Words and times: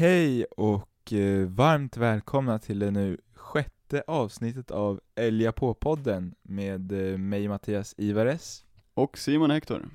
Hej 0.00 0.44
och 0.44 1.12
eh, 1.12 1.48
varmt 1.48 1.96
välkomna 1.96 2.58
till 2.58 2.78
det 2.78 2.90
nu 2.90 3.18
sjätte 3.34 4.02
avsnittet 4.06 4.70
av 4.70 5.00
Älga 5.14 5.52
på-podden 5.52 6.34
med 6.42 6.92
eh, 6.92 7.18
mig 7.18 7.48
Mattias 7.48 7.94
Ivares. 7.98 8.64
Och 8.94 9.18
Simon 9.18 9.50
Hector. 9.50 9.88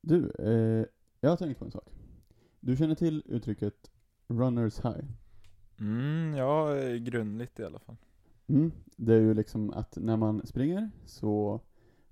Du, 0.00 0.32
eh, 0.38 0.86
jag 1.20 1.30
har 1.30 1.36
tänkt 1.36 1.58
på 1.58 1.64
en 1.64 1.70
sak. 1.70 1.92
Du 2.60 2.76
känner 2.76 2.94
till 2.94 3.22
uttrycket 3.26 3.90
'runners 4.28 4.80
high'? 4.80 5.08
Mm, 5.80 6.34
ja, 6.34 6.76
eh, 6.76 6.94
grundligt 6.94 7.60
i 7.60 7.64
alla 7.64 7.78
fall. 7.78 7.96
Mm. 8.46 8.72
Det 8.96 9.14
är 9.14 9.20
ju 9.20 9.34
liksom 9.34 9.70
att 9.70 9.96
när 9.96 10.16
man 10.16 10.46
springer 10.46 10.90
så 11.06 11.60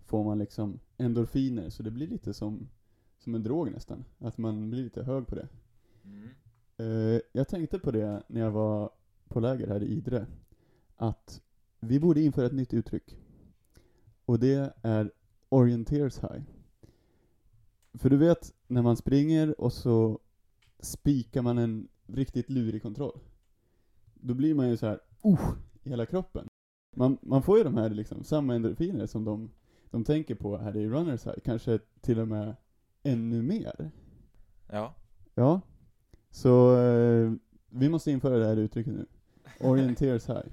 får 0.07 0.25
man 0.25 0.39
liksom 0.39 0.79
endorfiner, 0.97 1.71
så 1.71 1.83
det 1.83 1.91
blir 1.91 2.07
lite 2.07 2.35
som, 2.35 2.69
som 3.19 3.35
en 3.35 3.43
drog 3.43 3.71
nästan. 3.71 4.05
Att 4.19 4.39
man 4.39 4.71
blir 4.71 4.83
lite 4.85 5.03
hög 5.03 5.27
på 5.27 5.35
det. 5.35 5.49
Mm. 6.05 6.29
Eh, 6.77 7.21
jag 7.33 7.49
tänkte 7.49 7.79
på 7.79 7.91
det 7.91 8.23
när 8.27 8.41
jag 8.41 8.51
var 8.51 8.91
på 9.29 9.41
läger 9.41 9.69
här 9.69 9.83
i 9.83 9.87
Idre. 9.87 10.27
Att 10.97 11.43
vi 11.81 12.01
borde 12.01 12.23
införa 12.23 12.47
ett 12.47 12.53
nytt 12.53 12.75
uttryck. 12.75 13.19
Och 14.25 14.39
det 14.39 14.75
är 14.83 15.13
orienteers 15.49 16.19
high. 16.19 16.43
För 17.95 18.11
du 18.11 18.17
vet, 18.17 18.55
när 18.67 18.83
man 18.83 18.97
springer 18.97 19.61
och 19.61 19.73
så 19.73 20.19
spikar 20.79 21.43
man 21.43 21.59
en 21.59 21.89
riktigt 22.07 22.51
lurig 22.51 22.83
kontroll. 22.83 23.21
Då 24.15 24.35
blir 24.35 24.55
man 24.55 24.69
ju 24.69 24.77
så 24.77 24.87
här, 24.87 25.01
uh, 25.27 25.55
i 25.83 25.91
hela 25.91 26.07
kroppen. 26.07 26.49
Man, 26.97 27.19
man 27.23 27.43
får 27.43 27.59
ju 27.59 27.65
de 27.65 27.77
här 27.77 27.91
liksom, 27.91 28.25
samma 28.25 28.55
endorfiner 28.55 29.07
som 29.07 29.25
de, 29.25 29.51
de 29.91 30.05
tänker 30.05 30.35
på 30.35 30.57
här 30.57 30.77
i 30.77 30.89
runners 30.89 31.27
high. 31.27 31.39
Kanske 31.45 31.79
till 32.01 32.19
och 32.19 32.29
med 32.29 32.57
ännu 33.03 33.43
mer. 33.43 33.91
Ja. 34.71 34.95
Ja. 35.35 35.61
Så 36.35 36.77
eh, 36.77 37.33
vi 37.71 37.89
måste 37.89 38.11
införa 38.11 38.39
det 38.39 38.47
här 38.47 38.57
uttrycket 38.57 38.93
nu. 38.93 39.07
Orienteers 39.61 40.29
high. 40.29 40.47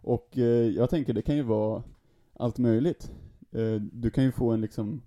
Och 0.00 0.38
eh, 0.38 0.68
jag 0.68 0.90
tänker 0.90 1.12
det 1.12 1.22
kan 1.22 1.36
ju 1.36 1.42
vara 1.42 1.82
allt 2.32 2.58
möjligt. 2.58 3.12
Eh, 3.52 3.74
du 3.74 4.10
kan 4.10 4.24
ju 4.24 4.32
få 4.32 4.50
en 4.50 4.60
liksom 4.60 5.02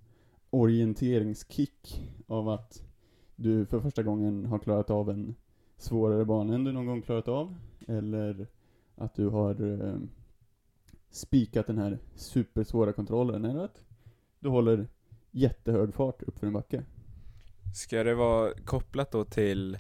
orienteringskick 0.50 2.10
av 2.28 2.50
att 2.50 2.84
du 3.36 3.66
för 3.66 3.80
första 3.80 4.04
gången 4.04 4.46
har 4.46 4.60
klarat 4.60 4.90
av 4.90 5.10
en 5.10 5.36
svårare 5.78 6.26
bana 6.26 6.56
än 6.56 6.64
du 6.64 6.72
någon 6.72 6.86
gång 6.86 7.02
klarat 7.02 7.28
av. 7.28 7.56
Eller 7.88 8.48
att 8.96 9.16
du 9.16 9.28
har 9.28 9.84
eh, 9.84 10.00
spikat 11.10 11.68
den 11.68 11.78
här 11.78 12.00
supersvåra 12.16 12.94
kontrollen. 12.94 13.46
Eller 13.46 13.64
att 13.64 13.84
du 14.40 14.50
håller 14.50 14.88
jättehög 15.32 15.94
fart 15.94 16.24
uppför 16.24 16.48
en 16.48 16.54
backe. 16.54 16.84
Ska 17.76 18.04
det 18.04 18.16
vara 18.16 18.54
kopplat 18.66 19.12
då 19.12 19.24
till 19.24 19.78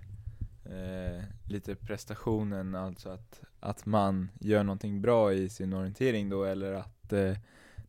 eh, 0.71 1.23
lite 1.45 1.75
prestationen, 1.75 2.75
alltså 2.75 3.09
att, 3.09 3.41
att 3.59 3.85
man 3.85 4.31
gör 4.39 4.63
någonting 4.63 5.01
bra 5.01 5.33
i 5.33 5.49
sin 5.49 5.73
orientering 5.73 6.29
då, 6.29 6.43
eller 6.43 6.73
att 6.73 7.13
eh, 7.13 7.37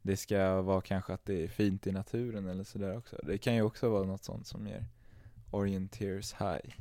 det 0.02 0.16
ska 0.16 0.62
vara 0.62 0.80
kanske 0.80 1.12
att 1.12 1.24
det 1.24 1.44
är 1.44 1.48
fint 1.48 1.86
i 1.86 1.92
naturen 1.92 2.48
eller 2.48 2.64
sådär 2.64 2.96
också. 2.96 3.16
Det 3.22 3.38
kan 3.38 3.54
ju 3.54 3.62
också 3.62 3.90
vara 3.90 4.06
något 4.06 4.24
sånt 4.24 4.46
som 4.46 4.66
ger 4.66 4.86
orienteers 5.50 6.34
high. 6.34 6.74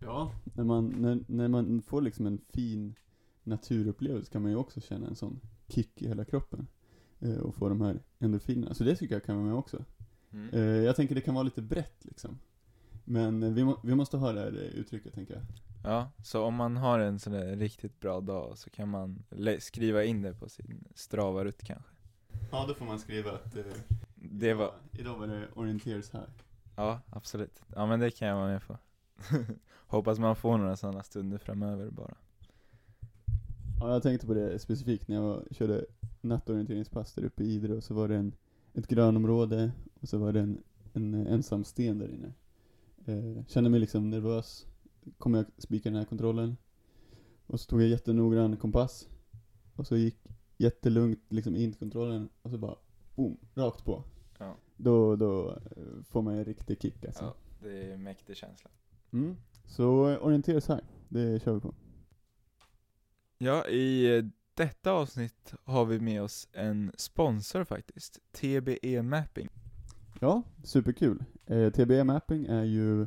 Ja. 0.00 0.32
När 0.44 0.64
man, 0.64 0.88
när, 0.88 1.24
när 1.26 1.48
man 1.48 1.82
får 1.82 2.02
liksom 2.02 2.26
en 2.26 2.40
fin 2.48 2.94
naturupplevelse 3.44 4.32
kan 4.32 4.42
man 4.42 4.50
ju 4.50 4.56
också 4.56 4.80
känna 4.80 5.06
en 5.06 5.16
sån 5.16 5.40
kick 5.68 6.02
i 6.02 6.08
hela 6.08 6.24
kroppen. 6.24 6.66
Eh, 7.20 7.36
och 7.36 7.54
få 7.54 7.68
de 7.68 7.80
här 7.80 8.02
endorfinerna. 8.18 8.74
Så 8.74 8.84
det 8.84 8.96
tycker 8.96 9.14
jag 9.14 9.24
kan 9.24 9.36
vara 9.36 9.46
med 9.46 9.54
också. 9.54 9.84
Mm. 10.30 10.48
Eh, 10.52 10.60
jag 10.60 10.96
tänker 10.96 11.14
det 11.14 11.20
kan 11.20 11.34
vara 11.34 11.42
lite 11.42 11.62
brett 11.62 12.04
liksom. 12.04 12.38
Men 13.10 13.54
vi, 13.54 13.64
må, 13.64 13.80
vi 13.82 13.94
måste 13.94 14.16
ha 14.16 14.32
det 14.32 14.40
här 14.40 14.50
uttrycket 14.50 15.14
tänker 15.14 15.34
jag. 15.34 15.42
Ja, 15.84 16.10
så 16.22 16.44
om 16.44 16.54
man 16.54 16.76
har 16.76 16.98
en 16.98 17.18
sån 17.18 17.32
där 17.32 17.56
riktigt 17.56 18.00
bra 18.00 18.20
dag 18.20 18.58
så 18.58 18.70
kan 18.70 18.88
man 18.88 19.24
skriva 19.58 20.04
in 20.04 20.22
det 20.22 20.34
på 20.34 20.48
sin 20.48 20.84
Strava-rutt 20.94 21.62
kanske. 21.64 21.90
Ja, 22.50 22.64
då 22.68 22.74
får 22.74 22.84
man 22.84 22.98
skriva 22.98 23.32
att 23.32 23.56
eh, 23.56 23.62
Det 24.14 24.54
var, 24.54 24.74
idag 24.92 25.18
var 25.18 25.26
det 25.26 25.48
orienteers 25.54 26.10
här. 26.12 26.26
ja 26.76 27.00
absolut. 27.10 27.62
Ja 27.74 27.86
men 27.86 28.00
det 28.00 28.10
kan 28.10 28.28
jag 28.28 28.36
vara 28.36 28.48
med 28.48 28.62
på. 28.66 28.78
Hoppas 29.86 30.18
man 30.18 30.36
får 30.36 30.58
några 30.58 30.76
sådana 30.76 31.02
stunder 31.02 31.38
framöver 31.38 31.90
bara. 31.90 32.14
Ja, 33.80 33.92
jag 33.92 34.02
tänkte 34.02 34.26
på 34.26 34.34
det 34.34 34.58
specifikt 34.58 35.08
när 35.08 35.16
jag 35.16 35.42
körde 35.50 35.84
nattorienteringspass 36.20 37.14
där 37.14 37.24
uppe 37.24 37.42
i 37.42 37.54
Idre 37.54 37.74
och 37.74 37.84
så 37.84 37.94
var 37.94 38.08
det 38.08 38.16
en, 38.16 38.34
ett 38.74 38.86
grönområde 38.88 39.72
och 40.00 40.08
så 40.08 40.18
var 40.18 40.32
det 40.32 40.40
en, 40.40 40.62
en 40.92 41.14
ensam 41.26 41.64
sten 41.64 41.98
där 41.98 42.08
inne. 42.08 42.32
Eh, 43.08 43.44
kände 43.46 43.70
mig 43.70 43.80
liksom 43.80 44.10
nervös. 44.10 44.66
Kommer 45.18 45.38
jag 45.38 45.46
spika 45.58 45.88
den 45.88 45.98
här 45.98 46.04
kontrollen? 46.04 46.56
Och 47.46 47.60
så 47.60 47.66
tog 47.66 47.82
jag 47.82 47.88
jättenoggrann 47.88 48.56
kompass. 48.56 49.08
Och 49.76 49.86
så 49.86 49.96
gick 49.96 50.18
jättelugnt 50.56 51.20
liksom 51.28 51.56
in 51.56 51.72
till 51.72 51.78
kontrollen 51.78 52.28
och 52.42 52.50
så 52.50 52.58
bara 52.58 52.76
boom, 53.14 53.38
rakt 53.54 53.84
på. 53.84 54.04
Ja. 54.38 54.56
Då, 54.76 55.16
då 55.16 55.50
eh, 55.50 56.02
får 56.04 56.22
man 56.22 56.34
en 56.34 56.44
riktig 56.44 56.82
kick 56.82 57.04
alltså. 57.04 57.24
Ja, 57.24 57.34
det 57.62 57.82
är 57.82 57.94
en 57.94 58.02
mäktig 58.02 58.36
känsla. 58.36 58.70
Mm. 59.10 59.36
Så 59.66 60.16
orientera 60.18 60.60
sig 60.60 60.74
här, 60.74 60.84
det 61.08 61.42
kör 61.42 61.54
vi 61.54 61.60
på. 61.60 61.74
Ja, 63.38 63.66
i 63.68 64.16
eh, 64.16 64.24
detta 64.54 64.92
avsnitt 64.92 65.54
har 65.64 65.84
vi 65.84 66.00
med 66.00 66.22
oss 66.22 66.48
en 66.52 66.92
sponsor 66.96 67.64
faktiskt. 67.64 68.20
TBE 68.32 69.02
Mapping. 69.02 69.48
Ja, 70.20 70.42
superkul. 70.62 71.24
Eh, 71.46 71.70
TBE 71.72 72.04
Mapping 72.04 72.46
är 72.46 72.64
ju 72.64 73.06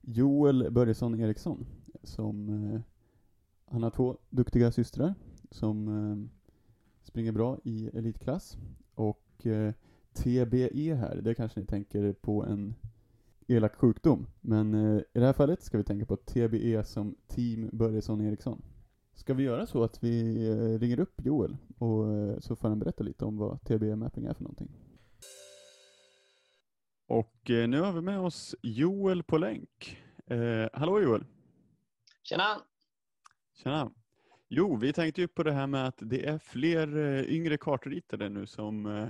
Joel 0.00 0.70
Börjesson 0.70 1.20
Eriksson 1.20 1.66
som, 2.02 2.48
eh, 2.48 2.80
han 3.66 3.82
har 3.82 3.90
två 3.90 4.18
duktiga 4.30 4.72
systrar 4.72 5.14
som 5.50 5.88
eh, 5.88 6.16
springer 7.02 7.32
bra 7.32 7.58
i 7.64 7.90
elitklass 7.94 8.58
och 8.94 9.46
eh, 9.46 9.72
TBE 10.12 10.94
här, 10.94 11.20
det 11.22 11.34
kanske 11.34 11.60
ni 11.60 11.66
tänker 11.66 12.12
på 12.12 12.44
en 12.44 12.74
elak 13.46 13.74
sjukdom, 13.74 14.26
men 14.40 14.74
eh, 14.74 14.98
i 14.98 15.18
det 15.18 15.26
här 15.26 15.32
fallet 15.32 15.62
ska 15.62 15.78
vi 15.78 15.84
tänka 15.84 16.06
på 16.06 16.16
TBE 16.16 16.84
som 16.84 17.16
Team 17.26 17.70
Börjesson 17.72 18.20
Eriksson. 18.20 18.62
Ska 19.14 19.34
vi 19.34 19.42
göra 19.42 19.66
så 19.66 19.82
att 19.84 20.04
vi 20.04 20.46
eh, 20.48 20.78
ringer 20.78 21.00
upp 21.00 21.24
Joel 21.24 21.56
och 21.78 22.12
eh, 22.12 22.38
så 22.38 22.56
får 22.56 22.68
han 22.68 22.78
berätta 22.78 23.04
lite 23.04 23.24
om 23.24 23.36
vad 23.36 23.62
TBE 23.62 23.96
Mapping 23.96 24.24
är 24.24 24.34
för 24.34 24.42
någonting? 24.42 24.70
Och 27.08 27.50
eh, 27.50 27.68
nu 27.68 27.80
har 27.80 27.92
vi 27.92 28.00
med 28.00 28.20
oss 28.20 28.54
Joel 28.62 29.22
på 29.22 29.38
länk. 29.38 29.98
Eh, 30.26 30.68
hallå 30.72 31.00
Joel! 31.00 31.24
Tjena! 32.22 32.62
Tjena! 33.62 33.90
Jo, 34.48 34.76
vi 34.76 34.92
tänkte 34.92 35.20
ju 35.20 35.28
på 35.28 35.42
det 35.42 35.52
här 35.52 35.66
med 35.66 35.86
att 35.86 35.98
det 36.00 36.26
är 36.26 36.38
fler 36.38 36.96
eh, 36.96 37.34
yngre 37.34 37.56
kartritare 37.56 38.28
nu 38.28 38.46
som 38.46 38.86
eh, 38.86 39.08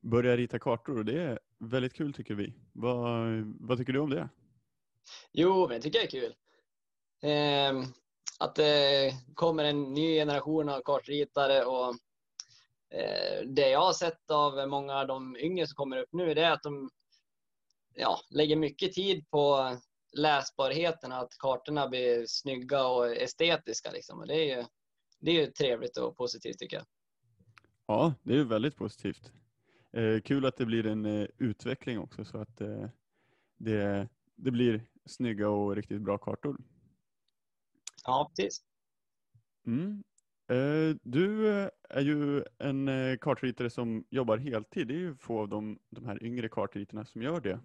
börjar 0.00 0.36
rita 0.36 0.58
kartor 0.58 0.98
och 0.98 1.04
det 1.04 1.22
är 1.22 1.38
väldigt 1.58 1.94
kul 1.94 2.12
tycker 2.12 2.34
vi. 2.34 2.54
Vad, 2.72 3.28
vad 3.60 3.78
tycker 3.78 3.92
du 3.92 3.98
om 3.98 4.10
det? 4.10 4.28
Jo, 5.32 5.68
men 5.68 5.76
det 5.76 5.82
tycker 5.82 5.98
jag 5.98 6.06
är 6.06 6.10
kul. 6.10 6.34
Ehm, 7.22 7.84
att 8.38 8.54
det 8.54 9.12
kommer 9.34 9.64
en 9.64 9.94
ny 9.94 10.14
generation 10.14 10.68
av 10.68 10.80
kartritare 10.80 11.64
och 11.64 11.88
eh, 12.98 13.46
det 13.46 13.68
jag 13.68 13.80
har 13.80 13.92
sett 13.92 14.30
av 14.30 14.68
många 14.68 14.94
av 14.94 15.06
de 15.06 15.36
yngre 15.36 15.66
som 15.66 15.74
kommer 15.74 15.96
upp 15.96 16.12
nu 16.12 16.34
det 16.34 16.42
är 16.42 16.50
att 16.50 16.62
de 16.62 16.90
ja, 18.00 18.20
lägger 18.30 18.56
mycket 18.56 18.92
tid 18.92 19.30
på 19.30 19.76
läsbarheten, 20.12 21.12
att 21.12 21.38
kartorna 21.38 21.88
blir 21.88 22.24
snygga 22.26 22.86
och 22.86 23.06
estetiska. 23.06 23.90
Liksom. 23.90 24.18
Och 24.18 24.26
det, 24.26 24.34
är 24.34 24.56
ju, 24.56 24.64
det 25.18 25.30
är 25.30 25.34
ju 25.34 25.46
trevligt 25.46 25.96
och 25.96 26.16
positivt 26.16 26.58
tycker 26.58 26.76
jag. 26.76 26.86
Ja, 27.86 28.14
det 28.22 28.36
är 28.36 28.44
väldigt 28.44 28.76
positivt. 28.76 29.32
Eh, 29.92 30.20
kul 30.20 30.46
att 30.46 30.56
det 30.56 30.66
blir 30.66 30.86
en 30.86 31.04
eh, 31.04 31.28
utveckling 31.38 31.98
också 31.98 32.24
så 32.24 32.38
att 32.38 32.60
eh, 32.60 32.88
det, 33.56 34.08
det 34.36 34.50
blir 34.50 34.82
snygga 35.06 35.48
och 35.48 35.76
riktigt 35.76 36.00
bra 36.00 36.18
kartor. 36.18 36.56
Ja, 38.04 38.30
precis. 38.36 38.62
Mm. 39.66 40.02
Eh, 40.50 40.96
du 41.02 41.48
eh, 41.48 41.68
är 41.88 42.00
ju 42.00 42.44
en 42.58 42.88
eh, 42.88 43.16
kartritare 43.16 43.70
som 43.70 44.04
jobbar 44.10 44.38
heltid. 44.38 44.88
Det 44.88 44.94
är 44.94 44.98
ju 44.98 45.16
få 45.16 45.40
av 45.40 45.48
de, 45.48 45.78
de 45.90 46.04
här 46.04 46.24
yngre 46.24 46.48
kartritarna 46.48 47.04
som 47.04 47.22
gör 47.22 47.40
det. 47.40 47.60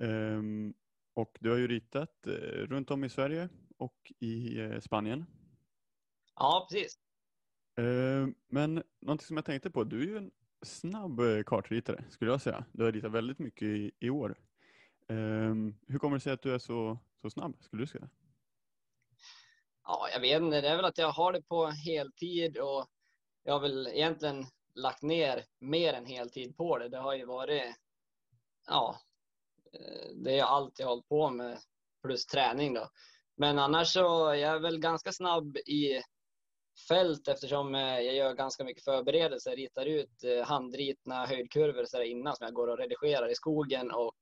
Ehm, 0.00 0.74
och 1.14 1.38
du 1.40 1.50
har 1.50 1.56
ju 1.56 1.68
ritat 1.68 2.26
eh, 2.26 2.32
runt 2.66 2.90
om 2.90 3.04
i 3.04 3.08
Sverige 3.08 3.48
och 3.76 4.12
i 4.18 4.60
eh, 4.60 4.80
Spanien. 4.80 5.26
Ja, 6.34 6.66
precis. 6.70 6.98
Ehm, 7.76 8.34
men 8.48 8.82
någonting 9.00 9.26
som 9.26 9.36
jag 9.36 9.44
tänkte 9.44 9.70
på, 9.70 9.84
du 9.84 10.02
är 10.02 10.06
ju 10.06 10.16
en 10.16 10.30
snabb 10.62 11.20
eh, 11.20 11.42
kartritare 11.46 12.04
skulle 12.10 12.30
jag 12.30 12.42
säga. 12.42 12.64
Du 12.72 12.84
har 12.84 12.92
ritat 12.92 13.12
väldigt 13.12 13.38
mycket 13.38 13.68
i, 13.68 13.92
i 13.98 14.10
år. 14.10 14.38
Ehm, 15.08 15.74
hur 15.86 15.98
kommer 15.98 16.16
det 16.16 16.20
sig 16.20 16.32
att 16.32 16.42
du 16.42 16.54
är 16.54 16.58
så, 16.58 16.98
så 17.22 17.30
snabb 17.30 17.56
skulle 17.60 17.82
du 17.82 17.86
säga? 17.86 18.08
Ja, 19.84 20.08
jag 20.12 20.20
vet 20.20 20.42
inte. 20.42 20.60
Det 20.60 20.68
är 20.68 20.76
väl 20.76 20.84
att 20.84 20.98
jag 20.98 21.12
har 21.12 21.32
det 21.32 21.42
på 21.42 21.66
heltid 21.66 22.58
och 22.58 22.86
jag 23.42 23.52
har 23.52 23.60
väl 23.60 23.86
egentligen 23.86 24.46
lagt 24.74 25.02
ner 25.02 25.44
mer 25.58 25.94
än 25.94 26.06
heltid 26.06 26.56
på 26.56 26.78
det. 26.78 26.88
Det 26.88 26.98
har 26.98 27.14
ju 27.14 27.24
varit, 27.24 27.76
ja, 28.66 29.00
Eh, 29.72 30.10
det 30.14 30.38
är 30.38 30.44
allt 30.44 30.78
jag 30.78 30.86
har 30.86 30.90
hållit 30.90 31.08
på 31.08 31.30
med 31.30 31.58
plus 32.02 32.26
träning 32.26 32.74
då. 32.74 32.88
Men 33.36 33.58
annars 33.58 33.92
så 33.92 34.26
är 34.26 34.34
jag 34.34 34.60
väl 34.60 34.78
ganska 34.78 35.12
snabb 35.12 35.56
i 35.56 36.02
fält 36.88 37.28
eftersom 37.28 37.74
eh, 37.74 38.00
jag 38.00 38.14
gör 38.14 38.34
ganska 38.34 38.64
mycket 38.64 38.84
förberedelser, 38.84 39.56
ritar 39.56 39.86
ut 39.86 40.24
eh, 40.24 40.44
handritna 40.44 41.26
höjdkurvor 41.26 41.84
så 41.84 42.02
innan 42.02 42.36
som 42.36 42.44
jag 42.44 42.54
går 42.54 42.68
och 42.68 42.78
redigerar 42.78 43.28
i 43.28 43.34
skogen 43.34 43.90
och 43.90 44.14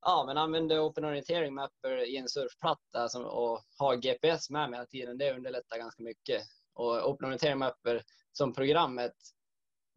ja, 0.00 0.24
men 0.26 0.36
använder 0.36 0.80
Open 0.80 1.04
Orienteering 1.04 1.54
Mapper 1.54 2.08
i 2.08 2.16
en 2.16 2.28
surfplatta 2.28 3.08
som, 3.08 3.24
och 3.24 3.60
har 3.78 3.96
GPS 3.96 4.50
med 4.50 4.70
mig 4.70 4.78
hela 4.78 4.86
tiden. 4.86 5.18
Det 5.18 5.34
underlättar 5.34 5.78
ganska 5.78 6.02
mycket. 6.02 6.42
Och 6.74 7.10
Open 7.10 7.26
Orienteering 7.26 7.58
Mapper 7.58 8.02
som 8.32 8.54
programmet, 8.54 9.14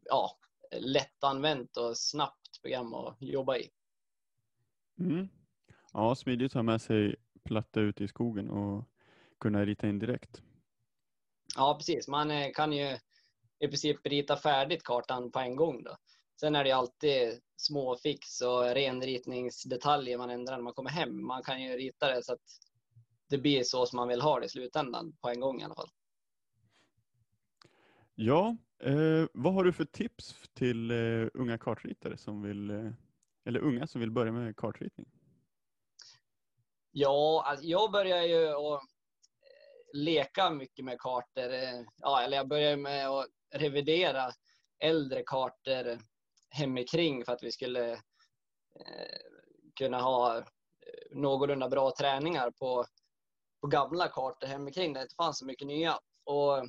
ja, 0.06 0.38
lättanvänt 0.72 1.78
och 1.78 1.98
snabbt 1.98 2.62
program 2.62 2.94
att 2.94 3.18
jobba 3.20 3.58
i. 3.58 3.70
Mm. 5.00 5.30
Ja, 5.94 6.16
smidigt 6.16 6.52
att 6.52 6.54
ha 6.54 6.64
med 6.64 6.82
sig 6.82 7.16
platta 7.44 7.80
ute 7.80 8.04
i 8.04 8.08
skogen 8.08 8.50
och 8.50 8.86
kunna 9.40 9.66
rita 9.66 9.88
in 9.88 10.00
direkt. 10.00 10.42
Ja, 11.56 11.76
precis. 11.78 12.08
Man 12.08 12.32
eh, 12.32 12.52
kan 12.54 12.74
ju 12.74 12.98
i 13.60 13.68
princip 13.68 14.08
rita 14.08 14.38
färdigt 14.38 14.84
kartan 14.84 15.32
på 15.32 15.40
en 15.40 15.56
gång. 15.56 15.84
Då. 15.84 15.98
Sen 16.40 16.56
är 16.56 16.64
det 16.64 16.72
alltid 16.72 17.42
små 17.58 17.96
fix 17.96 18.42
och 18.42 18.64
renritningsdetaljer 18.64 20.18
man 20.18 20.30
ändrar 20.30 20.56
när 20.56 20.64
man 20.64 20.74
kommer 20.74 20.90
hem. 20.90 21.26
Man 21.26 21.44
kan 21.44 21.64
ju 21.64 21.78
rita 21.78 22.16
det 22.16 22.24
så 22.24 22.34
att 22.34 22.40
det 23.30 23.38
blir 23.38 23.64
så 23.64 23.86
som 23.86 23.98
man 23.98 24.08
vill 24.08 24.22
ha 24.22 24.40
det 24.40 24.46
i 24.46 24.50
slutändan 24.50 25.18
på 25.22 25.30
en 25.30 25.40
gång 25.40 25.62
i 25.62 25.64
alla 25.64 25.76
fall. 25.76 25.90
Ja, 28.16 28.58
eh, 28.84 29.26
vad 29.34 29.54
har 29.54 29.64
du 29.64 29.74
för 29.74 29.86
tips 29.86 30.36
till 30.54 30.92
eh, 30.92 31.28
unga 31.34 31.58
kartritare 31.58 32.18
som 32.18 32.42
vill, 32.42 32.70
eh, 32.70 32.92
eller 33.50 33.60
unga 33.60 33.88
som 33.88 34.02
vill 34.02 34.12
börja 34.12 34.32
med 34.32 34.56
kartritning? 34.56 35.08
Ja, 36.92 37.44
alltså 37.46 37.66
jag 37.66 37.92
börjar 37.92 38.24
ju 38.24 38.48
att 38.48 38.82
eh, 38.82 38.82
leka 39.94 40.50
mycket 40.50 40.86
med 40.86 41.00
kartor. 41.00 41.54
Eh, 41.54 41.82
ja, 41.98 42.22
eller 42.22 42.38
jag 42.38 42.48
började 42.48 42.78
med 42.78 43.10
att 43.10 43.28
revidera 43.56 44.32
äldre 44.80 45.24
kartor 45.26 46.00
hemikring 46.50 47.26
för 47.26 47.34
att 47.34 47.44
vi 47.44 47.52
skulle 47.52 47.92
eh, 47.92 49.20
kunna 49.80 50.02
ha 50.02 50.38
eh, 50.38 50.44
någorlunda 51.12 51.70
bra 51.70 51.94
träningar 52.00 52.52
på, 52.52 52.86
på 53.62 53.68
gamla 53.68 54.08
kartor 54.08 54.48
hemikring 54.48 54.94
där 54.94 55.00
det 55.00 55.04
inte 55.04 55.16
fanns 55.16 55.40
så 55.40 55.46
mycket 55.46 55.68
nya. 55.68 56.00
Och 56.24 56.68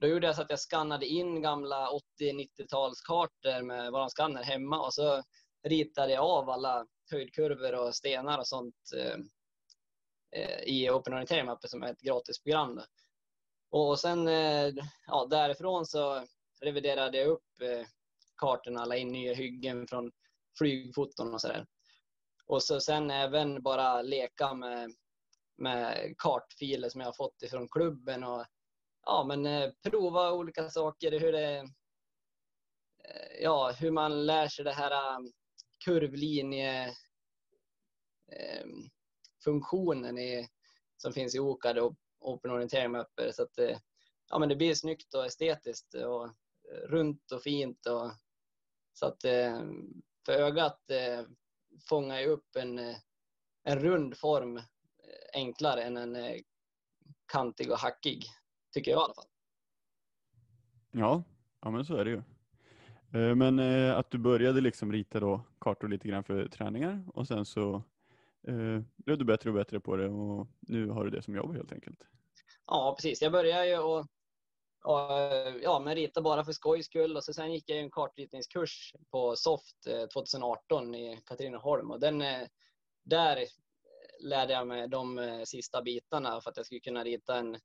då 0.00 0.06
gjorde 0.06 0.26
jag 0.26 0.36
så 0.36 0.42
att 0.42 0.50
jag 0.50 0.60
skannade 0.60 1.06
in 1.06 1.42
gamla 1.42 1.90
80-90-talskartor 2.20 3.62
med 3.62 3.92
våran 3.92 4.10
skanner 4.10 4.42
hemma 4.42 4.80
och 4.80 4.94
så 4.94 5.22
ritade 5.68 6.12
jag 6.12 6.24
av 6.24 6.50
alla 6.50 6.86
höjdkurvor 7.10 7.74
och 7.74 7.94
stenar 7.94 8.38
och 8.38 8.48
sånt 8.48 8.74
eh, 8.96 10.62
i 10.62 10.90
Open 10.90 11.12
Orienteering 11.12 11.46
Mapper 11.46 11.68
som 11.68 11.82
är 11.82 11.92
ett 11.92 12.00
gratisprogram. 12.00 12.80
Och 13.70 14.00
sen 14.00 14.28
eh, 14.28 14.72
ja, 15.06 15.26
därifrån 15.30 15.86
så 15.86 16.26
reviderade 16.60 17.18
jag 17.18 17.28
upp 17.28 17.60
eh, 17.62 17.86
kartorna, 18.36 18.84
la 18.84 18.96
in 18.96 19.08
nya 19.08 19.34
hyggen 19.34 19.86
från 19.86 20.12
flygfoton 20.58 21.34
och 21.34 21.40
sådär. 21.40 21.66
Och 22.46 22.62
så 22.62 22.80
sen 22.80 23.10
även 23.10 23.62
bara 23.62 24.02
leka 24.02 24.54
med, 24.54 24.90
med 25.56 26.14
kartfiler 26.18 26.88
som 26.88 27.00
jag 27.00 27.08
har 27.08 27.12
fått 27.12 27.42
ifrån 27.42 27.68
klubben 27.68 28.24
och 28.24 28.46
ja, 29.02 29.24
men 29.28 29.46
eh, 29.46 29.70
prova 29.82 30.32
olika 30.32 30.70
saker, 30.70 31.20
hur 31.20 31.32
det 31.32 31.56
eh, 33.04 33.42
ja, 33.42 33.72
hur 33.78 33.90
man 33.90 34.26
lär 34.26 34.48
sig 34.48 34.64
det 34.64 34.72
här 34.72 34.90
eh, 34.90 35.18
kurvlinjefunktionen 35.88 36.98
ehm, 40.04 40.18
i, 40.18 40.48
som 40.96 41.12
finns 41.12 41.34
i 41.34 41.38
OCAD 41.38 41.78
och 41.78 41.94
Open 42.18 42.50
Orientering 42.50 42.92
Mapper 42.92 43.32
så 43.32 43.42
att 43.42 43.58
eh, 43.58 43.78
ja, 44.28 44.38
men 44.38 44.48
det 44.48 44.56
blir 44.56 44.74
snyggt 44.74 45.14
och 45.14 45.26
estetiskt 45.26 45.94
och 45.94 46.24
eh, 46.24 46.30
runt 46.88 47.32
och 47.32 47.42
fint 47.42 47.86
och 47.86 48.12
så 48.92 49.06
att 49.06 49.24
ehm, 49.24 50.02
för 50.26 50.32
ögat 50.32 50.90
eh, 50.90 51.22
fångar 51.88 52.18
jag 52.18 52.30
upp 52.30 52.56
en, 52.56 52.78
en 53.62 53.78
rund 53.80 54.16
form 54.16 54.62
enklare 55.32 55.82
än 55.82 55.96
en 55.96 56.42
kantig 57.32 57.70
och 57.70 57.78
hackig, 57.78 58.24
tycker 58.72 58.90
jag 58.90 59.00
i 59.00 59.02
alla 59.02 59.14
fall. 59.14 59.28
Ja, 60.90 61.22
ja 61.60 61.70
men 61.70 61.84
så 61.84 61.96
är 61.96 62.04
det 62.04 62.10
ju. 62.10 62.22
Eh, 63.12 63.34
men 63.34 63.58
eh, 63.58 63.96
att 63.96 64.10
du 64.10 64.18
började 64.18 64.60
liksom 64.60 64.92
rita 64.92 65.20
då 65.20 65.40
kartor 65.60 65.88
lite 65.88 66.08
grann 66.08 66.24
för 66.24 66.48
träningar 66.48 67.04
och 67.14 67.26
sen 67.26 67.44
så 67.44 67.74
eh, 68.48 68.82
blev 68.96 69.18
du 69.18 69.24
bättre 69.24 69.50
och 69.50 69.56
bättre 69.56 69.80
på 69.80 69.96
det 69.96 70.08
och 70.08 70.46
nu 70.60 70.88
har 70.88 71.04
du 71.04 71.10
det 71.10 71.22
som 71.22 71.34
jobb 71.34 71.54
helt 71.54 71.72
enkelt. 71.72 72.06
Ja, 72.66 72.94
precis. 72.96 73.22
Jag 73.22 73.32
började 73.32 73.68
ju 73.68 73.78
och 73.78 74.06
och, 74.84 75.00
ja, 75.62 75.78
men 75.84 75.94
rita 75.94 76.22
bara 76.22 76.44
för 76.44 76.52
skojs 76.52 76.86
skull. 76.86 77.16
Och 77.16 77.24
så 77.24 77.32
sen 77.32 77.52
gick 77.52 77.70
jag 77.70 77.78
en 77.78 77.90
kartritningskurs 77.90 78.94
på 79.10 79.36
Soft 79.36 79.86
eh, 79.86 80.06
2018 80.06 80.94
i 80.94 81.20
Katrineholm. 81.26 81.90
Och 81.90 82.00
den, 82.00 82.18
där 83.04 83.44
lärde 84.20 84.52
jag 84.52 84.66
mig 84.66 84.88
de 84.88 85.42
sista 85.46 85.82
bitarna 85.82 86.40
för 86.40 86.50
att 86.50 86.56
jag 86.56 86.66
skulle 86.66 86.80
kunna 86.80 87.04
rita 87.04 87.36
en, 87.36 87.56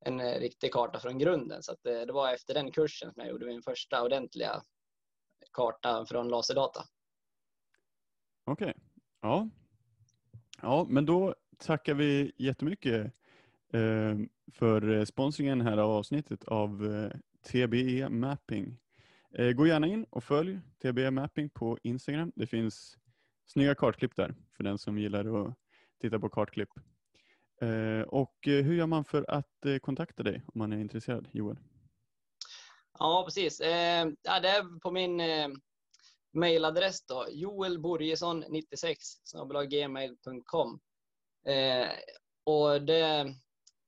en 0.00 0.20
eh, 0.20 0.40
riktig 0.40 0.72
karta 0.72 1.00
från 1.00 1.18
grunden. 1.18 1.62
Så 1.62 1.76
det, 1.82 2.00
eh, 2.00 2.06
det 2.06 2.12
var 2.12 2.34
efter 2.34 2.54
den 2.54 2.72
kursen 2.72 3.12
som 3.12 3.22
jag 3.22 3.30
gjorde 3.30 3.46
min 3.46 3.62
första 3.62 4.02
ordentliga 4.02 4.62
karta 5.52 6.06
från 6.06 6.28
laserdata. 6.28 6.84
Okej, 8.44 8.70
okay. 8.70 8.82
ja. 9.20 9.48
Ja, 10.62 10.86
men 10.88 11.06
då 11.06 11.34
tackar 11.58 11.94
vi 11.94 12.32
jättemycket 12.36 13.12
eh, 13.72 14.16
för 14.52 15.04
sponsringen 15.04 15.60
här 15.60 15.76
av 15.76 15.90
avsnittet 15.90 16.44
av 16.44 16.94
eh, 16.94 17.10
TBE 17.52 18.08
Mapping. 18.08 18.78
Eh, 19.34 19.52
gå 19.52 19.66
gärna 19.66 19.86
in 19.86 20.04
och 20.10 20.24
följ 20.24 20.60
TBE 20.82 21.10
Mapping 21.10 21.50
på 21.50 21.78
Instagram. 21.82 22.32
Det 22.36 22.46
finns 22.46 22.98
snygga 23.46 23.74
kartklipp 23.74 24.16
där 24.16 24.34
för 24.56 24.64
den 24.64 24.78
som 24.78 24.98
gillar 24.98 25.46
att 25.46 25.54
titta 26.00 26.18
på 26.18 26.28
kartklipp. 26.28 26.70
Och 28.06 28.36
hur 28.42 28.74
gör 28.74 28.86
man 28.86 29.04
för 29.04 29.30
att 29.30 29.66
kontakta 29.82 30.22
dig 30.22 30.44
om 30.46 30.58
man 30.58 30.72
är 30.72 30.78
intresserad, 30.78 31.28
Joel? 31.32 31.58
Ja, 32.98 33.22
precis. 33.26 33.58
Det 33.58 33.66
är 34.24 34.80
på 34.80 34.90
min 34.90 35.22
mailadress 36.32 37.06
då, 37.06 37.26
joelborgesson96 37.30 39.68
gmail.com. 39.68 40.80
Och 42.44 42.82
det 42.82 43.34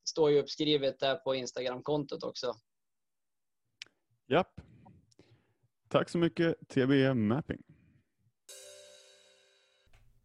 står 0.04 0.30
ju 0.30 0.40
uppskrivet 0.40 1.00
där 1.00 1.16
på 1.16 1.34
Instagram-kontot 1.34 2.22
också. 2.22 2.54
Japp. 4.26 4.60
Tack 5.88 6.08
så 6.08 6.18
mycket 6.18 6.68
TBE 6.68 7.14
Mapping. 7.14 7.62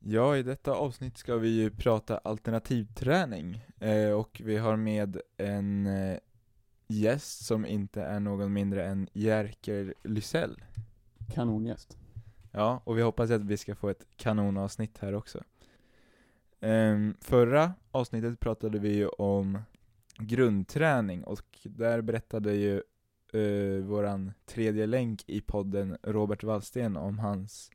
Ja, 0.08 0.38
i 0.38 0.44
detta 0.44 0.72
avsnitt 0.72 1.18
ska 1.18 1.36
vi 1.36 1.50
ju 1.50 1.70
prata 1.70 2.18
alternativträning 2.18 3.66
eh, 3.80 4.12
och 4.12 4.42
vi 4.46 4.58
har 4.58 4.76
med 4.76 5.22
en 5.38 5.88
eh, 5.88 6.18
gäst 6.88 7.46
som 7.46 7.66
inte 7.66 8.02
är 8.02 8.20
någon 8.20 8.54
mindre 8.54 8.86
än 8.86 9.10
Jerker 9.14 9.94
Lysell. 10.04 10.64
Kanongäst. 11.34 11.98
Ja, 12.52 12.82
och 12.84 12.98
vi 12.98 13.02
hoppas 13.02 13.32
att 13.32 13.42
vi 13.42 13.58
ska 13.58 13.76
få 13.76 13.90
ett 13.90 14.08
kanonavsnitt 14.18 14.98
här 14.98 15.16
också. 15.16 15.44
Eh, 16.60 16.98
förra 17.22 17.74
avsnittet 17.92 18.40
pratade 18.40 18.80
vi 18.80 18.96
ju 18.96 19.08
om 19.08 19.60
grundträning 20.18 21.24
och 21.24 21.60
där 21.64 22.02
berättade 22.02 22.54
ju 22.54 22.82
uh, 23.36 23.86
våran 23.86 24.32
tredje 24.46 24.86
länk 24.86 25.24
i 25.28 25.42
podden 25.42 25.98
Robert 26.04 26.44
Wallsten 26.44 26.98
om 26.98 27.20
hans 27.20 27.72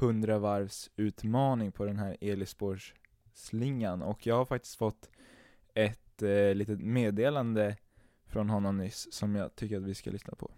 100 0.00 0.38
varvs 0.38 0.90
utmaning 0.96 1.72
på 1.72 1.84
den 1.84 1.98
här 1.98 2.16
Elispårsslingan 2.20 4.02
och 4.02 4.26
jag 4.26 4.36
har 4.36 4.44
faktiskt 4.44 4.76
fått 4.76 5.10
ett 5.74 6.22
eh, 6.22 6.54
litet 6.54 6.80
meddelande 6.80 7.76
från 8.26 8.50
honom 8.50 8.78
nyss 8.78 9.12
som 9.12 9.34
jag 9.34 9.56
tycker 9.56 9.76
att 9.76 9.82
vi 9.82 9.94
ska 9.94 10.10
lyssna 10.10 10.34
på. 10.34 10.50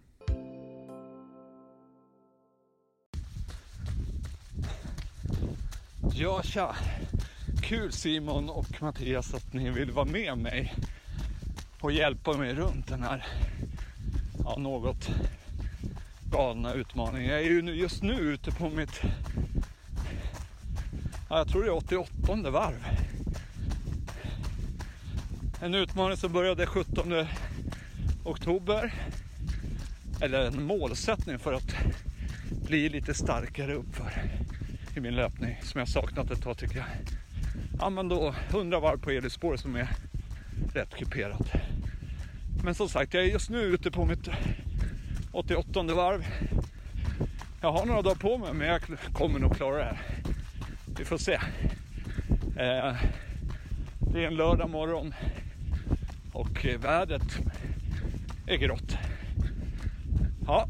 Ja, 6.13 6.41
tja! 6.43 6.75
Kul 7.61 7.91
Simon 7.91 8.49
och 8.49 8.81
Mattias 8.81 9.33
att 9.33 9.53
ni 9.53 9.69
vill 9.69 9.91
vara 9.91 10.05
med 10.05 10.37
mig 10.37 10.73
och 11.81 11.91
hjälpa 11.91 12.37
mig 12.37 12.53
runt 12.53 12.87
den 12.87 13.03
här 13.03 13.25
ja, 14.43 14.57
något 14.57 15.09
galna 16.35 16.73
utmaning. 16.73 17.25
Jag 17.25 17.39
är 17.39 17.43
ju 17.43 17.61
just 17.61 18.03
nu 18.03 18.13
ute 18.13 18.51
på 18.51 18.69
mitt, 18.69 19.01
ja, 21.29 21.37
jag 21.37 21.47
tror 21.47 21.63
det 21.63 21.69
är 21.69 21.75
88 21.75 22.51
varv. 22.51 22.85
En 25.61 25.75
utmaning 25.75 26.17
som 26.17 26.33
började 26.33 26.65
17 26.65 27.25
oktober. 28.23 28.93
Eller 30.21 30.47
en 30.47 30.63
målsättning 30.63 31.39
för 31.39 31.53
att 31.53 31.75
bli 32.49 32.89
lite 32.89 33.13
starkare 33.13 33.73
uppför 33.73 34.11
i 34.95 34.99
min 34.99 35.15
löpning 35.15 35.59
som 35.63 35.79
jag 35.79 35.89
saknat 35.89 36.31
ett 36.31 36.41
tag 36.41 36.57
tycker 36.57 36.77
jag. 36.77 36.87
ja 37.79 37.89
men 37.89 38.09
då 38.09 38.35
100 38.49 38.79
varv 38.79 38.97
på 38.97 39.11
elspår 39.11 39.57
som 39.57 39.75
är 39.75 39.87
rätt 40.73 40.95
kuperat. 40.95 41.51
Men 42.63 42.75
som 42.75 42.89
sagt, 42.89 43.13
jag 43.13 43.23
är 43.23 43.27
just 43.27 43.49
nu 43.49 43.59
ute 43.59 43.91
på 43.91 44.05
mitt 44.05 44.29
88 45.35 45.83
varv. 45.83 46.25
Jag 47.61 47.71
har 47.71 47.85
några 47.85 48.01
dagar 48.01 48.15
på 48.15 48.37
mig 48.37 48.53
men 48.53 48.67
jag 48.67 48.81
kommer 49.13 49.39
nog 49.39 49.55
klara 49.55 49.77
det 49.77 49.83
här. 49.83 49.99
Vi 50.97 51.05
får 51.05 51.17
se. 51.17 51.33
Eh, 52.57 52.95
det 54.13 54.23
är 54.23 54.27
en 54.27 54.35
lördag 54.35 54.69
morgon 54.69 55.13
och 56.33 56.65
vädret 56.79 57.37
är 58.47 58.57
grått. 58.57 58.97
Ja, 60.47 60.67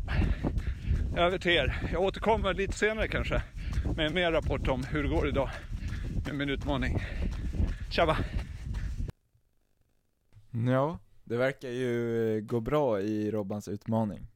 över 1.17 1.37
till 1.37 1.51
er. 1.51 1.89
Jag 1.91 2.01
återkommer 2.01 2.53
lite 2.53 2.73
senare 2.73 3.07
kanske 3.07 3.41
med 3.95 4.13
mer 4.13 4.31
rapport 4.31 4.67
om 4.67 4.83
hur 4.83 5.03
det 5.03 5.09
går 5.09 5.27
idag 5.27 5.49
med 6.25 6.35
min 6.35 6.49
utmaning. 6.49 7.03
Tjaba! 7.89 8.17
Ja, 10.67 10.99
det 11.23 11.37
verkar 11.37 11.69
ju 11.69 12.41
gå 12.41 12.59
bra 12.59 13.01
i 13.01 13.31
Robbans 13.31 13.67
utmaning. 13.67 14.27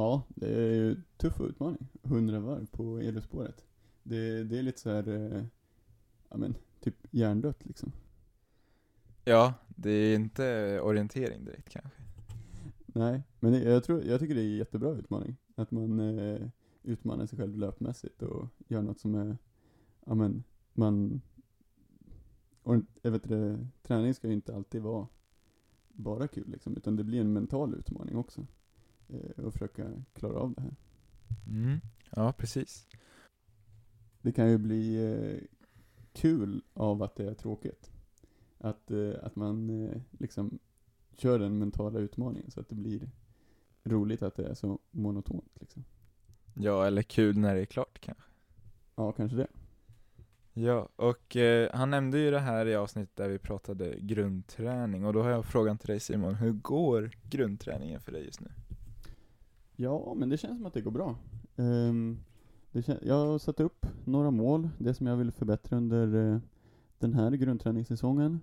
Ja, 0.00 0.22
det 0.28 0.46
är 0.54 0.74
ju 0.74 0.96
tuff 1.16 1.40
utmaning. 1.40 1.88
100 2.02 2.40
varv 2.40 2.66
på 2.66 2.98
elspåret. 2.98 3.64
Det, 4.02 4.44
det 4.44 4.58
är 4.58 4.62
lite 4.62 4.80
så 4.80 4.90
här, 4.90 5.08
eh, 5.08 5.44
ja 6.28 6.36
men, 6.36 6.54
typ 6.80 6.94
hjärndött 7.10 7.64
liksom. 7.66 7.92
Ja, 9.24 9.54
det 9.68 9.90
är 9.90 10.14
inte 10.16 10.80
orientering 10.80 11.44
direkt 11.44 11.68
kanske. 11.68 12.02
Nej, 12.86 13.22
men 13.40 13.52
det- 13.52 13.62
jag, 13.62 13.84
tror, 13.84 14.04
jag 14.04 14.20
tycker 14.20 14.34
det 14.34 14.40
är 14.40 14.44
en 14.50 14.56
jättebra 14.56 14.90
utmaning. 14.90 15.36
Att 15.54 15.70
man 15.70 16.00
eh, 16.18 16.48
utmanar 16.82 17.26
sig 17.26 17.38
själv 17.38 17.56
löpmässigt 17.58 18.22
och 18.22 18.46
gör 18.68 18.82
något 18.82 19.00
som 19.00 19.14
är, 19.14 19.38
ja 20.06 20.14
men, 20.14 20.44
man, 20.72 21.20
och 22.62 22.76
jag 23.02 23.10
vet 23.10 23.28
det, 23.28 23.66
träning 23.82 24.14
ska 24.14 24.26
ju 24.28 24.34
inte 24.34 24.54
alltid 24.56 24.82
vara 24.82 25.06
bara 25.88 26.28
kul 26.28 26.50
liksom, 26.50 26.76
utan 26.76 26.96
det 26.96 27.04
blir 27.04 27.20
en 27.20 27.32
mental 27.32 27.74
utmaning 27.74 28.16
också. 28.16 28.46
Eh, 29.12 29.46
att 29.46 29.52
försöka 29.52 29.90
klara 30.12 30.38
av 30.38 30.54
det 30.54 30.60
här. 30.60 30.76
Mm. 31.46 31.80
Ja, 32.10 32.32
precis. 32.32 32.86
Det 34.22 34.32
kan 34.32 34.50
ju 34.50 34.58
bli 34.58 35.12
eh, 35.12 35.48
kul 36.12 36.62
av 36.74 37.02
att 37.02 37.16
det 37.16 37.30
är 37.30 37.34
tråkigt. 37.34 37.90
Att, 38.58 38.90
eh, 38.90 39.12
att 39.22 39.36
man 39.36 39.70
eh, 39.70 40.00
liksom 40.10 40.58
kör 41.16 41.38
den 41.38 41.58
mentala 41.58 41.98
utmaningen 41.98 42.50
så 42.50 42.60
att 42.60 42.68
det 42.68 42.74
blir 42.74 43.10
roligt 43.84 44.22
att 44.22 44.36
det 44.36 44.46
är 44.46 44.54
så 44.54 44.78
monotont 44.90 45.52
liksom. 45.60 45.84
Ja, 46.54 46.86
eller 46.86 47.02
kul 47.02 47.38
när 47.38 47.54
det 47.54 47.60
är 47.60 47.66
klart 47.66 48.00
kanske. 48.00 48.24
Ja, 48.96 49.12
kanske 49.12 49.36
det. 49.36 49.46
Ja, 50.52 50.88
och 50.96 51.36
eh, 51.36 51.70
han 51.74 51.90
nämnde 51.90 52.18
ju 52.18 52.30
det 52.30 52.38
här 52.38 52.66
i 52.66 52.76
avsnittet 52.76 53.16
där 53.16 53.28
vi 53.28 53.38
pratade 53.38 53.94
grundträning 54.00 55.04
och 55.04 55.12
då 55.12 55.22
har 55.22 55.30
jag 55.30 55.44
frågan 55.44 55.78
till 55.78 55.88
dig 55.88 56.00
Simon, 56.00 56.34
hur 56.34 56.52
går 56.52 57.10
grundträningen 57.22 58.00
för 58.00 58.12
dig 58.12 58.24
just 58.24 58.40
nu? 58.40 58.50
Ja, 59.82 60.14
men 60.16 60.28
det 60.28 60.36
känns 60.36 60.56
som 60.56 60.66
att 60.66 60.74
det 60.74 60.80
går 60.80 60.90
bra. 60.90 61.16
Um, 61.56 62.18
det 62.72 62.80
kän- 62.80 62.98
jag 63.02 63.14
har 63.14 63.38
satt 63.38 63.60
upp 63.60 63.86
några 64.04 64.30
mål, 64.30 64.68
det 64.78 64.94
som 64.94 65.06
jag 65.06 65.16
vill 65.16 65.32
förbättra 65.32 65.76
under 65.76 66.14
uh, 66.14 66.38
den 66.98 67.14
här 67.14 67.30
grundträningssäsongen. 67.30 68.40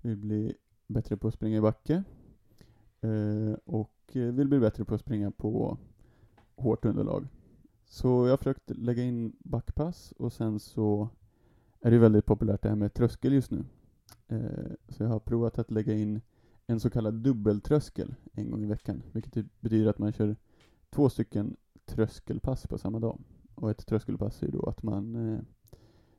Vill 0.00 0.16
bli 0.16 0.54
bättre 0.86 1.16
på 1.16 1.28
att 1.28 1.34
springa 1.34 1.56
i 1.58 1.60
backe. 1.60 2.02
Uh, 3.04 3.54
och 3.64 3.92
eh, 4.12 4.32
vill 4.32 4.48
bli 4.48 4.58
bättre 4.58 4.84
på 4.84 4.94
att 4.94 5.00
springa 5.00 5.30
på 5.30 5.78
hårt 6.56 6.84
underlag. 6.84 7.28
Så 7.84 8.08
jag 8.08 8.32
har 8.32 8.36
försökt 8.36 8.70
lägga 8.70 9.02
in 9.02 9.36
backpass 9.38 10.12
och 10.18 10.32
sen 10.32 10.60
så 10.60 11.08
är 11.80 11.90
det 11.90 11.98
väldigt 11.98 12.26
populärt 12.26 12.62
det 12.62 12.68
här 12.68 12.76
med 12.76 12.94
tröskel 12.94 13.32
just 13.32 13.50
nu. 13.50 13.64
Uh, 14.32 14.72
så 14.88 15.02
jag 15.02 15.10
har 15.10 15.20
provat 15.20 15.58
att 15.58 15.70
lägga 15.70 15.94
in 15.94 16.20
en 16.66 16.80
så 16.80 16.90
kallad 16.90 17.14
dubbeltröskel 17.14 18.14
en 18.32 18.50
gång 18.50 18.62
i 18.64 18.66
veckan, 18.66 19.02
vilket 19.12 19.32
typ 19.32 19.60
betyder 19.60 19.90
att 19.90 19.98
man 19.98 20.12
kör 20.12 20.36
två 20.94 21.08
stycken 21.08 21.56
tröskelpass 21.84 22.66
på 22.66 22.78
samma 22.78 23.00
dag. 23.00 23.20
Och 23.54 23.70
ett 23.70 23.86
tröskelpass 23.86 24.42
är 24.42 24.46
ju 24.46 24.52
då 24.52 24.66
att 24.66 24.82
man 24.82 25.32
eh, 25.32 25.40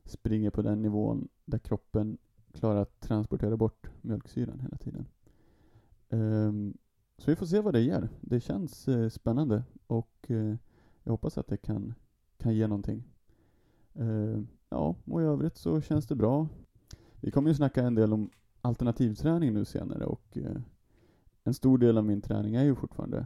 springer 0.05 0.49
på 0.49 0.61
den 0.61 0.81
nivån 0.81 1.27
där 1.45 1.57
kroppen 1.57 2.17
klarar 2.53 2.81
att 2.81 2.99
transportera 2.99 3.57
bort 3.57 3.89
mjölksyran 4.01 4.59
hela 4.59 4.77
tiden. 4.77 5.05
Um, 6.09 6.77
så 7.17 7.31
vi 7.31 7.35
får 7.35 7.45
se 7.45 7.61
vad 7.61 7.73
det 7.73 7.81
ger. 7.81 8.09
Det 8.21 8.39
känns 8.39 8.87
eh, 8.87 9.09
spännande 9.09 9.63
och 9.87 10.25
eh, 10.27 10.55
jag 11.03 11.11
hoppas 11.11 11.37
att 11.37 11.47
det 11.47 11.57
kan, 11.57 11.93
kan 12.37 12.55
ge 12.55 12.67
någonting. 12.67 13.03
Uh, 13.99 14.41
ja, 14.69 14.95
och 15.05 15.21
i 15.21 15.23
övrigt 15.23 15.57
så 15.57 15.81
känns 15.81 16.07
det 16.07 16.15
bra. 16.15 16.47
Vi 17.21 17.31
kommer 17.31 17.49
ju 17.49 17.55
snacka 17.55 17.83
en 17.83 17.95
del 17.95 18.13
om 18.13 18.29
alternativträning 18.61 19.53
nu 19.53 19.65
senare 19.65 20.05
och 20.05 20.37
eh, 20.37 20.61
en 21.43 21.53
stor 21.53 21.77
del 21.77 21.97
av 21.97 22.05
min 22.05 22.21
träning 22.21 22.55
är 22.55 22.63
ju 22.63 22.75
fortfarande 22.75 23.25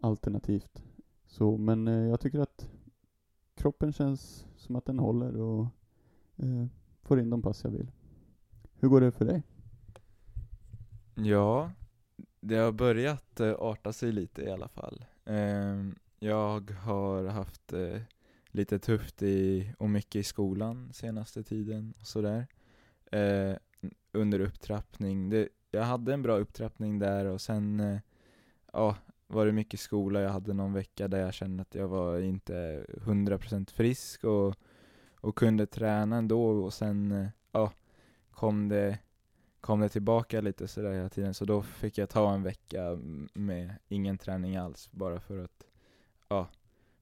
alternativt. 0.00 0.82
Så, 1.26 1.56
men 1.56 1.88
eh, 1.88 2.08
jag 2.08 2.20
tycker 2.20 2.38
att 2.38 2.68
kroppen 3.54 3.92
känns 3.92 4.46
som 4.56 4.76
att 4.76 4.84
den 4.84 4.98
håller 4.98 5.36
och 5.40 5.66
eh, 6.36 6.66
får 7.02 7.20
in 7.20 7.30
de 7.30 7.42
pass 7.42 7.64
jag 7.64 7.70
vill. 7.70 7.90
Hur 8.74 8.88
går 8.88 9.00
det 9.00 9.12
för 9.12 9.24
dig? 9.24 9.42
Ja, 11.14 11.70
det 12.40 12.56
har 12.56 12.72
börjat 12.72 13.40
eh, 13.40 13.54
arta 13.58 13.92
sig 13.92 14.12
lite 14.12 14.42
i 14.42 14.50
alla 14.50 14.68
fall. 14.68 15.04
Eh, 15.24 15.84
jag 16.18 16.70
har 16.70 17.24
haft 17.24 17.72
eh, 17.72 18.00
lite 18.48 18.78
tufft 18.78 19.22
i, 19.22 19.72
och 19.78 19.90
mycket 19.90 20.16
i 20.16 20.22
skolan 20.22 20.92
senaste 20.92 21.42
tiden 21.42 21.94
och 22.00 22.06
sådär. 22.06 22.46
Eh, 23.12 23.56
under 24.12 24.40
upptrappning. 24.40 25.30
Det, 25.30 25.48
jag 25.70 25.82
hade 25.82 26.14
en 26.14 26.22
bra 26.22 26.36
upptrappning 26.36 26.98
där 26.98 27.24
och 27.24 27.40
sen 27.40 27.80
eh, 27.80 27.98
ja, 28.72 28.96
var 29.26 29.46
det 29.46 29.52
mycket 29.52 29.80
skola. 29.80 30.20
Jag 30.20 30.30
hade 30.30 30.52
någon 30.52 30.72
vecka 30.72 31.08
där 31.08 31.20
jag 31.20 31.34
kände 31.34 31.62
att 31.62 31.74
jag 31.74 31.88
var 31.88 32.18
inte 32.18 32.86
100% 32.88 33.72
frisk 33.72 34.24
och, 34.24 34.54
och 35.20 35.36
kunde 35.36 35.66
träna 35.66 36.16
ändå 36.16 36.48
och 36.48 36.72
sen 36.72 37.28
ja, 37.52 37.72
kom 38.30 38.68
det 38.68 38.98
kom 39.60 39.80
det 39.80 39.88
tillbaka 39.88 40.40
lite 40.40 40.68
sådär 40.68 40.92
hela 40.92 41.08
tiden 41.08 41.34
så 41.34 41.44
då 41.44 41.62
fick 41.62 41.98
jag 41.98 42.08
ta 42.08 42.34
en 42.34 42.42
vecka 42.42 42.98
med 43.34 43.74
ingen 43.88 44.18
träning 44.18 44.56
alls 44.56 44.88
bara 44.90 45.20
för 45.20 45.38
att 45.38 45.66
ja, 46.28 46.48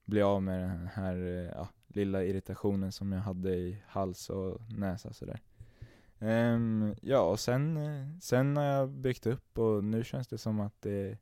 bli 0.04 0.22
av 0.22 0.42
med 0.42 0.70
den 0.70 0.86
här 0.86 1.16
ja, 1.56 1.68
lilla 1.88 2.24
irritationen 2.24 2.92
som 2.92 3.12
jag 3.12 3.20
hade 3.20 3.54
i 3.54 3.82
hals 3.86 4.30
och 4.30 4.60
näsa 4.70 5.12
sådär. 5.12 5.40
Um, 6.18 6.94
ja 7.02 7.20
och 7.20 7.40
sen, 7.40 7.78
sen 8.20 8.56
har 8.56 8.64
jag 8.64 8.90
byggt 8.90 9.26
upp 9.26 9.58
och 9.58 9.84
nu 9.84 10.04
känns 10.04 10.28
det 10.28 10.38
som 10.38 10.60
att 10.60 10.82
det 10.82 11.18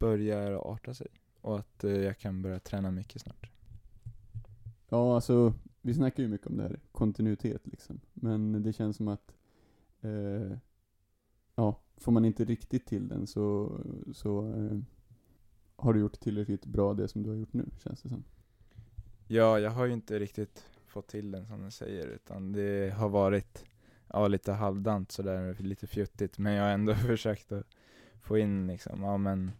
börjar 0.00 0.52
arta 0.52 0.94
sig 0.94 1.08
och 1.40 1.58
att 1.58 1.84
eh, 1.84 1.96
jag 1.96 2.18
kan 2.18 2.42
börja 2.42 2.60
träna 2.60 2.90
mycket 2.90 3.22
snart. 3.22 3.50
Ja, 4.88 5.14
alltså 5.14 5.54
vi 5.80 5.94
snackar 5.94 6.22
ju 6.22 6.28
mycket 6.28 6.46
om 6.46 6.56
det 6.56 6.62
här, 6.62 6.80
kontinuitet 6.92 7.66
liksom. 7.66 8.00
Men 8.12 8.62
det 8.62 8.72
känns 8.72 8.96
som 8.96 9.08
att 9.08 9.34
eh, 10.00 10.56
ja, 11.54 11.80
får 11.96 12.12
man 12.12 12.24
inte 12.24 12.44
riktigt 12.44 12.86
till 12.86 13.08
den 13.08 13.26
så, 13.26 13.80
så 14.12 14.52
eh, 14.52 14.78
har 15.76 15.92
du 15.92 16.00
gjort 16.00 16.20
tillräckligt 16.20 16.66
bra 16.66 16.94
det 16.94 17.08
som 17.08 17.22
du 17.22 17.28
har 17.28 17.36
gjort 17.36 17.52
nu, 17.52 17.64
känns 17.84 18.02
det 18.02 18.08
som. 18.08 18.24
Ja, 19.26 19.58
jag 19.58 19.70
har 19.70 19.86
ju 19.86 19.92
inte 19.92 20.18
riktigt 20.18 20.64
fått 20.86 21.08
till 21.08 21.30
den 21.30 21.46
som 21.46 21.64
du 21.64 21.70
säger, 21.70 22.06
utan 22.06 22.52
det 22.52 22.94
har 22.96 23.08
varit 23.08 23.64
ja, 24.08 24.28
lite 24.28 24.52
halvdant 24.52 25.12
sådär, 25.12 25.56
lite 25.58 25.86
fjuttigt, 25.86 26.38
men 26.38 26.52
jag 26.52 26.64
har 26.64 26.70
ändå 26.70 26.94
försökt 27.06 27.52
att 27.52 27.66
få 28.20 28.38
in 28.38 28.66
liksom, 28.66 29.02
ja 29.02 29.16
men, 29.16 29.50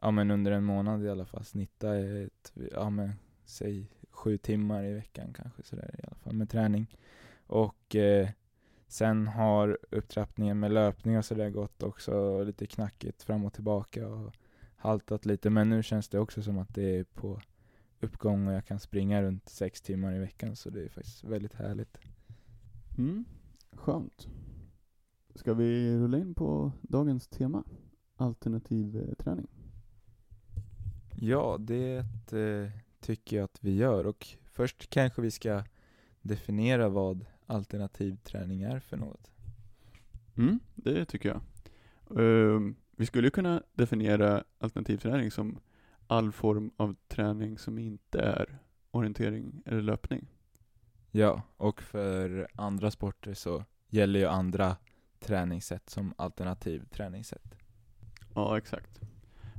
ja 0.00 0.10
men 0.10 0.30
under 0.30 0.52
en 0.52 0.64
månad 0.64 1.04
i 1.04 1.08
alla 1.10 1.26
fall, 1.26 1.44
snitta 1.44 1.96
ett, 1.96 2.52
ja 2.72 2.90
men, 2.90 3.12
säg 3.44 3.90
sju 4.10 4.38
timmar 4.38 4.84
i 4.84 4.92
veckan 4.92 5.32
kanske 5.32 5.62
sådär 5.62 5.94
i 5.98 6.06
alla 6.06 6.16
fall 6.16 6.32
med 6.32 6.50
träning. 6.50 6.96
Och 7.46 7.96
eh, 7.96 8.28
sen 8.86 9.26
har 9.26 9.78
upptrappningen 9.90 10.60
med 10.60 10.72
löpning 10.72 11.18
och 11.18 11.24
sådär 11.24 11.50
gått 11.50 11.82
också 11.82 12.42
lite 12.44 12.66
knackigt 12.66 13.22
fram 13.22 13.44
och 13.44 13.52
tillbaka 13.52 14.08
och 14.08 14.32
haltat 14.76 15.26
lite, 15.26 15.50
men 15.50 15.68
nu 15.68 15.82
känns 15.82 16.08
det 16.08 16.18
också 16.18 16.42
som 16.42 16.58
att 16.58 16.74
det 16.74 16.98
är 16.98 17.04
på 17.04 17.40
uppgång 18.00 18.46
och 18.46 18.54
jag 18.54 18.66
kan 18.66 18.80
springa 18.80 19.22
runt 19.22 19.48
sex 19.48 19.80
timmar 19.80 20.14
i 20.14 20.18
veckan 20.18 20.56
så 20.56 20.70
det 20.70 20.84
är 20.84 20.88
faktiskt 20.88 21.24
väldigt 21.24 21.54
härligt. 21.54 21.98
Mm, 22.98 23.24
skönt. 23.72 24.28
Ska 25.34 25.54
vi 25.54 25.96
rulla 25.98 26.18
in 26.18 26.34
på 26.34 26.72
dagens 26.82 27.28
tema? 27.28 27.64
Alternativ 28.16 28.96
eh, 28.96 29.14
träning. 29.14 29.46
Ja, 31.18 31.56
det 31.60 31.96
eh, 32.32 32.70
tycker 33.00 33.36
jag 33.36 33.44
att 33.44 33.58
vi 33.60 33.74
gör 33.74 34.06
och 34.06 34.26
först 34.44 34.90
kanske 34.90 35.22
vi 35.22 35.30
ska 35.30 35.62
definiera 36.20 36.88
vad 36.88 37.26
alternativ 37.46 38.16
träning 38.16 38.62
är 38.62 38.80
för 38.80 38.96
något. 38.96 39.30
Mm, 40.36 40.60
det 40.74 41.04
tycker 41.04 41.28
jag. 41.28 41.40
Ehm, 42.20 42.76
vi 42.90 43.06
skulle 43.06 43.30
kunna 43.30 43.62
definiera 43.74 44.44
alternativträning 44.58 45.30
som 45.30 45.58
all 46.06 46.32
form 46.32 46.70
av 46.76 46.96
träning 47.08 47.58
som 47.58 47.78
inte 47.78 48.20
är 48.20 48.58
orientering 48.90 49.62
eller 49.66 49.82
löpning. 49.82 50.26
Ja, 51.10 51.42
och 51.56 51.82
för 51.82 52.48
andra 52.54 52.90
sporter 52.90 53.34
så 53.34 53.64
gäller 53.88 54.20
ju 54.20 54.26
andra 54.26 54.76
träningssätt 55.18 55.90
som 55.90 56.14
alternativ 56.16 56.84
träningssätt. 56.90 57.54
Ja, 58.34 58.58
exakt. 58.58 59.00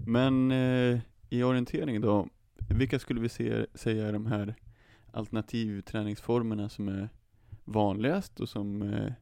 Men 0.06 0.52
eh, 0.52 1.00
i 1.29 1.43
orientering 1.43 2.01
då, 2.01 2.27
vilka 2.69 3.00
skulle 3.00 3.22
vi 3.22 3.29
se, 3.29 3.65
säga 3.74 4.07
är 4.07 4.13
de 4.13 4.25
här 4.25 4.55
alternativträningsformerna 5.12 6.69
som 6.69 6.88
är 6.88 7.10
vanligast 7.65 8.39
och 8.39 8.50
som 8.50 8.81
eh, 8.81 9.13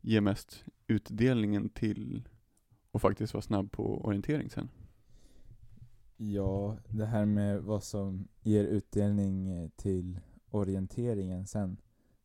ger 0.00 0.20
mest 0.20 0.64
utdelningen 0.86 1.68
till 1.68 2.28
att 2.92 3.02
faktiskt 3.02 3.34
vara 3.34 3.42
snabb 3.42 3.72
på 3.72 4.04
orientering 4.04 4.50
sen? 4.50 4.68
Ja, 6.16 6.76
det 6.88 7.06
här 7.06 7.24
med 7.24 7.62
vad 7.62 7.82
som 7.82 8.28
ger 8.42 8.64
utdelning 8.64 9.48
eh, 9.48 9.68
till 9.76 10.20
orienteringen 10.50 11.46
sen. 11.46 11.76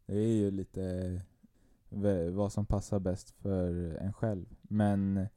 Det 0.05 0.17
är 0.17 0.33
ju 0.33 0.51
lite 0.51 1.21
vad 2.31 2.51
som 2.51 2.65
passar 2.65 2.99
bäst 2.99 3.31
för 3.31 3.95
en 3.95 4.13
själv. 4.13 4.45
Men 4.61 5.17
eh, 5.17 5.27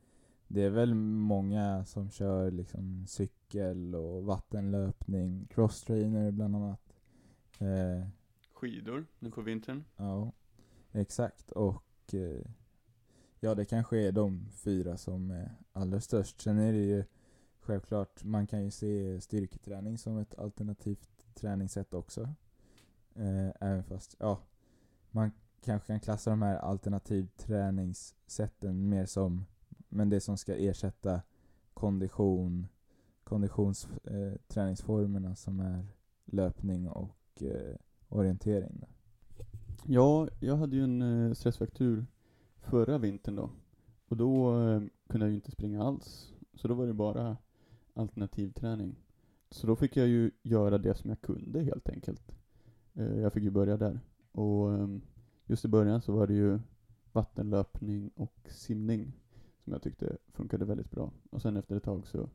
det 0.48 0.62
är 0.62 0.70
väl 0.70 0.94
många 0.94 1.84
som 1.84 2.10
kör 2.10 2.50
liksom 2.50 3.06
cykel 3.06 3.35
och 3.94 4.24
vattenlöpning, 4.24 5.46
crosstrainer 5.50 6.30
bland 6.30 6.56
annat. 6.56 6.80
Eh, 7.58 8.06
Skidor 8.52 9.06
nu 9.18 9.30
på 9.30 9.42
vintern. 9.42 9.84
ja, 9.96 10.32
exakt. 10.92 11.50
Och 11.50 12.14
eh, 12.14 12.46
ja, 13.40 13.54
det 13.54 13.64
kanske 13.64 13.98
är 13.98 14.12
de 14.12 14.48
fyra 14.50 14.96
som 14.96 15.30
är 15.30 15.50
allra 15.72 16.00
störst. 16.00 16.40
Sen 16.40 16.58
är 16.58 16.72
det 16.72 16.84
ju 16.84 17.04
självklart, 17.60 18.24
man 18.24 18.46
kan 18.46 18.64
ju 18.64 18.70
se 18.70 19.20
styrketräning 19.20 19.98
som 19.98 20.18
ett 20.18 20.38
alternativt 20.38 21.24
träningssätt 21.34 21.94
också. 21.94 22.22
Eh, 23.14 23.48
även 23.60 23.84
fast, 23.84 24.16
ja, 24.18 24.40
man 25.10 25.32
kanske 25.60 25.86
kan 25.86 26.00
klassa 26.00 26.30
de 26.30 26.42
här 26.42 26.56
alternativträningssätten 26.56 28.88
mer 28.88 29.06
som, 29.06 29.44
men 29.88 30.10
det 30.10 30.20
som 30.20 30.36
ska 30.36 30.54
ersätta 30.54 31.20
kondition, 31.74 32.68
konditionsträningsformerna 33.26 35.28
eh, 35.28 35.35
som 35.35 35.61
är 35.61 35.87
löpning 36.25 36.88
och 36.88 37.42
eh, 37.42 37.76
orientering. 38.09 38.78
Då. 38.80 38.87
Ja, 39.87 40.28
jag 40.40 40.56
hade 40.56 40.76
ju 40.76 40.85
en 40.85 41.02
eh, 41.02 41.33
stressfraktur 41.33 42.06
förra 42.61 42.99
vintern 42.99 43.37
då. 43.37 43.50
Och 44.09 44.16
då 44.16 44.61
eh, 44.61 44.83
kunde 45.09 45.26
jag 45.26 45.30
ju 45.30 45.35
inte 45.35 45.50
springa 45.50 45.83
alls. 45.83 46.33
Så 46.54 46.68
då 46.68 46.75
var 46.75 46.87
det 46.87 46.92
bara 46.92 47.37
alternativträning. 47.95 48.97
Så 49.50 49.66
då 49.66 49.76
fick 49.76 49.97
jag 49.97 50.09
ju 50.09 50.30
göra 50.42 50.78
det 50.78 50.95
som 50.95 51.11
jag 51.11 51.21
kunde 51.21 51.62
helt 51.62 51.88
enkelt. 51.88 52.37
Eh, 52.95 53.21
jag 53.21 53.33
fick 53.33 53.42
ju 53.42 53.50
börja 53.50 53.76
där. 53.76 54.00
Och 54.33 54.75
ehm, 54.75 55.00
just 55.47 55.64
i 55.64 55.68
början 55.68 56.02
så 56.02 56.12
var 56.12 56.26
det 56.26 56.35
ju 56.35 56.61
vattenlöpning 57.12 58.11
och 58.14 58.49
simning 58.49 59.12
som 59.64 59.73
jag 59.73 59.83
tyckte 59.83 60.16
funkade 60.33 60.64
väldigt 60.64 60.90
bra. 60.90 61.12
Och 61.30 61.42
sen 61.42 61.56
efter 61.56 61.76
ett 61.76 61.83
tag 61.83 62.06
så 62.06 62.28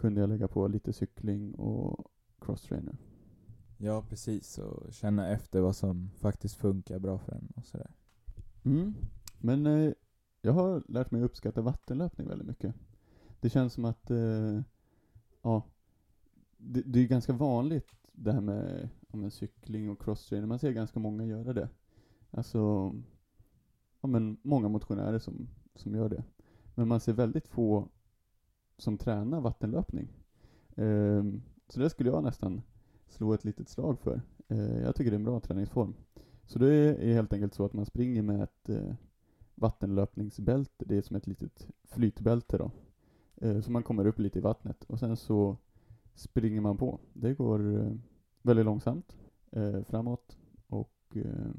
kunde 0.00 0.20
jag 0.20 0.28
lägga 0.28 0.48
på 0.48 0.68
lite 0.68 0.92
cykling 0.92 1.54
och 1.54 2.12
crosstrainer. 2.38 2.96
Ja, 3.78 4.02
precis. 4.08 4.58
Och 4.58 4.92
känna 4.92 5.28
efter 5.28 5.60
vad 5.60 5.76
som 5.76 6.10
faktiskt 6.18 6.54
funkar 6.54 6.98
bra 6.98 7.18
för 7.18 7.32
en 7.32 7.52
och 7.56 7.64
sådär. 7.64 7.90
Mm. 8.64 8.94
Men 9.38 9.66
eh, 9.66 9.92
jag 10.42 10.52
har 10.52 10.82
lärt 10.88 11.10
mig 11.10 11.22
uppskatta 11.22 11.62
vattenlöpning 11.62 12.28
väldigt 12.28 12.46
mycket. 12.48 12.74
Det 13.40 13.50
känns 13.50 13.72
som 13.72 13.84
att, 13.84 14.10
eh, 14.10 14.60
ja, 15.42 15.62
det, 16.56 16.82
det 16.82 17.00
är 17.00 17.06
ganska 17.06 17.32
vanligt 17.32 17.94
det 18.12 18.32
här 18.32 18.40
med, 18.40 18.88
ja, 19.12 19.30
cykling 19.30 19.90
och 19.90 20.02
crosstrainer. 20.02 20.46
Man 20.46 20.58
ser 20.58 20.72
ganska 20.72 21.00
många 21.00 21.24
göra 21.24 21.52
det. 21.52 21.68
Alltså, 22.30 22.92
ja 24.00 24.08
men 24.08 24.36
många 24.42 24.68
motionärer 24.68 25.18
som, 25.18 25.48
som 25.74 25.94
gör 25.94 26.08
det. 26.08 26.24
Men 26.74 26.88
man 26.88 27.00
ser 27.00 27.12
väldigt 27.12 27.48
få 27.48 27.88
som 28.80 28.98
tränar 28.98 29.40
vattenlöpning. 29.40 30.08
Ehm, 30.76 31.42
så 31.68 31.80
det 31.80 31.90
skulle 31.90 32.10
jag 32.10 32.22
nästan 32.22 32.62
slå 33.08 33.32
ett 33.32 33.44
litet 33.44 33.68
slag 33.68 33.98
för. 33.98 34.22
Eh, 34.48 34.78
jag 34.82 34.94
tycker 34.94 35.10
det 35.10 35.14
är 35.14 35.18
en 35.18 35.24
bra 35.24 35.40
träningsform. 35.40 35.94
Så 36.46 36.58
det 36.58 36.74
är 36.74 37.14
helt 37.14 37.32
enkelt 37.32 37.54
så 37.54 37.64
att 37.64 37.72
man 37.72 37.86
springer 37.86 38.22
med 38.22 38.42
ett 38.42 38.68
eh, 38.68 38.94
vattenlöpningsbälte. 39.54 40.84
Det 40.84 40.96
är 40.96 41.02
som 41.02 41.16
ett 41.16 41.26
litet 41.26 41.66
flytbälte 41.84 42.58
då. 42.58 42.70
Eh, 43.36 43.60
så 43.60 43.70
man 43.70 43.82
kommer 43.82 44.06
upp 44.06 44.18
lite 44.18 44.38
i 44.38 44.42
vattnet 44.42 44.84
och 44.84 44.98
sen 44.98 45.16
så 45.16 45.56
springer 46.14 46.60
man 46.60 46.76
på. 46.76 47.00
Det 47.12 47.34
går 47.34 47.76
eh, 47.76 47.92
väldigt 48.42 48.66
långsamt 48.66 49.16
eh, 49.50 49.82
framåt 49.82 50.36
och 50.66 50.96
eh, 51.14 51.50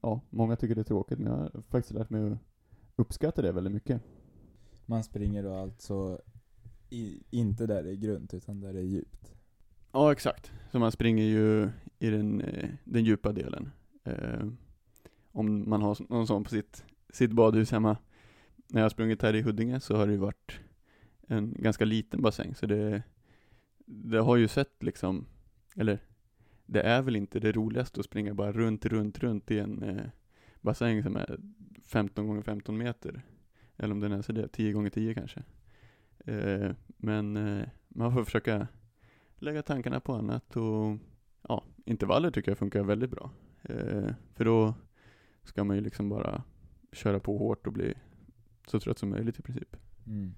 ja, 0.00 0.20
många 0.30 0.56
tycker 0.56 0.74
det 0.74 0.80
är 0.80 0.84
tråkigt 0.84 1.18
men 1.18 1.32
jag 1.32 1.38
har 1.38 1.62
faktiskt 1.62 1.94
lärt 1.94 2.10
mig 2.10 2.32
att 2.32 2.38
uppskatta 2.96 3.42
det 3.42 3.52
väldigt 3.52 3.72
mycket. 3.72 4.02
Man 4.86 5.04
springer 5.04 5.42
då 5.42 5.54
alltså 5.54 6.20
i, 6.90 7.22
inte 7.30 7.66
där 7.66 7.82
det 7.82 7.90
är 7.90 7.94
grunt, 7.94 8.34
utan 8.34 8.60
där 8.60 8.72
det 8.72 8.78
är 8.78 8.84
djupt. 8.84 9.34
Ja, 9.92 10.12
exakt. 10.12 10.52
Så 10.72 10.78
man 10.78 10.92
springer 10.92 11.24
ju 11.24 11.70
i 11.98 12.10
den, 12.10 12.40
eh, 12.40 12.70
den 12.84 13.04
djupa 13.04 13.32
delen. 13.32 13.70
Eh, 14.04 14.46
om 15.32 15.70
man 15.70 15.82
har 15.82 15.96
någon 16.08 16.26
sån 16.26 16.44
på 16.44 16.50
sitt, 16.50 16.84
sitt 17.12 17.32
badhus 17.32 17.70
hemma. 17.70 17.96
När 18.68 18.80
jag 18.80 18.84
har 18.84 18.90
sprungit 18.90 19.22
här 19.22 19.34
i 19.34 19.42
Huddinge 19.42 19.80
så 19.80 19.96
har 19.96 20.06
det 20.06 20.12
ju 20.12 20.18
varit 20.18 20.60
en 21.28 21.54
ganska 21.58 21.84
liten 21.84 22.22
bassäng, 22.22 22.54
så 22.54 22.66
det, 22.66 23.02
det 23.86 24.18
har 24.18 24.36
ju 24.36 24.48
sett 24.48 24.82
liksom, 24.82 25.26
eller 25.76 25.98
det 26.66 26.80
är 26.80 27.02
väl 27.02 27.16
inte 27.16 27.40
det 27.40 27.52
roligaste 27.52 28.00
att 28.00 28.06
springa 28.06 28.34
bara 28.34 28.52
runt, 28.52 28.86
runt, 28.86 29.18
runt 29.18 29.50
i 29.50 29.58
en 29.58 29.82
eh, 29.82 30.06
bassäng 30.60 31.02
som 31.02 31.16
är 31.16 31.40
15 31.84 32.26
gånger 32.26 32.42
15 32.42 32.78
meter. 32.78 33.22
Eller 33.76 33.94
om 33.94 34.00
den 34.00 34.12
är 34.12 34.30
är 34.30 34.32
det, 34.32 34.48
10 34.48 34.72
gånger 34.72 34.90
10 34.90 35.14
kanske. 35.14 35.42
Eh, 36.26 36.70
men 36.96 37.36
eh, 37.36 37.68
man 37.88 38.12
får 38.12 38.24
försöka 38.24 38.68
lägga 39.38 39.62
tankarna 39.62 40.00
på 40.00 40.12
annat 40.12 40.56
och 40.56 40.96
ja, 41.48 41.64
intervaller 41.84 42.30
tycker 42.30 42.50
jag 42.50 42.58
funkar 42.58 42.82
väldigt 42.82 43.10
bra. 43.10 43.30
Eh, 43.62 44.12
för 44.34 44.44
då 44.44 44.74
ska 45.44 45.64
man 45.64 45.76
ju 45.76 45.82
liksom 45.82 46.08
bara 46.08 46.42
köra 46.92 47.20
på 47.20 47.38
hårt 47.38 47.66
och 47.66 47.72
bli 47.72 47.94
så 48.66 48.80
trött 48.80 48.98
som 48.98 49.10
möjligt 49.10 49.38
i 49.38 49.42
princip. 49.42 49.76
Mm. 50.06 50.34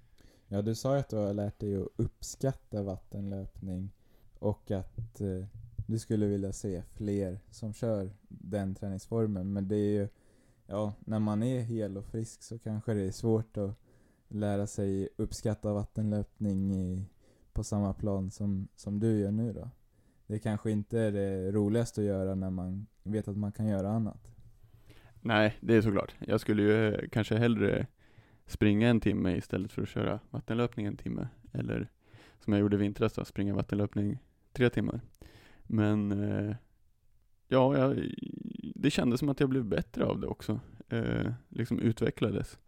Ja, 0.49 0.63
du 0.63 0.75
sa 0.75 0.95
ju 0.95 1.01
att 1.01 1.09
du 1.09 1.17
har 1.17 1.35
lärt 1.35 1.59
dig 1.59 1.77
att 1.77 1.89
uppskatta 1.97 2.83
vattenlöpning 2.83 3.91
och 4.39 4.71
att 4.71 5.21
eh, 5.21 5.47
du 5.87 5.99
skulle 5.99 6.27
vilja 6.27 6.53
se 6.53 6.83
fler 6.83 7.41
som 7.51 7.73
kör 7.73 8.11
den 8.29 8.75
träningsformen. 8.75 9.53
Men 9.53 9.69
det 9.69 9.77
är 9.77 10.01
ju, 10.01 10.09
ja, 10.67 10.95
när 11.01 11.19
man 11.19 11.43
är 11.43 11.61
hel 11.61 11.97
och 11.97 12.05
frisk 12.05 12.43
så 12.43 12.59
kanske 12.59 12.95
det 12.95 13.03
är 13.03 13.11
svårt 13.11 13.57
att 13.57 13.79
lära 14.33 14.67
sig 14.67 15.09
uppskatta 15.17 15.73
vattenlöpning 15.73 16.75
i, 16.75 17.05
på 17.53 17.65
samma 17.65 17.95
plan 17.95 18.31
som, 18.31 18.69
som 18.77 19.01
du 19.01 19.19
gör 19.19 19.31
nu 19.31 19.53
då. 19.53 19.71
Det 20.27 20.39
kanske 20.39 20.71
inte 20.71 21.01
är 21.01 21.13
det 21.13 21.53
roligaste 21.53 22.01
att 22.01 22.07
göra 22.07 22.35
när 22.35 22.51
man 22.51 22.87
vet 23.03 23.29
att 23.29 23.37
man 23.37 23.53
kan 23.53 23.67
göra 23.67 23.91
annat. 23.91 24.33
Nej, 25.21 25.57
det 25.61 25.75
är 25.75 25.83
såklart. 25.83 26.15
Jag 26.19 26.41
skulle 26.41 26.63
ju 26.63 26.95
eh, 26.95 27.09
kanske 27.09 27.37
hellre 27.37 27.87
springa 28.47 28.89
en 28.89 29.01
timme 29.01 29.37
istället 29.37 29.73
för 29.73 29.83
att 29.83 29.89
köra 29.89 30.21
vattenlöpning 30.31 30.87
en 30.87 30.97
timme. 30.97 31.29
Eller 31.53 31.91
som 32.39 32.53
jag 32.53 32.61
gjorde 32.61 32.77
i 32.77 32.79
vintras 32.79 33.13
då, 33.13 33.25
springa 33.25 33.55
vattenlöpning 33.55 34.19
tre 34.53 34.71
timmar. 34.71 35.01
Men 35.63 36.13
eh, 36.23 36.57
ja, 37.49 37.79
jag, 37.79 38.15
det 38.75 38.91
kändes 38.91 39.21
som 39.21 39.29
att 39.29 39.41
jag 39.41 39.49
blev 39.49 39.65
bättre 39.65 40.05
av 40.05 40.21
det 40.21 40.27
också. 40.27 40.61
Eh, 40.89 41.33
liksom 41.49 41.79
utvecklades. 41.79 42.59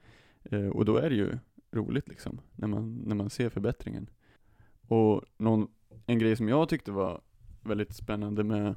Eh, 0.42 0.66
och 0.66 0.84
då 0.84 0.96
är 0.96 1.10
det 1.10 1.16
ju 1.16 1.38
roligt 1.74 2.08
liksom, 2.08 2.40
när 2.52 2.68
man, 2.68 3.02
när 3.06 3.14
man 3.14 3.30
ser 3.30 3.50
förbättringen. 3.50 4.10
Och 4.88 5.22
någon, 5.36 5.68
en 6.06 6.18
grej 6.18 6.36
som 6.36 6.48
jag 6.48 6.68
tyckte 6.68 6.92
var 6.92 7.20
väldigt 7.62 7.94
spännande 7.94 8.44
med 8.44 8.74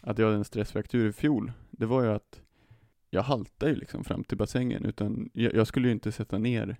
att 0.00 0.18
jag 0.18 0.26
hade 0.26 0.38
en 0.38 0.44
stressfraktur 0.44 1.08
i 1.08 1.12
fjol, 1.12 1.52
det 1.70 1.86
var 1.86 2.02
ju 2.02 2.10
att 2.10 2.42
jag 3.10 3.22
haltade 3.22 3.72
ju 3.72 3.76
liksom 3.76 4.04
fram 4.04 4.24
till 4.24 4.38
bassängen, 4.38 4.84
utan 4.84 5.30
jag, 5.32 5.54
jag 5.54 5.66
skulle 5.66 5.88
ju 5.88 5.92
inte 5.92 6.12
sätta 6.12 6.38
ner 6.38 6.76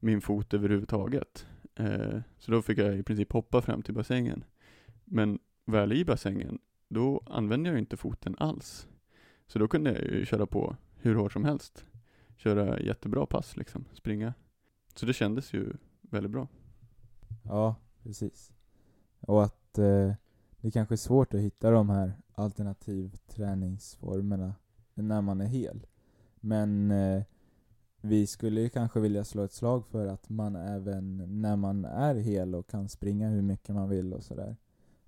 min 0.00 0.20
fot 0.20 0.54
överhuvudtaget. 0.54 1.46
Eh, 1.74 2.20
så 2.38 2.50
då 2.52 2.62
fick 2.62 2.78
jag 2.78 2.98
i 2.98 3.02
princip 3.02 3.32
hoppa 3.32 3.62
fram 3.62 3.82
till 3.82 3.94
bassängen. 3.94 4.44
Men 5.04 5.38
väl 5.64 5.92
i 5.92 6.04
bassängen, 6.04 6.58
då 6.88 7.22
använde 7.26 7.68
jag 7.68 7.74
ju 7.74 7.80
inte 7.80 7.96
foten 7.96 8.36
alls. 8.38 8.88
Så 9.46 9.58
då 9.58 9.68
kunde 9.68 9.92
jag 9.92 10.02
ju 10.02 10.26
köra 10.26 10.46
på 10.46 10.76
hur 10.96 11.14
hårt 11.14 11.32
som 11.32 11.44
helst. 11.44 11.86
Köra 12.36 12.80
jättebra 12.80 13.26
pass 13.26 13.56
liksom, 13.56 13.84
springa. 13.92 14.34
Så 14.96 15.06
det 15.06 15.12
kändes 15.12 15.54
ju 15.54 15.72
väldigt 16.00 16.32
bra. 16.32 16.48
Ja, 17.42 17.74
precis. 18.02 18.52
Och 19.20 19.44
att 19.44 19.78
eh, 19.78 20.12
det 20.60 20.70
kanske 20.70 20.94
är 20.94 20.96
svårt 20.96 21.34
att 21.34 21.40
hitta 21.40 21.70
de 21.70 21.90
här 21.90 22.12
alternativträningsformerna 22.34 24.54
när 24.94 25.20
man 25.20 25.40
är 25.40 25.46
hel. 25.46 25.86
Men 26.40 26.90
eh, 26.90 27.22
vi 28.00 28.26
skulle 28.26 28.60
ju 28.60 28.68
kanske 28.68 29.00
vilja 29.00 29.24
slå 29.24 29.44
ett 29.44 29.52
slag 29.52 29.86
för 29.86 30.06
att 30.06 30.28
man 30.28 30.56
även 30.56 31.40
när 31.40 31.56
man 31.56 31.84
är 31.84 32.14
hel 32.14 32.54
och 32.54 32.66
kan 32.66 32.88
springa 32.88 33.28
hur 33.28 33.42
mycket 33.42 33.74
man 33.74 33.88
vill 33.88 34.12
och 34.12 34.24
sådär, 34.24 34.56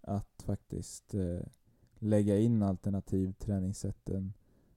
att 0.01 0.43
faktiskt 0.43 1.15
eh, 1.15 1.41
lägga 1.99 2.39
in 2.39 2.63
alternativ 2.63 3.33
träningssätten 3.33 4.33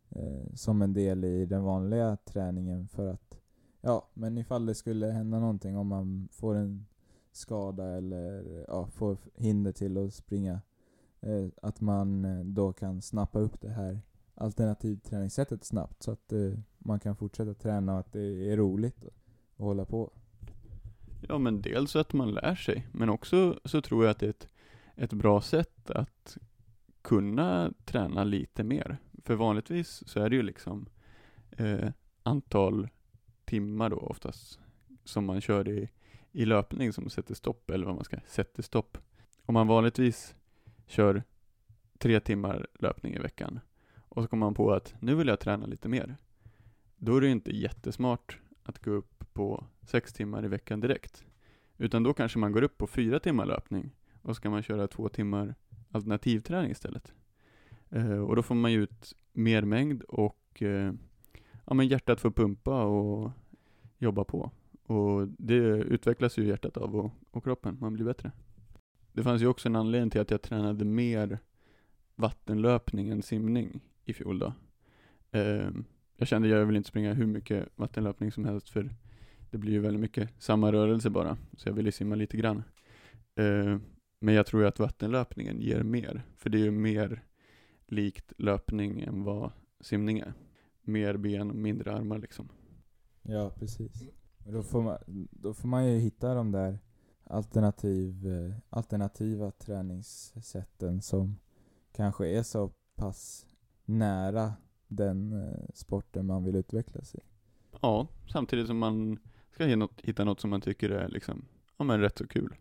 eh, 0.09 0.53
som 0.53 0.81
en 0.81 0.93
del 0.93 1.23
i 1.23 1.45
den 1.45 1.63
vanliga 1.63 2.17
träningen 2.17 2.87
för 2.87 3.07
att, 3.07 3.40
ja, 3.81 4.09
men 4.13 4.37
ifall 4.37 4.65
det 4.65 4.75
skulle 4.75 5.07
hända 5.07 5.39
någonting, 5.39 5.77
om 5.77 5.87
man 5.87 6.29
får 6.31 6.55
en 6.55 6.85
skada 7.31 7.97
eller 7.97 8.65
ja, 8.67 8.87
får 8.87 9.17
hinder 9.35 9.71
till 9.71 9.97
att 9.97 10.13
springa, 10.13 10.61
eh, 11.21 11.47
att 11.61 11.81
man 11.81 12.25
eh, 12.25 12.45
då 12.45 12.73
kan 12.73 13.01
snappa 13.01 13.39
upp 13.39 13.61
det 13.61 13.69
här 13.69 14.01
alternativträningssättet 14.35 15.63
snabbt 15.63 16.03
så 16.03 16.11
att 16.11 16.33
eh, 16.33 16.53
man 16.77 16.99
kan 16.99 17.15
fortsätta 17.15 17.53
träna 17.53 17.93
och 17.93 17.99
att 17.99 18.13
det 18.13 18.51
är 18.51 18.57
roligt 18.57 19.03
att 19.55 19.65
hålla 19.65 19.85
på. 19.85 20.11
Ja 21.27 21.37
men 21.37 21.61
dels 21.61 21.95
att 21.95 22.13
man 22.13 22.31
lär 22.31 22.55
sig, 22.55 22.87
men 22.91 23.09
också 23.09 23.59
så 23.65 23.81
tror 23.81 24.03
jag 24.03 24.11
att 24.11 24.19
det 24.19 24.25
är 24.25 24.29
ett, 24.29 24.49
ett 24.95 25.13
bra 25.13 25.41
sätt 25.41 25.91
att 25.91 26.37
kunna 27.01 27.73
träna 27.85 28.23
lite 28.23 28.63
mer. 28.63 28.97
För 29.23 29.35
vanligtvis 29.35 30.03
så 30.07 30.19
är 30.19 30.29
det 30.29 30.35
ju 30.35 30.41
liksom 30.41 30.89
eh, 31.51 31.89
antal 32.23 32.89
timmar 33.51 33.89
då 33.89 33.97
oftast 33.97 34.59
som 35.03 35.25
man 35.25 35.41
kör 35.41 35.67
i, 35.67 35.89
i 36.31 36.45
löpning 36.45 36.93
som 36.93 37.09
sätter 37.09 37.35
stopp, 37.35 37.69
eller 37.69 37.85
vad 37.85 37.95
man 37.95 38.03
ska 38.03 38.17
sätta 38.27 38.61
stopp. 38.61 38.97
Om 39.45 39.53
man 39.53 39.67
vanligtvis 39.67 40.35
kör 40.87 41.23
tre 41.97 42.19
timmar 42.19 42.67
löpning 42.79 43.13
i 43.15 43.19
veckan 43.19 43.59
och 43.95 44.23
så 44.23 44.27
kommer 44.27 44.45
man 44.45 44.53
på 44.53 44.73
att 44.73 44.95
nu 44.99 45.15
vill 45.15 45.27
jag 45.27 45.39
träna 45.39 45.65
lite 45.65 45.89
mer. 45.89 46.17
Då 46.97 47.17
är 47.17 47.21
det 47.21 47.29
inte 47.29 47.57
jättesmart 47.57 48.39
att 48.63 48.85
gå 48.85 48.91
upp 48.91 49.33
på 49.33 49.65
sex 49.81 50.13
timmar 50.13 50.45
i 50.45 50.47
veckan 50.47 50.79
direkt. 50.79 51.25
Utan 51.77 52.03
då 52.03 52.13
kanske 52.13 52.39
man 52.39 52.51
går 52.51 52.61
upp 52.61 52.77
på 52.77 52.87
fyra 52.87 53.19
timmar 53.19 53.45
löpning 53.45 53.91
och 54.21 54.35
ska 54.35 54.49
man 54.49 54.63
köra 54.63 54.87
två 54.87 55.09
timmar 55.09 55.55
alternativträning 55.91 56.71
istället. 56.71 57.13
Eh, 57.89 58.19
och 58.19 58.35
då 58.35 58.43
får 58.43 58.55
man 58.55 58.71
ju 58.71 58.83
ut 58.83 59.15
mer 59.33 59.61
mängd 59.61 60.01
och 60.01 60.61
eh, 60.61 60.93
ja, 61.65 61.73
men 61.73 61.87
hjärtat 61.87 62.21
får 62.21 62.31
pumpa 62.31 62.83
och 62.83 63.31
jobba 64.01 64.23
på. 64.23 64.51
Och 64.83 65.27
det 65.27 65.55
utvecklas 65.77 66.37
ju 66.37 66.47
hjärtat 66.47 66.77
av 66.77 66.95
och, 66.95 67.11
och 67.31 67.43
kroppen, 67.43 67.77
man 67.81 67.93
blir 67.93 68.05
bättre. 68.05 68.31
Det 69.11 69.23
fanns 69.23 69.41
ju 69.41 69.47
också 69.47 69.69
en 69.69 69.75
anledning 69.75 70.09
till 70.09 70.21
att 70.21 70.31
jag 70.31 70.41
tränade 70.41 70.85
mer 70.85 71.39
vattenlöpning 72.15 73.09
än 73.09 73.21
simning 73.21 73.79
i 74.05 74.13
fjol 74.13 74.39
då. 74.39 74.53
Eh, 75.31 75.69
jag 76.17 76.27
kände 76.27 76.47
att 76.47 76.59
jag 76.59 76.65
vill 76.65 76.75
inte 76.75 76.89
springa 76.89 77.13
hur 77.13 77.25
mycket 77.25 77.69
vattenlöpning 77.75 78.31
som 78.31 78.45
helst 78.45 78.69
för 78.69 78.89
det 79.51 79.57
blir 79.57 79.73
ju 79.73 79.79
väldigt 79.79 80.01
mycket 80.01 80.29
samma 80.37 80.71
rörelse 80.71 81.09
bara, 81.09 81.37
så 81.57 81.69
jag 81.69 81.73
ville 81.73 81.91
simma 81.91 82.15
lite 82.15 82.37
grann. 82.37 82.63
Eh, 83.35 83.77
men 84.19 84.35
jag 84.35 84.45
tror 84.45 84.61
ju 84.61 84.67
att 84.67 84.79
vattenlöpningen 84.79 85.61
ger 85.61 85.83
mer, 85.83 86.21
för 86.37 86.49
det 86.49 86.57
är 86.57 86.63
ju 86.63 86.71
mer 86.71 87.23
likt 87.87 88.33
löpning 88.37 89.01
än 89.01 89.23
vad 89.23 89.51
simning 89.79 90.19
är. 90.19 90.33
Mer 90.81 91.17
ben 91.17 91.49
och 91.49 91.55
mindre 91.55 91.93
armar 91.93 92.17
liksom. 92.17 92.49
Ja, 93.21 93.49
precis. 93.49 94.03
då 94.45 94.63
får 94.63 94.81
man, 94.81 94.97
då 95.31 95.53
får 95.53 95.67
man 95.67 95.87
ju 95.87 95.99
hitta 95.99 96.33
de 96.33 96.51
där 96.51 96.79
alternativ, 97.23 98.27
eh, 98.27 98.55
alternativa 98.69 99.51
träningssätten 99.51 101.01
som 101.01 101.37
kanske 101.91 102.27
är 102.27 102.43
så 102.43 102.71
pass 102.95 103.45
nära 103.85 104.53
den 104.87 105.33
eh, 105.33 105.65
sporten 105.73 106.25
man 106.25 106.43
vill 106.43 106.55
utvecklas 106.55 107.15
i. 107.15 107.19
Ja, 107.81 108.07
samtidigt 108.27 108.67
som 108.67 108.77
man 108.77 109.19
ska 109.51 109.65
hitta 109.97 110.23
något 110.23 110.39
som 110.39 110.49
man 110.49 110.61
tycker 110.61 110.89
är 110.89 111.09
liksom, 111.09 111.45
ja 111.77 111.85
men 111.85 111.99
rätt 111.99 112.17
så 112.17 112.27
kul. 112.27 112.55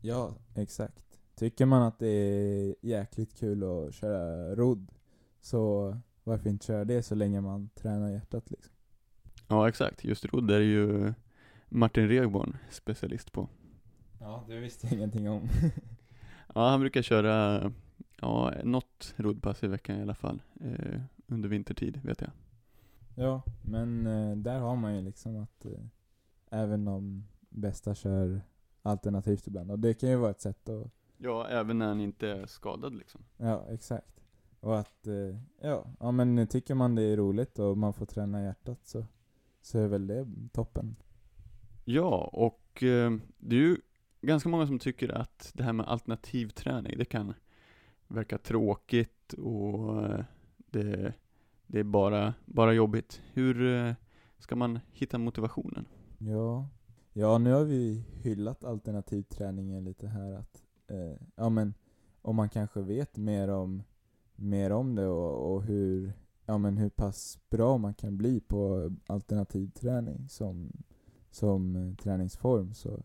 Ja, 0.00 0.34
exakt. 0.54 1.20
Tycker 1.34 1.66
man 1.66 1.82
att 1.82 1.98
det 1.98 2.08
är 2.08 2.74
jäkligt 2.80 3.34
kul 3.34 3.62
att 3.62 3.94
köra 3.94 4.54
rodd, 4.54 4.92
så 5.40 5.96
varför 6.24 6.50
inte 6.50 6.66
köra 6.66 6.84
det 6.84 7.02
så 7.02 7.14
länge 7.14 7.40
man 7.40 7.68
tränar 7.68 8.10
hjärtat 8.10 8.50
liksom? 8.50 8.73
Ja, 9.54 9.68
exakt. 9.68 10.04
Just 10.04 10.24
rodd 10.24 10.50
är 10.50 10.60
ju 10.60 11.12
Martin 11.68 12.08
Regborn 12.08 12.56
specialist 12.70 13.32
på. 13.32 13.48
Ja, 14.20 14.44
det 14.48 14.58
visste 14.58 14.86
jag 14.86 14.96
ingenting 14.96 15.30
om. 15.30 15.48
ja, 16.54 16.68
han 16.68 16.80
brukar 16.80 17.02
köra, 17.02 17.72
ja, 18.20 18.52
något 18.64 19.14
roddpass 19.16 19.64
i 19.64 19.66
veckan 19.66 19.98
i 19.98 20.02
alla 20.02 20.14
fall. 20.14 20.42
Eh, 20.60 21.00
under 21.26 21.48
vintertid, 21.48 22.00
vet 22.04 22.20
jag. 22.20 22.30
Ja, 23.14 23.42
men 23.62 24.06
eh, 24.06 24.36
där 24.36 24.58
har 24.58 24.76
man 24.76 24.96
ju 24.96 25.02
liksom 25.02 25.42
att 25.42 25.64
eh, 25.64 25.84
även 26.50 26.84
de 26.84 27.26
bästa 27.48 27.94
kör 27.94 28.42
alternativt 28.82 29.46
ibland. 29.46 29.70
Och 29.70 29.78
det 29.78 29.94
kan 29.94 30.10
ju 30.10 30.16
vara 30.16 30.30
ett 30.30 30.40
sätt 30.40 30.68
att 30.68 30.90
Ja, 31.16 31.48
även 31.48 31.78
när 31.78 31.86
han 31.86 32.00
inte 32.00 32.28
är 32.28 32.46
skadad 32.46 32.94
liksom. 32.94 33.20
Ja, 33.36 33.66
exakt. 33.70 34.20
Och 34.60 34.78
att, 34.78 35.06
eh, 35.06 35.38
ja, 35.60 35.86
ja 36.00 36.10
men 36.10 36.46
tycker 36.46 36.74
man 36.74 36.94
det 36.94 37.02
är 37.02 37.16
roligt 37.16 37.58
och 37.58 37.78
man 37.78 37.92
får 37.92 38.06
träna 38.06 38.42
hjärtat 38.42 38.78
så, 38.82 39.06
så 39.64 39.78
är 39.78 39.88
väl 39.88 40.06
det 40.06 40.26
toppen. 40.52 40.96
Ja, 41.84 42.30
och 42.32 42.82
eh, 42.82 43.12
det 43.38 43.56
är 43.56 43.60
ju 43.60 43.76
ganska 44.20 44.48
många 44.48 44.66
som 44.66 44.78
tycker 44.78 45.08
att 45.08 45.50
det 45.54 45.62
här 45.62 45.72
med 45.72 45.86
alternativträning, 45.86 46.98
det 46.98 47.04
kan 47.04 47.34
verka 48.08 48.38
tråkigt 48.38 49.32
och 49.32 50.02
eh, 50.02 50.24
det, 50.56 51.14
det 51.66 51.80
är 51.80 51.84
bara, 51.84 52.34
bara 52.44 52.72
jobbigt. 52.72 53.22
Hur 53.32 53.66
eh, 53.66 53.92
ska 54.38 54.56
man 54.56 54.80
hitta 54.92 55.18
motivationen? 55.18 55.86
Ja, 56.18 56.68
ja 57.12 57.38
nu 57.38 57.52
har 57.52 57.64
vi 57.64 58.04
hyllat 58.22 58.64
alternativträningen 58.64 59.84
lite 59.84 60.06
här 60.06 60.32
att 60.32 60.62
ja 61.34 61.48
men 61.48 61.74
om 62.22 62.36
man 62.36 62.48
kanske 62.48 62.80
vet 62.80 63.16
mer 63.16 63.48
om, 63.48 63.82
mer 64.36 64.72
om 64.72 64.94
det 64.94 65.06
och, 65.06 65.54
och 65.54 65.62
hur, 65.62 66.12
ja 66.46 66.58
men 66.58 66.78
hur 66.78 66.88
pass 66.88 67.38
bra 67.50 67.78
man 67.78 67.94
kan 67.94 68.16
bli 68.16 68.40
på 68.40 68.90
alternativ 69.06 69.70
träning 69.70 70.28
som, 70.28 70.72
som 71.30 71.76
eh, 71.76 71.94
träningsform 71.94 72.74
så, 72.74 73.02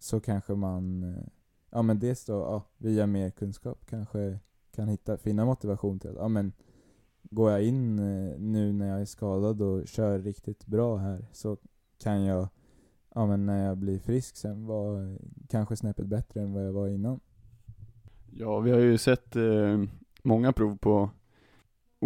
så 0.00 0.20
kanske 0.20 0.54
man, 0.54 1.02
eh, 1.02 1.24
ja 1.70 1.82
men 1.82 1.98
dels 1.98 2.24
då, 2.24 2.32
ja, 2.32 2.62
via 2.78 3.06
mer 3.06 3.30
kunskap 3.30 3.86
kanske 3.86 4.38
kan 4.70 4.88
hitta, 4.88 5.16
finna 5.16 5.44
motivation 5.44 5.98
till 5.98 6.10
att, 6.10 6.16
ja 6.16 6.28
men 6.28 6.52
går 7.22 7.50
jag 7.50 7.62
in 7.62 7.98
eh, 7.98 8.38
nu 8.38 8.72
när 8.72 8.88
jag 8.88 9.00
är 9.00 9.04
skadad 9.04 9.62
och 9.62 9.88
kör 9.88 10.18
riktigt 10.18 10.66
bra 10.66 10.96
här 10.96 11.26
så 11.32 11.56
kan 11.98 12.24
jag 12.24 12.48
ja, 13.16 13.26
men 13.26 13.46
när 13.46 13.66
jag 13.66 13.78
blir 13.78 13.98
frisk 13.98 14.36
sen 14.36 14.66
vara 14.66 15.16
kanske 15.48 15.76
snäppet 15.76 16.06
bättre 16.06 16.40
än 16.40 16.52
vad 16.52 16.66
jag 16.66 16.72
var 16.72 16.88
innan. 16.88 17.20
Ja, 18.30 18.60
vi 18.60 18.70
har 18.70 18.78
ju 18.78 18.98
sett 18.98 19.36
eh, 19.36 19.82
många 20.22 20.52
prov 20.52 20.76
på 20.76 21.10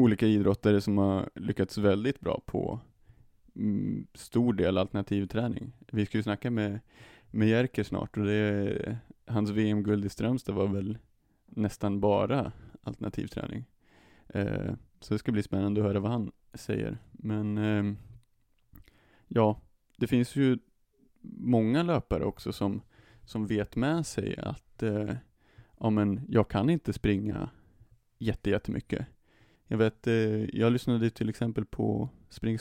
olika 0.01 0.27
idrottare 0.27 0.81
som 0.81 0.99
har 0.99 1.31
lyckats 1.35 1.79
väldigt 1.79 2.21
bra 2.21 2.43
på 2.47 2.81
mm, 3.57 4.07
stor 4.15 4.53
del 4.53 4.79
alternativ 4.79 5.27
träning. 5.27 5.73
Vi 5.93 6.07
ska 6.07 6.19
ju 6.19 6.23
snacka 6.23 6.51
med, 6.51 6.81
med 7.31 7.49
Jerker 7.49 7.83
snart 7.83 8.17
och 8.17 8.25
det, 8.25 8.99
hans 9.27 9.51
VM-guld 9.51 10.05
i 10.05 10.09
Strömstad 10.09 10.55
var 10.55 10.67
väl 10.67 10.99
nästan 11.47 12.01
bara 12.01 12.53
alternativ 12.83 13.27
träning. 13.27 13.65
Eh, 14.29 14.75
så 15.01 15.15
det 15.15 15.19
ska 15.19 15.33
bli 15.33 15.43
spännande 15.43 15.81
att 15.81 15.87
höra 15.87 16.01
vad 16.01 16.11
han 16.11 16.33
säger. 16.55 16.99
Men 17.13 17.59
eh, 17.59 17.95
ja, 19.29 19.61
det 19.97 20.07
finns 20.07 20.37
ju 20.37 20.59
många 21.23 21.83
löpare 21.83 22.25
också 22.25 22.53
som, 22.53 22.83
som 23.25 23.47
vet 23.47 23.77
med 23.77 24.07
sig 24.07 24.37
att 24.39 24.83
eh, 24.83 25.13
ja, 25.81 25.91
men 25.91 26.21
jag 26.29 26.49
kan 26.51 26.71
inte 26.71 26.93
springa 26.93 27.51
jättemycket. 28.19 29.07
Jag 29.72 29.78
vet, 29.78 30.06
eh, 30.06 30.59
jag 30.59 30.72
lyssnade 30.72 31.11
till 31.11 31.28
exempel 31.28 31.64
på 31.64 32.09
Spring 32.28 32.59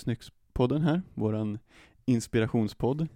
podden 0.54 0.82
här, 0.82 1.02
våran 1.14 1.60
inspirationspodd 2.06 3.08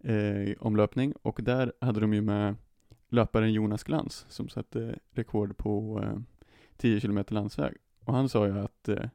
eh, 0.00 0.52
om 0.60 0.76
löpning 0.76 1.14
och 1.22 1.40
där 1.42 1.72
hade 1.80 2.00
de 2.00 2.14
ju 2.14 2.20
med 2.20 2.56
löparen 3.08 3.52
Jonas 3.52 3.84
Glans 3.84 4.26
som 4.28 4.48
satte 4.48 4.98
rekord 5.10 5.56
på 5.56 6.02
eh, 6.02 6.18
10 6.76 7.00
km 7.00 7.24
landsväg. 7.28 7.74
Och 8.04 8.14
han 8.14 8.28
sa 8.28 8.46
ju 8.46 8.58
att 8.58 8.88
eh, 8.88 9.08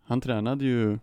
han 0.00 0.20
tränade 0.20 0.64
ju 0.64 0.98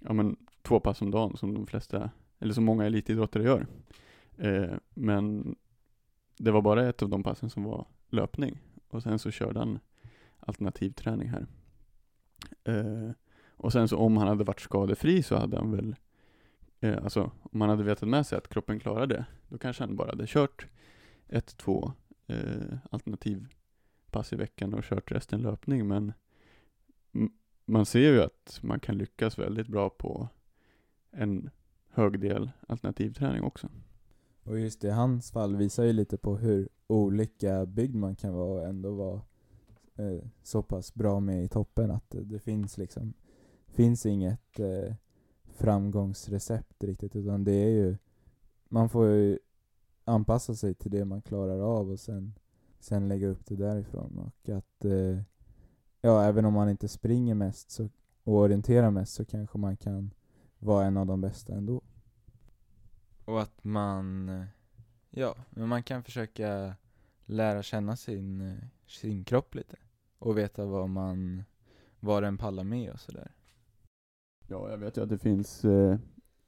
ja, 0.00 0.12
men, 0.12 0.36
två 0.62 0.80
pass 0.80 1.02
om 1.02 1.10
dagen 1.10 1.36
som 1.36 1.54
de 1.54 1.66
flesta 1.66 2.10
eller 2.38 2.54
som 2.54 2.64
många 2.64 2.86
elitidrottare 2.86 3.42
gör. 3.42 3.66
Eh, 4.36 4.76
men 4.94 5.56
det 6.38 6.50
var 6.50 6.62
bara 6.62 6.88
ett 6.88 7.02
av 7.02 7.08
de 7.08 7.22
passen 7.22 7.50
som 7.50 7.64
var 7.64 7.86
löpning 8.08 8.58
och 8.88 9.02
sen 9.02 9.18
så 9.18 9.30
körde 9.30 9.58
han 9.58 9.78
alternativ 10.40 10.90
träning 10.90 11.28
här. 11.28 11.46
Eh, 12.64 13.10
och 13.56 13.72
sen 13.72 13.88
så 13.88 13.96
om 13.96 14.16
han 14.16 14.28
hade 14.28 14.44
varit 14.44 14.60
skadefri 14.60 15.22
så 15.22 15.36
hade 15.36 15.56
han 15.56 15.70
väl, 15.70 15.96
eh, 16.80 17.04
alltså 17.04 17.30
om 17.42 17.60
han 17.60 17.70
hade 17.70 17.84
vetat 17.84 18.08
med 18.08 18.26
sig 18.26 18.38
att 18.38 18.48
kroppen 18.48 18.80
klarar 18.80 19.06
det, 19.06 19.24
då 19.48 19.58
kanske 19.58 19.82
han 19.82 19.96
bara 19.96 20.08
hade 20.08 20.26
kört 20.26 20.66
ett, 21.28 21.56
två 21.56 21.92
eh, 22.26 22.76
alternativ 22.90 23.46
pass 24.10 24.32
i 24.32 24.36
veckan 24.36 24.74
och 24.74 24.84
kört 24.84 25.12
resten 25.12 25.42
löpning, 25.42 25.88
men 25.88 26.12
man 27.64 27.86
ser 27.86 28.12
ju 28.12 28.22
att 28.22 28.58
man 28.62 28.80
kan 28.80 28.98
lyckas 28.98 29.38
väldigt 29.38 29.68
bra 29.68 29.90
på 29.90 30.28
en 31.10 31.50
hög 31.90 32.20
del 32.20 32.50
alternativträning 32.68 33.42
också. 33.42 33.68
Och 34.42 34.58
just 34.58 34.84
i 34.84 34.90
hans 34.90 35.30
fall 35.30 35.56
visar 35.56 35.84
ju 35.84 35.92
lite 35.92 36.16
på 36.16 36.36
hur 36.36 36.68
olika 36.86 37.66
byggd 37.66 37.94
man 37.94 38.16
kan 38.16 38.34
vara 38.34 38.60
och 38.60 38.68
ändå 38.68 38.94
vara 38.94 39.20
eh, 40.00 40.28
så 40.42 40.62
pass 40.62 40.94
bra 40.94 41.20
med 41.20 41.44
i 41.44 41.48
toppen 41.48 41.90
att 41.90 42.04
det, 42.10 42.38
finns 42.38 42.78
liksom, 42.78 43.14
finns 43.66 44.06
inget 44.06 44.60
eh, 44.60 44.94
framgångsrecept 45.44 46.84
riktigt 46.84 47.16
utan 47.16 47.44
det 47.44 47.52
är 47.52 47.70
ju, 47.70 47.96
man 48.68 48.88
får 48.88 49.06
ju 49.06 49.38
anpassa 50.04 50.54
sig 50.54 50.74
till 50.74 50.90
det 50.90 51.04
man 51.04 51.22
klarar 51.22 51.60
av 51.60 51.90
och 51.90 52.00
sen, 52.00 52.34
sen 52.78 53.08
lägga 53.08 53.28
upp 53.28 53.46
det 53.46 53.56
därifrån 53.56 54.18
och 54.18 54.48
att 54.48 54.84
eh, 54.84 55.22
ja, 56.00 56.24
även 56.24 56.44
om 56.44 56.54
man 56.54 56.68
inte 56.70 56.88
springer 56.88 57.34
mest 57.34 57.70
så, 57.70 57.88
och 58.24 58.34
orienterar 58.34 58.90
mest 58.90 59.14
så 59.14 59.24
kanske 59.24 59.58
man 59.58 59.76
kan 59.76 60.10
vara 60.58 60.86
en 60.86 60.96
av 60.96 61.06
de 61.06 61.20
bästa 61.20 61.54
ändå. 61.54 61.82
Och 63.24 63.42
att 63.42 63.64
man, 63.64 64.28
eh, 64.28 64.46
ja, 65.10 65.36
men 65.50 65.68
man 65.68 65.82
kan 65.82 66.02
försöka 66.02 66.74
lära 67.24 67.62
känna 67.62 67.96
sin, 67.96 68.40
eh, 68.40 68.64
sin 68.86 69.24
kropp 69.24 69.54
lite 69.54 69.76
och 70.20 70.38
veta 70.38 70.66
vad 70.66 70.88
man, 70.88 71.42
vad 72.00 72.22
den 72.22 72.38
pallar 72.38 72.64
med 72.64 72.92
och 72.92 73.00
sådär. 73.00 73.32
Ja, 74.46 74.70
jag 74.70 74.78
vet 74.78 74.96
ju 74.96 75.02
att 75.02 75.08
det 75.08 75.18
finns 75.18 75.64
eh, 75.64 75.98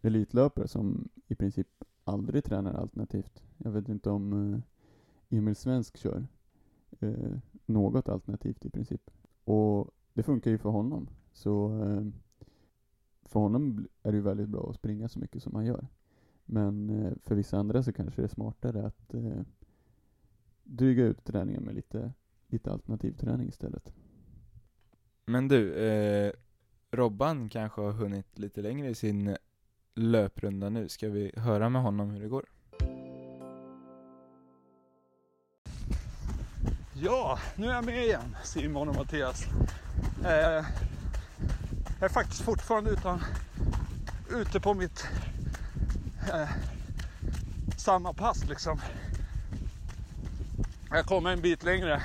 elitlöpare 0.01 0.69
som 0.69 1.09
i 1.27 1.35
princip 1.35 1.69
aldrig 2.05 2.45
tränar 2.45 2.75
alternativt. 2.75 3.43
Jag 3.57 3.71
vet 3.71 3.89
inte 3.89 4.11
om 4.11 4.55
eh, 4.55 5.39
Emil 5.39 5.57
Svensk 5.57 5.97
kör 5.97 6.27
eh, 7.01 7.39
något 7.67 8.09
alternativt 8.09 8.65
i 8.65 8.71
princip. 8.71 9.11
Och 9.45 9.91
det 10.13 10.23
funkar 10.23 10.51
ju 10.51 10.59
för 10.59 10.71
honom. 10.71 11.09
Så 11.33 11.81
eh, 11.83 12.07
för 13.23 13.41
honom 13.41 13.89
är 14.03 14.13
det 14.13 14.17
ju 14.17 14.23
väldigt 14.23 14.49
bra 14.49 14.71
att 14.71 14.77
springa 14.77 15.09
så 15.09 15.19
mycket 15.19 15.43
som 15.43 15.55
han 15.55 15.67
gör. 15.67 15.87
Men 16.45 16.91
eh, 16.91 17.13
för 17.23 17.35
vissa 17.35 17.59
andra 17.59 17.83
så 17.83 17.93
kanske 17.93 18.23
det 18.23 18.27
är 18.27 18.29
smartare 18.29 18.87
att 18.87 19.15
eh, 19.15 19.43
dryga 20.65 21.05
ut 21.05 21.25
träningen 21.25 21.63
med 21.63 21.75
lite, 21.75 22.13
lite 22.53 22.71
alternativ 22.71 23.13
träning 23.13 23.49
istället. 23.49 23.93
Men 25.25 25.49
du, 25.49 25.75
eh, 25.75 26.33
Robban 26.91 27.49
kanske 27.49 27.81
har 27.81 27.93
hunnit 27.93 28.39
lite 28.39 28.63
längre 28.63 28.89
i 28.89 28.95
sin 28.95 29.37
löprunda 29.95 30.69
nu. 30.69 30.89
Ska 30.89 31.09
vi 31.09 31.33
höra 31.37 31.69
med 31.69 31.83
honom 31.83 32.11
hur 32.11 32.21
det 32.21 32.29
går? 32.29 32.45
Ja, 36.95 37.39
nu 37.57 37.67
är 37.67 37.73
jag 37.73 37.85
med 37.85 38.05
igen, 38.05 38.37
Simon 38.45 38.89
och 38.89 38.95
Mattias. 38.95 39.45
Eh, 40.25 40.65
jag 42.01 42.05
är 42.05 42.09
faktiskt 42.09 42.43
fortfarande 42.43 42.91
utan, 42.91 43.23
ute 44.31 44.61
på 44.61 44.75
mitt 44.75 45.07
eh, 46.33 46.51
samma 47.77 48.13
pass 48.13 48.45
liksom. 48.49 48.81
Jag 50.91 51.05
kommer 51.05 51.31
en 51.31 51.41
bit 51.41 51.65
längre. 51.65 52.03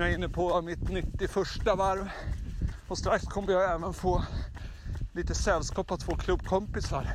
Nu 0.00 0.06
är 0.06 0.10
jag 0.10 0.18
inne 0.18 0.28
på 0.28 0.62
mitt 0.62 0.88
91 0.88 1.36
varv. 1.76 2.10
Och 2.88 2.98
strax 2.98 3.24
kommer 3.24 3.52
jag 3.52 3.74
även 3.74 3.92
få 3.92 4.24
lite 5.12 5.34
sällskap 5.34 5.90
av 5.90 5.96
två 5.96 6.14
klubbkompisar. 6.14 7.10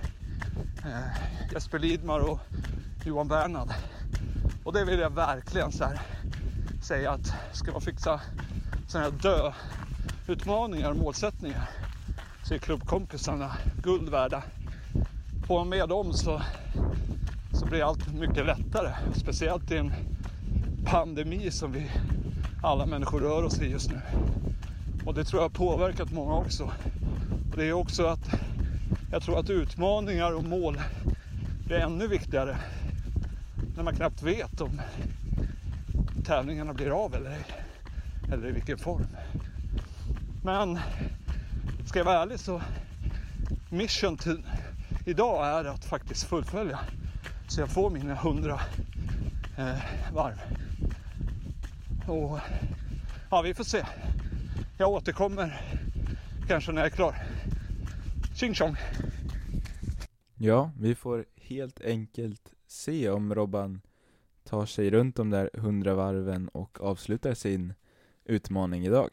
Eh, 0.85 1.51
Jesper 1.53 1.79
Lidmar 1.79 2.19
och 2.19 2.39
Johan 3.05 3.27
Bernhard. 3.27 3.69
Och 4.63 4.73
det 4.73 4.85
vill 4.85 4.99
jag 4.99 5.09
verkligen 5.09 5.71
så 5.71 5.83
här 5.83 6.01
säga 6.83 7.11
att 7.11 7.33
ska 7.53 7.71
man 7.71 7.81
fixa 7.81 8.21
sådana 8.87 9.09
här 9.09 9.17
dö-utmaningar 9.21 10.91
och 10.91 10.97
målsättningar 10.97 11.69
så 12.43 12.53
är 12.53 12.57
klubbkompisarna 12.57 13.51
guld 13.83 14.09
värda. 14.09 14.43
Får 15.47 15.57
man 15.57 15.69
med 15.69 15.89
dem 15.89 16.13
så, 16.13 16.41
så 17.53 17.65
blir 17.65 17.83
allt 17.83 18.13
mycket 18.13 18.45
lättare. 18.45 18.93
Speciellt 19.15 19.71
i 19.71 19.77
en 19.77 19.93
pandemi 20.85 21.51
som 21.51 21.71
vi 21.71 21.91
alla 22.61 22.85
människor 22.85 23.19
rör 23.19 23.43
oss 23.43 23.61
i 23.61 23.65
just 23.65 23.91
nu. 23.91 24.01
Och 25.05 25.13
det 25.13 25.23
tror 25.23 25.41
jag 25.41 25.49
har 25.49 25.55
påverkat 25.55 26.11
många 26.11 26.35
också. 26.35 26.63
Och 27.51 27.57
det 27.57 27.65
är 27.65 27.73
också 27.73 28.05
att 28.05 28.29
jag 29.11 29.23
tror 29.23 29.39
att 29.39 29.49
utmaningar 29.49 30.31
och 30.31 30.43
mål 30.43 30.81
blir 31.65 31.77
ännu 31.77 32.07
viktigare 32.07 32.57
när 33.75 33.83
man 33.83 33.95
knappt 33.95 34.21
vet 34.21 34.61
om 34.61 34.81
tävlingarna 36.25 36.73
blir 36.73 37.05
av 37.05 37.15
eller 37.15 37.31
ej. 37.31 37.45
Eller 38.31 38.47
i 38.47 38.51
vilken 38.51 38.77
form. 38.77 39.07
Men 40.43 40.79
ska 41.85 41.99
jag 41.99 42.05
vara 42.05 42.21
ärlig 42.21 42.39
så 42.39 42.61
mission 43.69 44.17
till 44.17 44.43
idag 45.05 45.47
är 45.47 45.65
att 45.65 45.85
faktiskt 45.85 46.23
fullfölja 46.23 46.79
så 47.47 47.61
jag 47.61 47.69
får 47.69 47.89
mina 47.89 48.15
hundra 48.15 48.59
eh, 49.57 49.77
varv. 50.13 50.64
Och 52.07 52.39
ja, 53.31 53.41
vi 53.41 53.53
får 53.53 53.63
se. 53.63 53.85
Jag 54.77 54.89
återkommer 54.89 55.61
kanske 56.47 56.71
när 56.71 56.81
jag 56.81 56.91
är 56.91 56.95
klar. 56.95 57.15
Tjing 58.35 58.53
tjong! 58.53 58.75
Ja, 60.35 60.71
vi 60.79 60.95
får 60.95 61.25
helt 61.35 61.81
enkelt 61.81 62.53
se 62.67 63.09
om 63.09 63.35
Robban 63.35 63.81
tar 64.43 64.65
sig 64.65 64.89
runt 64.89 65.15
de 65.15 65.29
där 65.29 65.49
hundra 65.53 65.95
varven 65.95 66.47
och 66.47 66.81
avslutar 66.81 67.33
sin 67.33 67.73
utmaning 68.25 68.85
idag. 68.85 69.09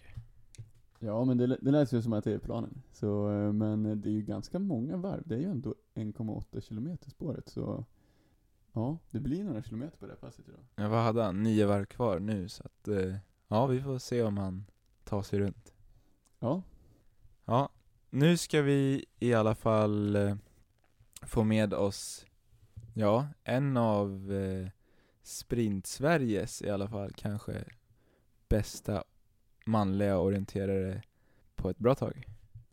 Ja, 0.99 1.25
men 1.25 1.39
det, 1.39 1.47
det 1.47 1.71
lät 1.71 1.93
ju 1.93 2.03
som 2.03 2.13
att 2.13 2.25
det 2.25 2.33
är 2.33 2.39
planen. 2.39 2.83
Så, 2.93 3.31
eh, 3.31 3.53
men 3.53 4.01
det 4.01 4.09
är 4.09 4.13
ju 4.13 4.23
ganska 4.23 4.59
många 4.59 4.97
varv. 4.97 5.23
Det 5.25 5.35
är 5.35 5.39
ju 5.39 5.51
ändå 5.51 5.75
1,8 5.95 6.61
kilometer 6.61 7.11
spåret, 7.11 7.49
så 7.49 7.85
ja, 8.73 8.99
det 9.11 9.21
blir 9.21 9.45
några 9.45 9.63
kilometer 9.63 9.97
på 9.99 10.07
det 10.07 10.13
här 10.13 10.19
passet 10.19 10.49
idag. 10.49 10.61
Ja, 10.77 10.89
vad 10.89 11.03
hade 11.05 11.23
han? 11.23 11.43
Nio 11.43 11.67
varv 11.67 11.85
kvar 11.85 12.19
nu, 12.19 12.49
så 12.49 12.63
att 12.65 12.89
eh, 12.89 13.15
ja, 13.49 13.67
vi 13.67 13.81
får 13.83 13.99
se 13.99 14.23
om 14.23 14.39
han 14.39 14.65
tar 15.05 15.23
sig 15.23 15.39
runt. 15.39 15.73
Ja, 16.39 16.63
Ja, 17.45 17.69
nu 18.11 18.37
ska 18.37 18.63
vi 18.63 19.05
i 19.19 19.35
alla 19.35 19.55
fall 19.55 20.17
eh, 20.17 20.37
få 21.23 21.45
med 21.45 21.75
oss, 21.75 22.27
ja, 22.95 23.29
en 23.45 23.77
av 23.77 24.33
eh, 24.33 24.69
Sprint-Sveriges 25.23 26.63
i 26.63 26.71
alla 26.71 26.89
fall 26.89 27.13
kanske 27.13 27.65
bästa 28.49 29.05
manliga 29.67 30.19
orienterare 30.19 31.03
på 31.57 31.71
ett 31.71 31.79
bra 31.79 31.95
tag. 31.95 32.27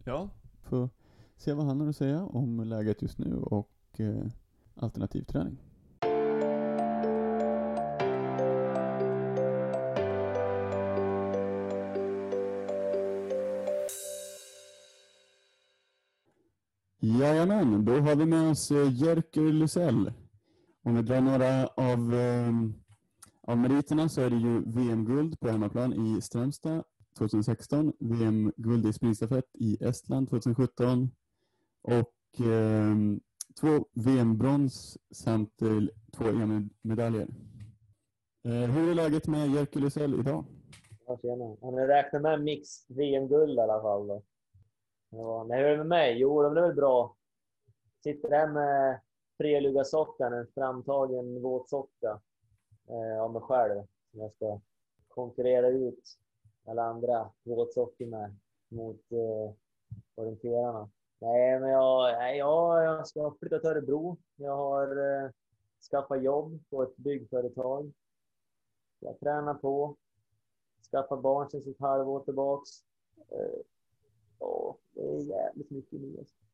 ja. 0.03 0.29
Får 0.63 0.89
se 1.37 1.53
vad 1.53 1.65
han 1.65 1.79
har 1.81 1.87
att 1.87 1.95
säga 1.95 2.23
om 2.25 2.59
läget 2.59 3.01
just 3.01 3.17
nu 3.17 3.35
och 3.35 3.71
eh, 3.97 4.25
alternativ 4.75 5.23
Jajamän, 17.39 17.85
då 17.85 17.91
har 17.91 18.15
vi 18.15 18.25
med 18.25 18.51
oss 18.51 18.71
eh, 18.71 18.93
Jerker 18.93 19.41
Lysell. 19.41 20.11
Om 20.83 20.95
vi 20.95 21.01
drar 21.01 21.21
några 21.21 21.67
av, 21.67 22.13
eh, 22.13 22.51
av 23.41 23.57
meriterna 23.57 24.09
så 24.09 24.21
är 24.21 24.29
det 24.29 24.35
ju 24.35 24.63
VM-guld 24.65 25.39
på 25.39 25.49
hemmaplan 25.49 25.93
i 25.93 26.21
Strömstad 26.21 26.83
2016, 27.17 27.93
VM-guld 27.99 28.85
i 28.85 28.93
sprintstafett 28.93 29.45
i 29.53 29.77
Estland 29.83 30.29
2017 30.29 31.11
och 31.81 32.45
eh, 32.45 32.95
två 33.61 33.85
VM-brons 33.93 34.97
samt 35.11 35.61
eh, 35.61 35.67
två 36.17 36.25
EM-medaljer. 36.25 37.27
Eh, 38.45 38.51
hur 38.53 38.89
är 38.89 38.95
läget 38.95 39.27
med 39.27 39.49
Jerker 39.49 39.79
Lysell 39.79 40.19
idag? 40.19 40.45
Ja, 41.07 41.17
tjena. 41.21 41.45
Om 41.61 41.77
jag 41.77 41.89
räknar 41.89 42.19
med 42.19 42.43
mix 42.43 42.89
VM-guld 42.89 43.57
i 43.57 43.61
alla 43.61 43.81
fall 43.81 44.07
då. 44.07 44.23
Ja, 45.11 45.45
nej, 45.49 45.59
hur 45.59 45.65
är 45.65 45.71
det 45.71 45.77
med 45.77 45.87
mig? 45.87 46.19
Jo, 46.19 46.41
det 46.41 46.59
är 46.59 46.67
väl 46.67 46.75
bra. 46.75 47.15
Sitter 48.03 48.29
där 48.29 48.47
med 48.47 48.99
prelugasockan, 49.37 50.33
en 50.33 50.47
framtagen 50.47 51.41
våtsocka 51.41 52.21
eh, 52.87 53.21
av 53.21 53.33
mig 53.33 53.41
själv. 53.41 53.83
Som 54.11 54.19
jag 54.19 54.33
ska 54.33 54.59
konkurrera 55.07 55.67
ut 55.67 56.17
alla 56.65 56.83
andra 56.83 57.31
våtsockor 57.43 58.05
med 58.05 58.35
mot 58.67 59.11
eh, 59.11 59.53
orienterarna. 60.15 60.89
Nej, 61.19 61.59
men 61.59 61.69
jag, 61.69 62.13
nej, 62.17 62.37
jag, 62.37 62.83
jag 62.83 63.07
ska 63.07 63.35
flytta 63.39 63.59
till 63.59 63.69
Örebro. 63.69 64.17
Jag 64.35 64.57
har 64.57 64.87
eh, 65.23 65.29
skaffat 65.91 66.23
jobb 66.23 66.59
på 66.69 66.83
ett 66.83 66.97
byggföretag. 66.97 67.93
Jag 68.99 69.19
tränar 69.19 69.53
på. 69.53 69.95
Skaffat 70.91 71.21
barn 71.21 71.49
sen 71.49 71.61
ett 71.71 71.79
halvår 71.79 72.19
tillbaks. 72.19 72.69
Eh, 73.31 73.59
Ja, 74.39 74.77
det 74.91 75.01
är 75.01 75.19
jävligt 75.19 75.69
mycket 75.69 76.01
nu. 76.01 76.15
alltså. 76.19 76.35
Kan 76.35 76.45
man 76.45 76.47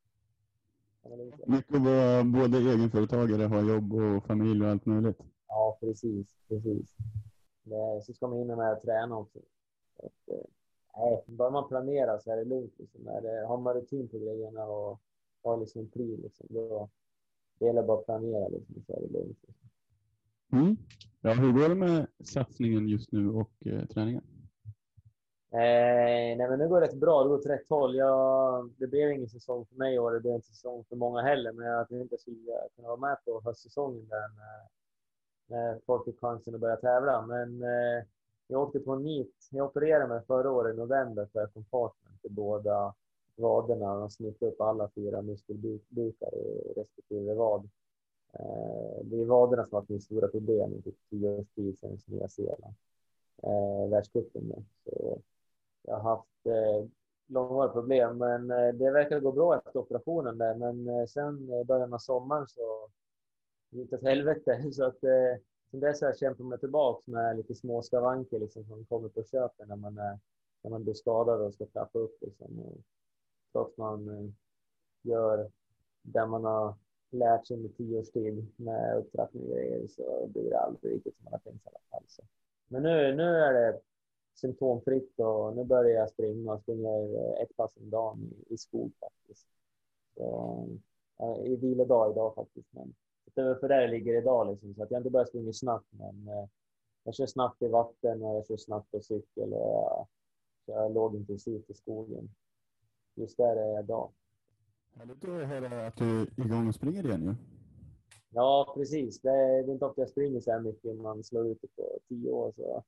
lugnt 0.45 0.93
säga. 0.93 0.94
Mycket 1.47 1.75
att 1.75 1.81
vara 1.81 2.23
både 2.23 2.57
egenföretagare, 2.57 3.45
ha 3.45 3.61
jobb 3.61 3.93
och 3.93 4.25
familj 4.25 4.63
och 4.63 4.69
allt 4.69 4.85
möjligt. 4.85 5.17
Ja, 5.47 5.77
precis, 5.81 6.35
precis. 6.47 6.95
Det, 7.63 8.01
så 8.03 8.13
ska 8.13 8.27
man 8.27 8.37
hinna 8.37 8.55
med 8.55 8.71
att 8.71 8.81
träna 8.81 9.17
också. 9.17 9.39
Så 9.99 10.05
att, 10.05 10.35
eh, 10.35 10.45
nej, 10.97 11.23
bara 11.27 11.51
man 11.51 11.67
planerar 11.67 12.19
så 12.19 12.31
är 12.31 12.37
det 12.37 12.45
lugnt. 12.45 12.73
Liksom. 12.77 13.03
Det, 13.03 13.45
har 13.47 13.57
man 13.57 13.73
rutin 13.73 14.07
på 14.07 14.19
grejerna 14.19 14.65
och 14.65 15.01
har 15.43 15.57
liksom 15.57 15.81
en 15.81 16.21
liksom, 16.21 16.47
då 16.49 16.89
det 17.59 17.65
gäller 17.65 17.83
bara 17.83 17.99
att 17.99 18.05
planera 18.05 18.47
liksom, 18.47 18.83
så 18.87 18.93
är 18.93 19.01
det 19.01 19.13
lugnt. 19.13 19.37
Liksom. 19.47 19.69
Mm. 20.51 20.77
Ja, 21.21 21.33
hur 21.33 21.51
går 21.51 21.69
det 21.69 21.75
med 21.75 22.07
satsningen 22.23 22.87
just 22.87 23.11
nu 23.11 23.29
och 23.29 23.51
eh, 23.65 23.85
träningen? 23.85 24.23
Eh, 25.55 26.37
nej, 26.37 26.49
men 26.49 26.59
det 26.59 26.67
går 26.67 26.81
rätt 26.81 26.93
bra. 26.93 27.23
Det 27.23 27.29
går 27.29 27.37
åt 27.37 27.45
rätt 27.45 27.69
håll. 27.69 27.95
Jag, 27.95 28.69
det 28.77 28.87
blev 28.87 29.11
ingen 29.11 29.29
säsong 29.29 29.65
för 29.65 29.75
mig 29.75 29.95
i 29.95 29.99
år. 29.99 30.11
Det 30.11 30.19
blev 30.19 30.35
inte 30.35 30.47
säsong 30.47 30.83
för 30.89 30.95
många 30.95 31.21
heller. 31.21 31.51
Men 31.51 31.65
jag 31.65 31.89
tänkte 31.89 32.03
att 32.05 32.11
jag 32.11 32.19
skulle 32.19 32.51
kunna 32.75 32.87
vara 32.87 32.99
med 32.99 33.17
på 33.25 33.41
höstsäsongen 33.45 34.07
där 34.07 34.29
när, 34.37 34.67
när 35.47 35.79
folk 35.85 36.05
fick 36.05 36.19
chansen 36.19 36.55
att 36.55 36.61
börja 36.61 36.75
tävla. 36.75 37.21
Men 37.21 37.63
eh, 37.63 38.03
jag 38.47 38.61
åkte 38.61 38.79
på 38.79 38.93
en 38.93 39.03
nit. 39.03 39.47
Jag 39.51 39.65
opererade 39.65 40.07
mig 40.07 40.21
förra 40.27 40.51
året 40.51 40.75
i 40.75 40.77
november 40.77 41.27
för 41.33 41.47
compartment 41.47 42.25
i 42.25 42.29
båda 42.29 42.93
vaderna. 43.35 43.95
De 43.95 44.09
snittade 44.09 44.51
upp 44.51 44.61
alla 44.61 44.89
fyra 44.95 45.21
muskelbukar 45.21 46.35
i 46.35 46.73
respektive 46.75 47.33
vad. 47.33 47.69
Eh, 48.33 49.03
det 49.03 49.21
är 49.21 49.25
vaderna 49.25 49.63
som 49.63 49.73
har 49.73 49.81
varit 49.81 49.89
mitt 49.89 50.03
stora 50.03 50.27
problem 50.27 50.73
i 50.73 50.81
typ 50.81 50.95
tio 51.09 51.29
års 51.29 51.47
tid 51.55 51.79
sedan 51.79 51.97
Nya 52.05 52.27
Zeeland. 52.27 52.75
Eh, 53.43 53.89
världscupen. 53.89 54.65
Så 54.83 55.21
jag 55.87 55.95
har 55.95 56.15
haft 56.15 56.45
eh, 56.45 56.89
långvariga 57.27 57.73
problem, 57.73 58.17
men 58.17 58.51
eh, 58.51 58.73
det 58.73 58.91
verkar 58.91 59.19
gå 59.19 59.31
bra 59.31 59.57
efter 59.57 59.79
operationen 59.79 60.37
där. 60.37 60.55
Men 60.55 60.89
eh, 60.89 61.05
sen 61.05 61.53
i 61.53 61.63
början 61.63 61.93
av 61.93 61.97
sommaren 61.97 62.47
så 62.47 62.89
gick 63.69 63.89
det 63.89 63.95
åt 63.97 64.03
helvete. 64.03 64.63
Så 64.71 64.85
att 64.85 65.03
eh, 65.03 65.41
sen 65.71 65.79
dess 65.79 66.01
har 66.01 66.07
jag 66.07 66.17
kämpat 66.17 66.45
mig 66.45 66.59
tillbaka 66.59 67.01
med 67.05 67.37
lite 67.37 67.55
små 67.55 67.81
skavanker 67.81 68.39
liksom, 68.39 68.65
som 68.65 68.85
kommer 68.85 69.09
på 69.09 69.23
köpet 69.23 69.67
när 69.67 69.75
man, 69.75 69.97
är, 69.97 70.19
när 70.61 70.71
man 70.71 70.83
blir 70.83 70.93
skadad 70.93 71.41
och 71.41 71.53
ska 71.53 71.65
trappa 71.65 71.99
upp. 71.99 72.17
Liksom. 72.21 72.59
Och 72.59 72.77
trots 73.51 73.77
man 73.77 74.09
eh, 74.09 74.31
gör 75.01 75.51
det 76.01 76.25
man 76.25 76.45
har 76.45 76.75
lärt 77.11 77.47
sig 77.47 77.57
under 77.57 77.69
tio 77.69 77.99
års 77.99 78.11
tid 78.11 78.51
med 78.55 78.97
upptrappning 78.97 79.43
och 79.43 79.49
grejer 79.49 79.87
så 79.87 80.27
blir 80.27 80.49
det 80.49 80.59
aldrig 80.59 80.93
riktigt 80.93 81.15
som 81.15 81.23
man 81.23 81.33
har 81.33 81.39
tänkt 81.39 81.63
sig 81.63 81.71
i 81.71 81.75
alla 81.75 81.99
fall. 81.99 82.03
Så. 82.07 82.23
Men 82.67 82.83
nu, 82.83 83.15
nu 83.15 83.23
är 83.23 83.53
det 83.53 83.79
symptomfritt 84.35 85.19
och 85.19 85.55
nu 85.55 85.63
börjar 85.63 85.99
jag 85.99 86.09
springa 86.09 86.53
och 86.53 86.61
springer 86.61 87.15
eh, 87.15 87.41
ett 87.41 87.55
pass 87.57 87.77
om 87.77 87.89
dagen 87.89 88.33
i, 88.47 88.57
skog 88.57 88.91
faktiskt. 88.99 89.47
Så, 90.17 90.67
äh, 91.19 91.51
I 91.51 91.55
vilodag 91.55 92.11
idag 92.11 92.35
faktiskt. 92.35 92.73
Men 92.73 92.95
det 93.33 93.41
är 93.41 93.55
för 93.55 93.67
där 93.67 93.81
det 93.81 93.87
ligger 93.87 94.21
idag 94.21 94.47
liksom, 94.51 94.75
så 94.75 94.83
att 94.83 94.91
jag 94.91 94.99
inte 94.99 95.09
börjar 95.09 95.25
springa 95.25 95.53
snabbt 95.53 95.87
men 95.89 96.27
äh, 96.27 96.47
jag 97.03 97.15
kör 97.15 97.25
snabbt 97.25 97.61
i 97.61 97.67
vatten 97.67 98.23
och 98.23 98.35
jag 98.35 98.47
kör 98.47 98.57
snabbt 98.57 98.91
på 98.91 99.01
cykel 99.01 99.53
och 99.53 99.69
jag 99.69 100.07
kör 100.65 100.89
lågintensivt 100.89 101.69
i 101.69 101.73
skogen. 101.73 102.29
Just 103.15 103.37
där 103.37 103.55
är 103.55 103.73
jag 103.73 103.83
idag. 103.83 104.11
Härligt 104.95 105.23
att 105.23 105.47
höra 105.47 105.87
att 105.87 105.97
du 105.97 106.21
är 106.21 106.45
igång 106.45 106.67
och 106.67 106.75
springer 106.75 107.05
igen 107.05 107.23
ju. 107.23 107.35
Ja, 108.29 108.73
precis. 108.75 109.21
Det 109.21 109.29
är, 109.29 109.63
det 109.63 109.71
är 109.71 109.73
inte 109.73 109.85
ofta 109.85 110.01
jag 110.01 110.09
springer 110.09 110.39
så 110.39 110.51
här 110.51 110.59
mycket. 110.59 110.95
Man 110.95 111.23
slår 111.23 111.47
ut 111.47 111.61
det 111.61 111.67
på 111.75 111.99
tio 112.07 112.31
år. 112.31 112.53
Så 112.55 112.83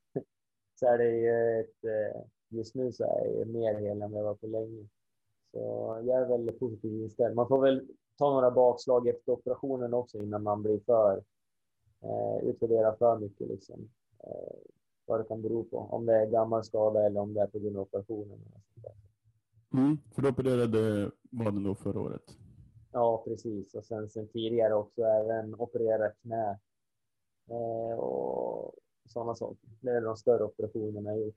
så 0.78 0.86
är 0.86 0.98
det 0.98 1.10
ju 1.10 1.60
ett, 1.60 1.84
eh, 1.84 2.22
just 2.48 2.74
nu 2.74 2.92
så 2.92 3.04
är 3.04 3.38
jag 3.38 3.48
mer 3.48 3.74
hel 3.74 4.02
än 4.02 4.12
vad 4.12 4.20
jag 4.20 4.26
var 4.26 4.34
på 4.34 4.46
länge. 4.46 4.88
Så 5.52 5.58
jag 6.04 6.22
är 6.22 6.28
väldigt 6.28 6.58
positiv 6.58 7.02
inställd. 7.02 7.36
Man 7.36 7.48
får 7.48 7.62
väl 7.62 7.88
ta 8.18 8.30
några 8.30 8.50
bakslag 8.50 9.08
efter 9.08 9.32
operationen 9.32 9.94
också 9.94 10.18
innan 10.18 10.42
man 10.42 10.62
blir 10.62 10.80
för, 10.80 11.22
eh, 12.02 12.48
utvärdera 12.48 12.96
för 12.96 13.18
mycket 13.18 13.48
liksom. 13.48 13.90
Eh, 14.24 14.56
vad 15.06 15.20
det 15.20 15.24
kan 15.24 15.42
bero 15.42 15.64
på. 15.64 15.78
Om 15.78 16.06
det 16.06 16.16
är 16.16 16.26
gammal 16.26 16.64
skada 16.64 17.06
eller 17.06 17.20
om 17.20 17.34
det 17.34 17.40
är 17.40 17.46
på 17.46 17.58
grund 17.58 17.76
av 17.76 17.82
operationen. 17.82 18.38
Mm, 19.72 19.98
för 20.14 20.22
du 20.22 20.28
opererade 20.28 21.10
vaden 21.30 21.62
då 21.62 21.74
förra 21.74 22.00
året? 22.00 22.38
Ja, 22.92 23.22
precis. 23.26 23.74
Och 23.74 23.84
sen, 23.84 24.08
sen 24.08 24.28
tidigare 24.28 24.74
också 24.74 25.02
även 25.02 25.54
opererat 25.54 26.12
knä. 26.22 26.58
Eh, 27.50 27.98
och 27.98 28.74
sådana 29.08 29.34
saker. 29.34 29.68
Det 29.80 29.90
är 29.90 30.00
de 30.00 30.16
större 30.16 30.44
operationerna 30.44 31.10
jag 31.10 31.20
gjort. 31.20 31.36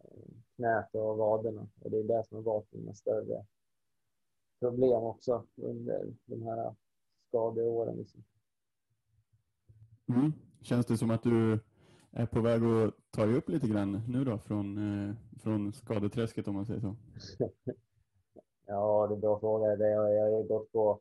Eh, 0.00 0.34
knät 0.56 0.94
och 0.94 1.16
vaderna. 1.16 1.68
Och 1.80 1.90
det 1.90 1.98
är 1.98 2.02
det 2.02 2.24
som 2.28 2.36
har 2.36 2.42
varit 2.42 2.72
mina 2.72 2.94
större 2.94 3.46
problem 4.60 5.02
också 5.02 5.46
under 5.56 6.14
de 6.24 6.42
här 6.42 6.74
skadeåren. 7.28 7.96
Liksom. 7.96 8.24
Mm. 10.08 10.32
Känns 10.60 10.86
det 10.86 10.98
som 10.98 11.10
att 11.10 11.22
du 11.22 11.58
är 12.10 12.26
på 12.26 12.40
väg 12.40 12.64
att 12.64 12.94
ta 13.10 13.26
dig 13.26 13.34
upp 13.34 13.48
lite 13.48 13.68
grann 13.68 14.00
nu 14.08 14.24
då 14.24 14.38
från, 14.38 14.78
eh, 15.08 15.14
från 15.42 15.72
skadeträsket 15.72 16.48
om 16.48 16.54
man 16.54 16.66
säger 16.66 16.80
så? 16.80 16.96
ja, 18.66 19.06
det 19.06 19.12
är 19.12 19.14
en 19.14 19.20
bra 19.20 19.40
fråga. 19.40 19.76
Det 19.76 19.94
har, 19.94 20.08
jag 20.08 20.32
har 20.32 20.42
gått 20.42 20.72
på 20.72 21.00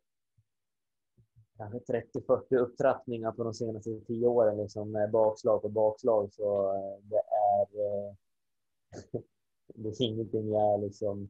kanske 1.60 1.80
30-40 1.80 2.56
upptrappningar 2.58 3.32
på 3.32 3.44
de 3.44 3.54
senaste 3.54 4.00
tio 4.00 4.28
åren 4.28 4.58
liksom 4.58 4.92
med 4.92 5.12
bakslag 5.12 5.62
på 5.62 5.70
bakslag. 5.70 6.34
Så 6.34 6.74
eh, 6.76 7.04
det 7.04 7.22
är, 7.52 7.68
eh, 7.86 8.14
det 9.76 9.90
är 9.90 10.02
ingenting 10.02 10.50
jag 10.52 10.82
liksom, 10.82 11.30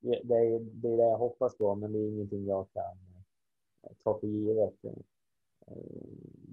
det 0.00 0.16
är, 0.16 0.60
det 0.60 0.88
är 0.88 0.96
det 0.96 1.02
jag 1.02 1.18
hoppas 1.18 1.56
på, 1.56 1.74
men 1.74 1.92
det 1.92 1.98
är 1.98 2.08
ingenting 2.08 2.46
jag 2.46 2.66
kan 2.72 2.98
eh, 3.82 3.92
ta 4.04 4.20
för 4.20 4.26
givet. 4.26 4.74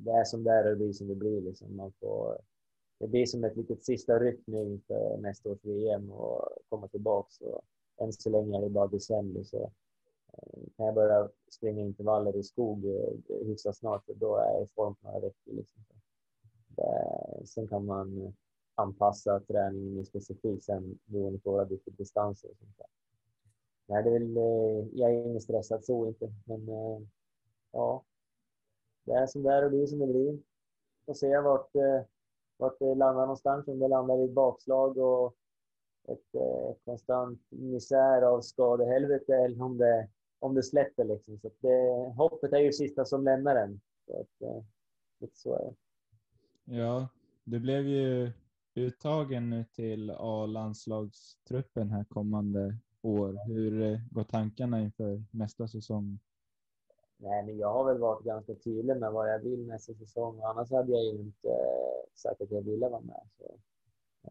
Det 0.05 0.11
är 0.11 0.23
som 0.23 0.43
det 0.43 0.51
är 0.51 0.63
och 0.63 0.69
det 0.69 0.75
blir 0.75 0.93
som 0.93 1.07
det 1.07 1.15
blir 1.15 1.41
liksom. 1.41 1.75
Man 1.75 1.91
får, 1.99 2.41
det 2.99 3.07
blir 3.07 3.25
som 3.25 3.43
ett 3.43 3.57
litet 3.57 3.85
sista 3.85 4.19
ryck 4.19 4.39
nu 4.45 4.63
inför 4.63 5.17
nästa 5.17 5.49
års 5.49 5.65
VM 5.65 6.11
och 6.11 6.49
komma 6.69 6.87
tillbaka. 6.87 7.27
Så 7.29 7.61
än 7.97 8.13
så 8.13 8.29
länge 8.29 8.57
är 8.57 8.61
det 8.61 8.69
bara 8.69 8.87
december 8.87 9.43
så 9.43 9.71
Eh, 10.37 10.63
kan 10.77 10.85
jag 10.85 10.95
börja 10.95 11.29
springa 11.51 11.81
intervaller 11.81 12.35
i 12.35 12.43
skog 12.43 12.85
eh, 12.85 13.45
hyfsat 13.45 13.77
snart, 13.77 14.05
för 14.05 14.13
då 14.13 14.35
är 14.37 14.53
jag 14.53 14.63
i 14.63 14.67
form 14.67 14.95
på 14.95 15.07
några 15.07 15.19
veckor. 15.19 15.53
Liksom. 15.53 15.81
Eh, 16.77 17.43
sen 17.45 17.67
kan 17.67 17.85
man 17.85 18.33
anpassa 18.75 19.39
träningen 19.39 20.05
specifikt 20.05 20.63
sen 20.63 20.99
beroende 21.05 21.39
på 21.39 21.65
vilka 21.65 21.91
distanser. 21.91 22.49
Och 22.49 22.57
sånt 22.57 22.77
där. 22.77 22.87
Nej, 23.85 24.03
det 24.03 24.09
är 24.09 24.19
väl, 24.19 24.35
jag 24.93 25.11
är 25.11 25.25
ingen 25.25 25.41
stressad 25.41 25.85
så 25.85 26.07
inte, 26.07 26.33
men 26.45 26.67
ja, 27.71 28.03
det 29.05 29.11
är 29.11 29.27
som 29.27 29.43
det 29.43 29.53
är 29.53 29.65
och 29.65 29.71
det 29.71 29.83
är 29.83 29.87
som 29.87 29.99
det 29.99 30.07
blir. 30.07 30.39
Får 31.05 31.13
se 31.13 31.39
vart, 31.39 31.69
vart 32.57 32.79
det 32.79 32.95
landar 32.95 33.21
någonstans, 33.21 33.67
om 33.67 33.79
det 33.79 33.87
landar 33.87 34.21
i 34.21 34.25
ett 34.25 34.31
bakslag 34.31 34.97
och 34.97 35.35
ett 36.07 36.41
konstant 36.85 37.41
misär 37.49 38.21
av 38.21 38.41
skadehelvete 38.41 39.35
eller 39.35 39.61
om 39.61 39.77
det 39.77 40.09
om 40.39 40.55
det 40.55 40.63
släpper 40.63 41.03
liksom. 41.03 41.39
Så 41.39 41.51
det, 41.59 42.13
hoppet 42.17 42.53
är 42.53 42.59
ju 42.59 42.73
sista 42.73 43.05
som 43.05 43.23
lämnar 43.23 43.55
den. 43.55 43.81
Så 44.05 44.21
att, 44.21 44.41
eh, 44.41 44.63
lite 45.19 45.37
så 45.37 45.55
är 45.55 45.59
det. 45.59 45.75
Ja, 46.77 47.07
du 47.43 47.59
blev 47.59 47.87
ju 47.87 48.31
uttagen 48.75 49.49
nu 49.49 49.65
till 49.73 50.11
A-landslagstruppen 50.11 51.91
här 51.91 52.03
kommande 52.03 52.77
år. 53.01 53.47
Hur 53.47 53.81
eh, 53.81 53.99
går 54.11 54.23
tankarna 54.23 54.81
inför 54.81 55.23
nästa 55.31 55.67
säsong? 55.67 56.19
Nej, 57.17 57.45
men 57.45 57.57
jag 57.57 57.73
har 57.73 57.85
väl 57.85 57.97
varit 57.97 58.25
ganska 58.25 58.55
tydlig 58.55 58.97
med 58.97 59.11
vad 59.11 59.33
jag 59.33 59.39
vill 59.39 59.67
nästa 59.67 59.93
säsong. 59.93 60.41
Annars 60.41 60.71
hade 60.71 60.91
jag 60.91 61.03
ju 61.03 61.19
inte 61.19 61.49
eh, 61.49 62.13
sagt 62.13 62.41
att 62.41 62.51
jag 62.51 62.61
ville 62.61 62.89
vara 62.89 63.01
med. 63.01 63.21
Så, 63.37 63.59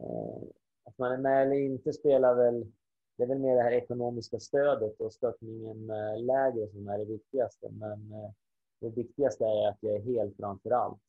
eh, 0.01 0.43
att 0.85 0.99
man 0.99 1.13
är 1.13 1.19
med 1.19 1.43
eller 1.43 1.57
inte 1.57 1.93
spelar 1.93 2.35
väl 2.35 2.73
det 3.17 3.23
är 3.23 3.27
väl 3.27 3.39
mer 3.39 3.57
det 3.57 3.63
här 3.63 3.73
ekonomiska 3.73 4.41
stödet 4.41 5.01
och 5.01 5.13
stöttningen 5.13 5.91
eh, 5.91 6.25
lägre 6.25 6.69
som 6.69 6.89
är 6.89 6.99
det 6.99 7.05
viktigaste. 7.05 7.69
Men 7.71 8.13
eh, 8.13 8.31
det 8.81 8.89
viktigaste 8.89 9.45
är 9.45 9.69
att 9.69 9.79
jag 9.81 9.95
är 9.95 10.01
helt 10.01 10.37
framför 10.37 10.71
allt. 10.71 11.01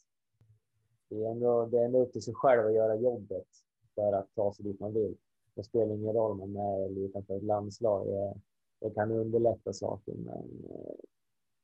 Det 1.09 1.23
är, 1.23 1.31
ändå, 1.31 1.65
det 1.65 1.77
är 1.77 1.85
ändå 1.85 2.01
upp 2.01 2.13
till 2.13 2.21
sig 2.21 2.33
själv 2.33 2.65
att 2.65 2.73
göra 2.73 2.95
jobbet 2.95 3.47
för 3.95 4.13
att 4.13 4.35
ta 4.35 4.53
sig 4.53 4.65
dit 4.65 4.79
man 4.79 4.93
vill. 4.93 5.17
Det 5.55 5.63
spelar 5.63 5.95
ingen 5.95 6.13
roll 6.13 6.31
om 6.41 6.53
man 6.53 6.65
är 6.65 6.85
eller 6.85 7.01
utanför 7.01 7.37
ett 7.37 7.43
landslag. 7.43 8.07
Det, 8.07 8.33
det 8.79 8.93
kan 8.93 9.11
underlätta 9.11 9.73
saker, 9.73 10.13
men 10.13 10.65
eh, 10.69 10.95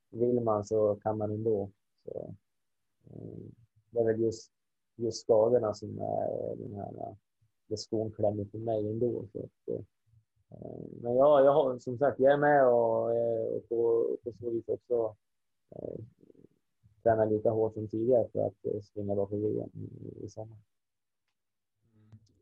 vill 0.10 0.42
man 0.42 0.66
så 0.66 0.96
kan 0.96 1.18
man 1.18 1.32
ändå. 1.32 1.70
Så, 2.04 2.36
det 3.90 4.00
är 4.00 4.06
väl 4.06 4.22
just, 4.22 4.52
just 4.96 5.22
skadorna 5.22 5.74
som 5.74 6.00
är 6.00 6.56
den 6.56 6.76
här, 6.76 7.16
det 7.68 7.78
skon 7.78 8.12
klämmer 8.12 8.46
för 8.46 8.58
mig 8.58 8.90
ändå. 8.90 9.26
Så 9.32 9.40
att, 9.40 9.86
Eh, 10.54 10.84
men 11.02 11.16
ja, 11.16 11.44
jag 11.44 11.54
har 11.54 11.80
som 11.80 11.98
sagt, 11.98 12.20
jag 12.20 12.34
är 12.34 12.38
med 12.38 12.68
och, 12.68 13.16
eh, 13.16 13.56
och 13.56 13.70
på, 13.70 14.08
på 14.24 14.32
så 14.40 14.50
vis 14.50 14.68
också 14.68 15.16
eh, 15.76 16.00
tränar 17.04 17.26
lika 17.30 17.50
hårt 17.50 17.74
som 17.74 17.88
tidigare 17.88 18.28
för 18.32 18.48
att 18.48 18.66
eh, 18.66 18.82
springa 18.82 19.16
bakom 19.16 19.42
för 19.42 19.48
VM 19.48 19.70
i, 19.74 20.26
i 20.26 20.30
sommar. 20.30 20.58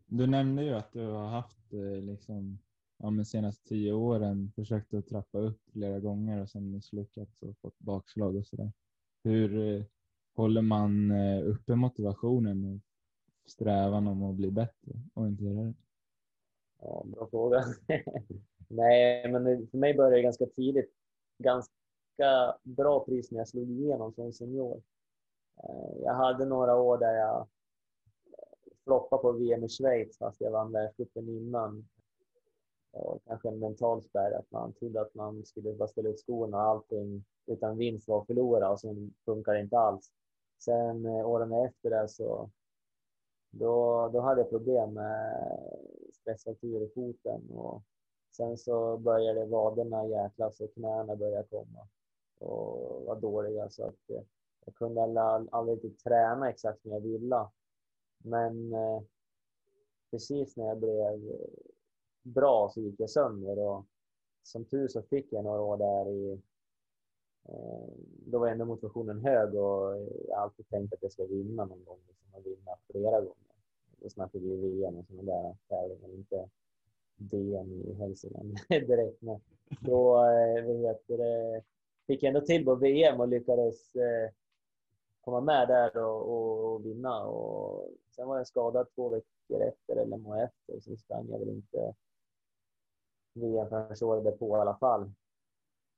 Du 0.05 0.27
nämnde 0.27 0.63
ju 0.63 0.73
att 0.73 0.91
du 0.93 1.05
har 1.07 1.27
haft 1.27 1.73
eh, 1.73 2.01
liksom 2.01 2.59
ja, 2.97 3.09
men 3.09 3.25
senaste 3.25 3.69
tio 3.69 3.93
åren 3.93 4.51
försökt 4.55 4.93
att 4.93 5.07
trappa 5.07 5.39
upp 5.39 5.61
flera 5.71 5.99
gånger 5.99 6.41
och 6.41 6.49
sen 6.49 6.71
misslyckats 6.71 7.41
och 7.41 7.57
fått 7.57 7.79
bakslag 7.79 8.35
och 8.35 8.45
sådär. 8.45 8.71
Hur 9.23 9.85
håller 10.35 10.61
man 10.61 11.11
uppe 11.41 11.75
motivationen 11.75 12.65
och 12.65 12.81
strävan 13.49 14.07
om 14.07 14.23
att 14.23 14.35
bli 14.35 14.51
bättre 14.51 14.91
och 15.13 15.27
inte 15.27 15.43
göra 15.43 15.63
det? 15.63 15.73
Ja, 16.81 17.03
bra 17.05 17.27
fråga. 17.27 17.63
Nej, 18.67 19.31
men 19.31 19.67
för 19.67 19.77
mig 19.77 19.93
började 19.93 20.15
det 20.15 20.21
ganska 20.21 20.45
tidigt. 20.45 20.91
Ganska 21.37 22.55
bra 22.63 23.05
pris 23.05 23.31
när 23.31 23.39
jag 23.39 23.47
slog 23.47 23.71
igenom 23.71 24.13
som 24.13 24.33
senior. 24.33 24.81
Eh, 25.63 26.01
jag 26.03 26.13
hade 26.13 26.45
några 26.45 26.75
år 26.75 26.97
där 26.97 27.13
jag 27.13 27.47
floppade 28.83 29.21
på 29.21 29.31
VM 29.31 29.63
i 29.63 29.69
Schweiz 29.69 30.17
fast 30.17 30.41
jag 30.41 30.51
vann 30.51 30.71
världscupen 30.71 31.29
innan. 31.29 31.87
Och 32.91 33.21
kanske 33.25 33.47
en 33.47 33.59
mental 33.59 34.03
spärr 34.03 34.31
att 34.31 34.51
man 34.51 34.73
trodde 34.73 35.01
att 35.01 35.15
man 35.15 35.45
skulle 35.45 35.73
bara 35.73 35.87
ställa 35.87 36.09
ut 36.09 36.19
skorna 36.19 36.57
och 36.57 36.63
allting 36.63 37.25
utan 37.45 37.77
vinst 37.77 38.07
var 38.07 38.21
att 38.21 38.27
förlora 38.27 38.69
och 38.69 38.79
sen 38.79 39.13
funkar 39.25 39.53
det 39.53 39.61
inte 39.61 39.77
alls. 39.77 40.11
Sen 40.59 41.05
eh, 41.05 41.29
åren 41.29 41.53
efter 41.53 41.89
det 41.89 42.07
så 42.07 42.49
då, 43.51 44.09
då 44.13 44.19
hade 44.19 44.41
jag 44.41 44.49
problem 44.49 44.93
med 44.93 45.47
stressfraktur 46.21 46.83
i 46.83 46.89
foten 46.89 47.49
och 47.49 47.83
sen 48.31 48.57
så 48.57 48.97
började 48.97 49.45
vaderna 49.45 50.07
jäklas 50.07 50.61
och 50.61 50.73
knäna 50.73 51.15
började 51.15 51.47
komma 51.47 51.87
och 52.39 53.03
var 53.05 53.15
dåliga 53.15 53.53
så 53.53 53.63
alltså 53.63 53.83
att 53.83 54.09
eh, 54.09 54.23
jag 54.65 54.75
kunde 54.75 55.01
aldrig, 55.01 55.75
riktigt 55.75 56.03
träna 56.03 56.49
exakt 56.49 56.81
som 56.81 56.91
jag 56.91 56.99
ville. 56.99 57.47
Men 58.17 58.73
eh, 58.73 59.01
precis 60.11 60.57
när 60.57 60.65
jag 60.67 60.77
blev 60.77 61.37
bra 62.21 62.69
så 62.73 62.81
gick 62.81 62.99
jag 62.99 63.09
sönder 63.09 63.59
och 63.59 63.85
som 64.43 64.65
tur 64.65 64.87
så 64.87 65.01
fick 65.01 65.33
jag 65.33 65.43
några 65.43 65.61
år 65.61 65.77
där 65.77 66.11
i 66.11 66.41
eh, 67.49 67.89
då 68.25 68.39
var 68.39 68.47
ändå 68.47 68.65
motivationen 68.65 69.19
hög 69.19 69.55
och 69.55 69.97
jag 70.27 70.35
har 70.35 70.43
alltid 70.43 70.67
tänkt 70.67 70.93
att 70.93 71.03
jag 71.03 71.11
ska 71.11 71.25
vinna 71.25 71.65
någon 71.65 71.85
gång, 71.85 71.99
liksom, 72.07 72.33
och 72.33 72.45
vinna 72.45 72.77
flera 72.91 73.19
gånger. 73.19 73.50
Då 74.01 74.09
snackar 74.09 74.39
vi 74.39 74.55
VM 74.55 74.97
och 74.97 75.05
sådana 75.05 75.31
där 75.31 75.55
tävlingar, 75.67 76.09
inte 76.09 76.49
DM 77.15 77.71
i 77.71 77.93
Hälsingland 77.93 78.57
direkt. 78.67 79.21
Men 79.21 79.39
då 79.79 80.23
vi 80.65 80.81
vad 80.81 80.91
heter 80.91 81.17
det, 81.17 81.63
fick 82.07 82.23
jag 82.23 82.27
ändå 82.27 82.41
till 82.41 82.65
på 82.65 82.75
VM 82.75 83.19
och 83.19 83.27
lyckades 83.27 83.95
eh, 83.95 84.31
komma 85.21 85.41
med 85.41 85.67
där 85.67 85.97
och, 85.97 86.73
och, 86.73 86.85
vinna. 86.85 87.23
Och 87.23 87.89
sen 88.15 88.27
var 88.27 88.37
jag 88.37 88.47
skadad 88.47 88.87
två 88.95 89.09
veckor 89.09 89.61
efter, 89.61 89.95
eller 89.95 90.17
månad 90.17 90.43
efter, 90.43 90.79
så 90.79 90.97
sprang 90.97 91.29
jag 91.29 91.39
väl 91.39 91.49
inte 91.49 91.93
VM 93.33 93.69
förrän 93.69 94.09
året 94.09 94.23
därpå 94.23 94.57
i 94.57 94.59
alla 94.59 94.77
fall. 94.77 95.11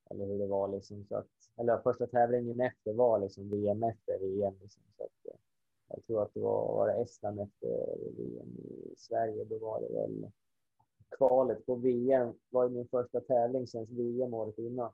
Eller 0.10 0.26
hur 0.26 0.39
det 0.39 0.47
var 0.47 0.68
liksom. 0.68 1.06
Så 1.06 1.16
att, 1.16 1.30
eller 1.58 1.78
första 1.78 2.08
tävlingen 2.08 2.62
efter 2.62 2.93
var 2.93 3.20
liksom 3.20 3.49
VM 3.49 3.84
efter 3.84 4.20
VM. 4.20 4.54
Liksom, 4.62 4.84
så 4.97 5.04
att, 5.04 5.34
eh, 5.34 5.39
jag 5.88 6.06
tror 6.06 6.22
att 6.22 6.34
det 6.34 6.40
var, 6.40 6.68
var 6.68 6.88
det 6.88 6.94
Estland 6.94 7.40
efter 7.40 7.96
VM 8.18 8.58
i 8.58 8.94
Sverige. 8.98 9.44
Då 9.44 9.58
var 9.58 9.82
det 9.82 9.94
väl 9.94 10.32
kvalet 11.18 11.66
på 11.66 11.76
VM 11.76 12.34
var 12.50 12.70
min 12.70 12.88
första 12.88 13.22
tävling 13.22 13.68
sen 13.68 13.88
VM 13.90 14.34
året 14.34 14.58
innan. 14.58 14.92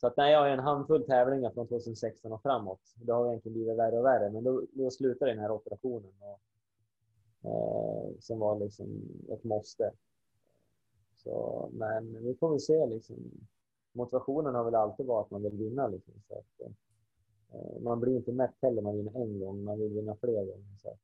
Så 0.00 0.06
att 0.06 0.16
nej, 0.16 0.32
jag 0.32 0.40
har 0.40 0.48
en 0.48 0.58
handfull 0.58 1.06
tävlingar 1.06 1.50
från 1.50 1.68
2016 1.68 2.32
och 2.32 2.42
framåt. 2.42 2.80
Det 2.94 3.12
har 3.12 3.28
egentligen 3.28 3.54
blivit 3.54 3.78
värre 3.78 3.98
och 3.98 4.04
värre, 4.04 4.30
men 4.30 4.44
då, 4.44 4.62
då 4.72 4.90
slutade 4.90 5.30
den 5.30 5.40
här 5.40 5.50
operationen. 5.50 6.12
Och, 6.20 6.40
eh, 7.50 8.18
som 8.20 8.38
var 8.38 8.58
liksom 8.58 8.86
ett 9.28 9.44
måste. 9.44 9.90
Så, 11.16 11.68
men 11.72 12.24
vi 12.24 12.34
får 12.34 12.50
väl 12.50 12.60
se 12.60 12.86
liksom. 12.86 13.16
Motivationen 13.92 14.54
har 14.54 14.64
väl 14.64 14.74
alltid 14.74 15.06
varit 15.06 15.24
att 15.24 15.30
man 15.30 15.42
vill 15.42 15.56
vinna 15.56 15.88
liksom. 15.88 16.14
Så 16.28 16.34
att, 16.34 16.60
eh, 16.60 16.72
Eh, 17.54 17.80
man 17.80 18.00
blir 18.00 18.16
inte 18.16 18.32
mätt 18.32 18.54
heller 18.62 18.82
man 18.82 18.96
vinner 18.96 19.20
en 19.22 19.40
gång, 19.40 19.64
man 19.64 19.78
vill 19.78 19.92
vinna 19.92 20.16
fler 20.16 20.44
gånger. 20.44 20.76
Så 20.82 20.96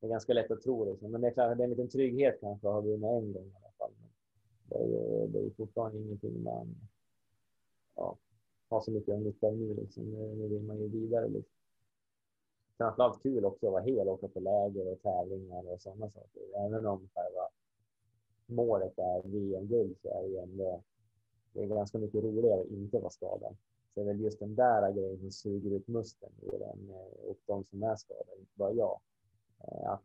det 0.00 0.06
är 0.06 0.10
ganska 0.10 0.32
lätt 0.32 0.50
att 0.50 0.62
tro 0.62 0.84
det, 0.84 1.08
Men 1.08 1.20
det 1.20 1.26
är 1.26 1.32
klart, 1.32 1.56
det 1.56 1.62
är 1.62 1.64
en 1.64 1.70
liten 1.70 1.88
trygghet 1.88 2.40
kanske 2.40 2.68
att 2.68 2.74
ha 2.74 2.80
vunnit 2.80 3.10
en 3.10 3.32
gång 3.32 3.46
i 3.46 3.56
alla 3.56 3.72
fall. 3.78 3.90
Men 3.98 4.10
det 4.68 4.84
är 4.84 4.88
ju 4.88 5.26
det 5.26 5.38
är 5.38 5.50
fortfarande 5.50 5.98
ingenting 5.98 6.42
man 6.42 6.76
ja, 7.96 8.16
har 8.68 8.80
så 8.80 8.90
mycket 8.90 9.20
nytta 9.20 9.46
av 9.46 9.56
nu 9.56 9.74
liksom. 9.74 10.04
Nu 10.10 10.48
vill 10.48 10.62
man 10.62 10.78
ju 10.78 10.88
vidare 10.88 11.28
liksom. 11.28 11.58
Framförallt 12.76 13.22
kul 13.22 13.44
också 13.44 13.66
att 13.66 13.72
vara 13.72 13.82
hel, 13.82 14.08
åka 14.08 14.28
på 14.28 14.40
läger 14.40 14.92
och 14.92 15.02
tävlingar 15.02 15.72
och 15.72 15.80
sådana 15.80 16.10
saker. 16.10 16.42
Även 16.56 16.86
om 16.86 17.08
själva 17.14 17.48
målet 18.46 18.98
är 18.98 19.22
VM-guld 19.22 19.96
så 20.02 20.08
är 20.08 20.22
det 20.22 20.28
ju 20.28 20.38
ändå 20.38 20.82
det 21.52 21.62
är 21.62 21.66
ganska 21.66 21.98
mycket 21.98 22.24
roligare 22.24 22.60
att 22.60 22.66
inte 22.66 22.98
vara 22.98 23.10
skadad. 23.10 23.56
Så 23.94 24.00
det 24.00 24.10
är 24.10 24.14
väl 24.14 24.20
just 24.20 24.38
den 24.38 24.54
där 24.54 24.92
grejen 24.92 25.18
som 25.18 25.30
suger 25.30 25.70
ut 25.70 25.88
musten 25.88 26.32
ur 26.42 26.58
den 26.58 26.90
eh, 26.90 27.28
och 27.28 27.38
de 27.46 27.64
som 27.64 27.82
är 27.82 27.96
skadade, 27.96 28.40
inte 28.40 28.52
bara 28.54 28.72
jag. 28.72 29.00
Eh, 29.58 29.90
att 29.90 30.02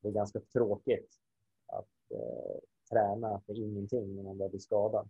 det 0.00 0.08
är 0.08 0.12
ganska 0.12 0.40
tråkigt 0.40 1.20
att 1.66 2.10
eh, 2.10 2.60
träna 2.90 3.40
för 3.46 3.58
ingenting 3.58 4.16
när 4.16 4.22
man 4.22 4.38
börjar 4.38 4.50
bli 4.50 4.60
skadad. 4.60 5.08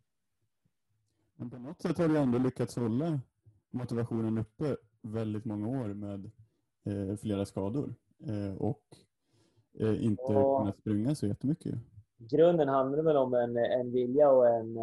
Men 1.37 1.51
på 1.51 1.59
något 1.59 1.83
sätt 1.83 1.99
har 1.99 2.09
du 2.09 2.19
ändå 2.19 2.39
lyckats 2.39 2.77
hålla 2.77 3.21
motivationen 3.71 4.39
uppe 4.39 4.77
väldigt 5.03 5.45
många 5.45 5.69
år 5.69 5.95
med 5.95 6.31
eh, 6.85 7.17
flera 7.17 7.47
skador 7.47 7.95
eh, 8.27 8.57
och 8.57 8.85
eh, 9.81 10.05
inte 10.05 10.23
ja. 10.23 10.59
kunnat 10.59 10.79
springa 10.79 11.15
så 11.15 11.27
jättemycket 11.27 11.75
grunden 12.19 12.69
handlar 12.69 13.03
väl 13.03 13.17
om 13.17 13.35
en, 13.35 13.57
en 13.57 13.93
vilja 13.93 14.31
och 14.31 14.49
en, 14.49 14.77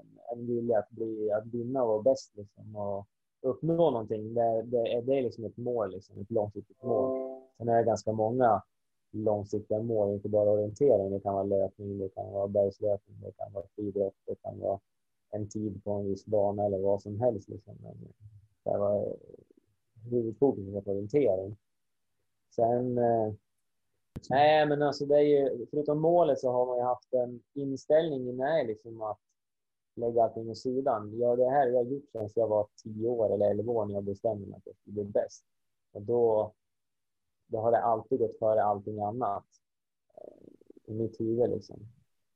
en, 0.00 0.38
en, 0.38 0.46
vilja 0.46 0.78
att, 0.78 0.90
bli, 0.90 1.32
att 1.32 1.46
vinna 1.46 1.82
och 1.82 1.88
vara 1.88 2.02
bäst 2.02 2.36
liksom, 2.36 2.76
och 2.76 3.06
uppnå 3.42 3.90
någonting. 3.90 4.34
Det, 4.34 4.62
det, 4.62 5.00
det 5.00 5.18
är 5.18 5.22
liksom 5.22 5.44
ett 5.44 5.56
mål, 5.56 5.90
liksom, 5.90 6.20
ett 6.20 6.30
långsiktigt 6.30 6.82
mål. 6.82 7.40
Sen 7.56 7.68
är 7.68 7.76
det 7.76 7.84
ganska 7.84 8.12
många 8.12 8.62
långsiktiga 9.10 9.82
mål, 9.82 10.14
inte 10.14 10.28
bara 10.28 10.50
orientering. 10.50 11.10
Det 11.10 11.20
kan 11.20 11.34
vara 11.34 11.44
löpning, 11.44 11.98
det 11.98 12.08
kan 12.08 12.32
vara 12.32 12.48
bergslöpning, 12.48 13.20
det 13.20 13.32
kan 13.32 13.52
vara 13.52 13.64
friidrott, 13.74 14.14
det 14.26 14.34
kan 14.34 14.60
vara 14.60 14.80
en 15.30 15.48
tid 15.48 15.84
på 15.84 15.92
en 15.92 16.08
viss 16.08 16.26
bana 16.26 16.64
eller 16.64 16.78
vad 16.78 17.02
som 17.02 17.20
helst. 17.20 17.48
Liksom. 17.48 17.76
Men 17.82 17.96
det 18.64 18.78
var 18.78 19.16
huvudfokus 20.10 20.84
på 20.84 20.90
orientering. 20.90 21.56
Sen 22.50 22.98
eh, 22.98 23.32
Nej, 24.30 24.66
men 24.66 24.82
alltså 24.82 25.06
det 25.06 25.16
är 25.16 25.20
ju, 25.20 25.66
förutom 25.70 26.00
målet 26.00 26.40
så 26.40 26.52
har 26.52 26.66
man 26.66 26.76
ju 26.76 26.82
haft 26.82 27.14
en 27.14 27.42
inställning 27.54 28.28
i 28.28 28.66
liksom 28.66 29.02
att 29.02 29.18
lägga 29.94 30.24
allting 30.24 30.50
åt 30.50 30.58
sidan. 30.58 31.18
Ja, 31.18 31.36
det 31.36 31.50
här 31.50 31.66
har 31.66 31.72
jag 31.72 31.92
gjort 31.92 32.10
sedan 32.12 32.28
jag 32.34 32.48
var 32.48 32.66
tio 32.82 33.08
år 33.08 33.34
eller 33.34 33.50
elva 33.50 33.72
år 33.72 33.86
när 33.86 33.94
jag 33.94 34.04
bestämde 34.04 34.46
mig 34.46 34.56
att 34.56 34.66
jag 34.66 34.76
skulle 34.76 34.94
bli 34.94 35.04
bäst. 35.04 35.44
Och 35.92 36.02
då, 36.02 36.52
då 37.46 37.58
har 37.58 37.70
det 37.70 37.78
alltid 37.78 38.18
gått 38.18 38.38
före 38.38 38.62
allting 38.62 39.00
annat 39.00 39.44
eh, 40.14 40.92
i 40.92 40.94
mitt 40.94 41.20
huvud. 41.20 41.50
Liksom. 41.50 41.76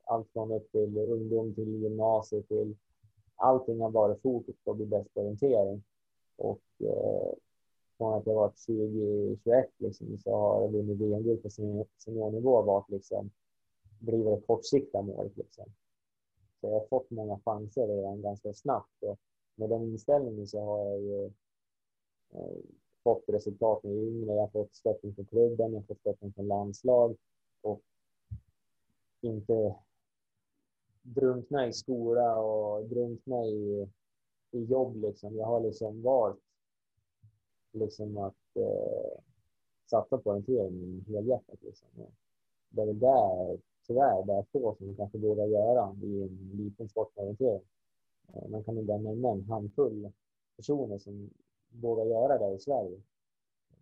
Allt 0.05 0.33
från 0.33 0.53
upp 0.53 0.73
till 0.73 0.99
ungdom 0.99 1.55
till 1.55 1.83
gymnasiet 1.83 2.49
till 2.49 2.77
allting 3.37 3.81
har 3.81 3.91
varit 3.91 4.23
fokus 4.23 4.57
på 4.65 4.71
att 4.71 4.77
bli 4.77 4.87
bäst 4.87 5.15
på 5.15 5.21
orientering. 5.21 5.83
Och 6.37 6.63
eh, 6.79 7.33
från 7.97 8.15
att 8.15 8.27
jag 8.27 8.35
var 8.35 8.49
20-21 8.49 9.65
liksom, 9.79 10.19
så 10.19 10.37
har 10.37 10.63
jag 10.63 10.73
vunnit 10.73 11.01
VM-guld 11.01 11.43
på 11.43 11.51
seniornivå 11.99 12.63
varit 12.63 12.91
liksom, 12.91 13.31
blivit 13.99 14.27
det 14.27 14.47
kortsiktiga 14.47 15.03
målet. 15.03 15.37
Liksom. 15.37 15.65
Så 16.61 16.67
jag 16.67 16.81
har 16.81 16.87
fått 16.87 17.11
många 17.11 17.41
chanser 17.45 17.89
redan 17.89 18.23
ganska 18.23 18.55
snabbt 18.55 19.03
och 19.03 19.19
med 19.55 19.71
den 19.71 19.83
inställningen 19.83 20.47
så 20.47 20.61
har 20.61 20.91
jag 20.91 21.01
ju 21.01 21.25
eh, 22.31 22.59
fått 23.03 23.25
resultat 23.27 23.83
med 23.83 23.93
yngre. 23.93 24.35
Jag 24.35 24.41
har 24.41 24.49
fått 24.49 24.75
stöttning 24.75 25.15
från 25.15 25.27
klubben, 25.27 25.73
jag 25.73 25.81
har 25.81 25.87
fått 25.87 26.01
stöttning 26.01 26.33
från 26.33 26.49
landslag 26.49 27.17
och 27.61 27.81
inte 29.21 29.75
drunkna 31.03 31.67
i 31.67 31.73
skola 31.73 32.37
och 32.37 32.89
drunkna 32.89 33.45
i, 33.45 33.89
i 34.51 34.65
jobb 34.65 34.97
liksom. 34.97 35.37
Jag 35.37 35.47
har 35.47 35.61
liksom 35.61 36.03
valt 36.03 36.41
liksom 37.73 38.19
att 38.19 38.57
eh, 38.57 39.21
satsa 39.87 40.19
på 40.19 40.31
orientering 40.31 41.05
helhjärtat. 41.09 41.63
Liksom. 41.63 41.89
Det 42.69 42.83
är 42.83 42.87
väl 42.87 42.99
där, 42.99 43.59
tyvärr, 43.89 44.27
det 44.27 44.33
är 44.33 44.43
få 44.53 44.75
som 44.75 44.97
kanske 44.97 45.19
vågar 45.19 45.47
göra 45.47 45.97
i 46.03 46.23
en 46.23 46.51
liten 46.55 46.89
sportorientering. 46.89 47.67
Eh, 48.35 48.49
man 48.49 48.65
kan 48.65 48.75
nog 48.75 48.87
nämna 48.87 49.31
en 49.31 49.45
handfull 49.45 50.13
personer 50.57 50.99
som 50.99 51.31
vågar 51.69 52.05
göra 52.05 52.39
det 52.39 52.55
i 52.55 52.59
Sverige. 52.59 53.01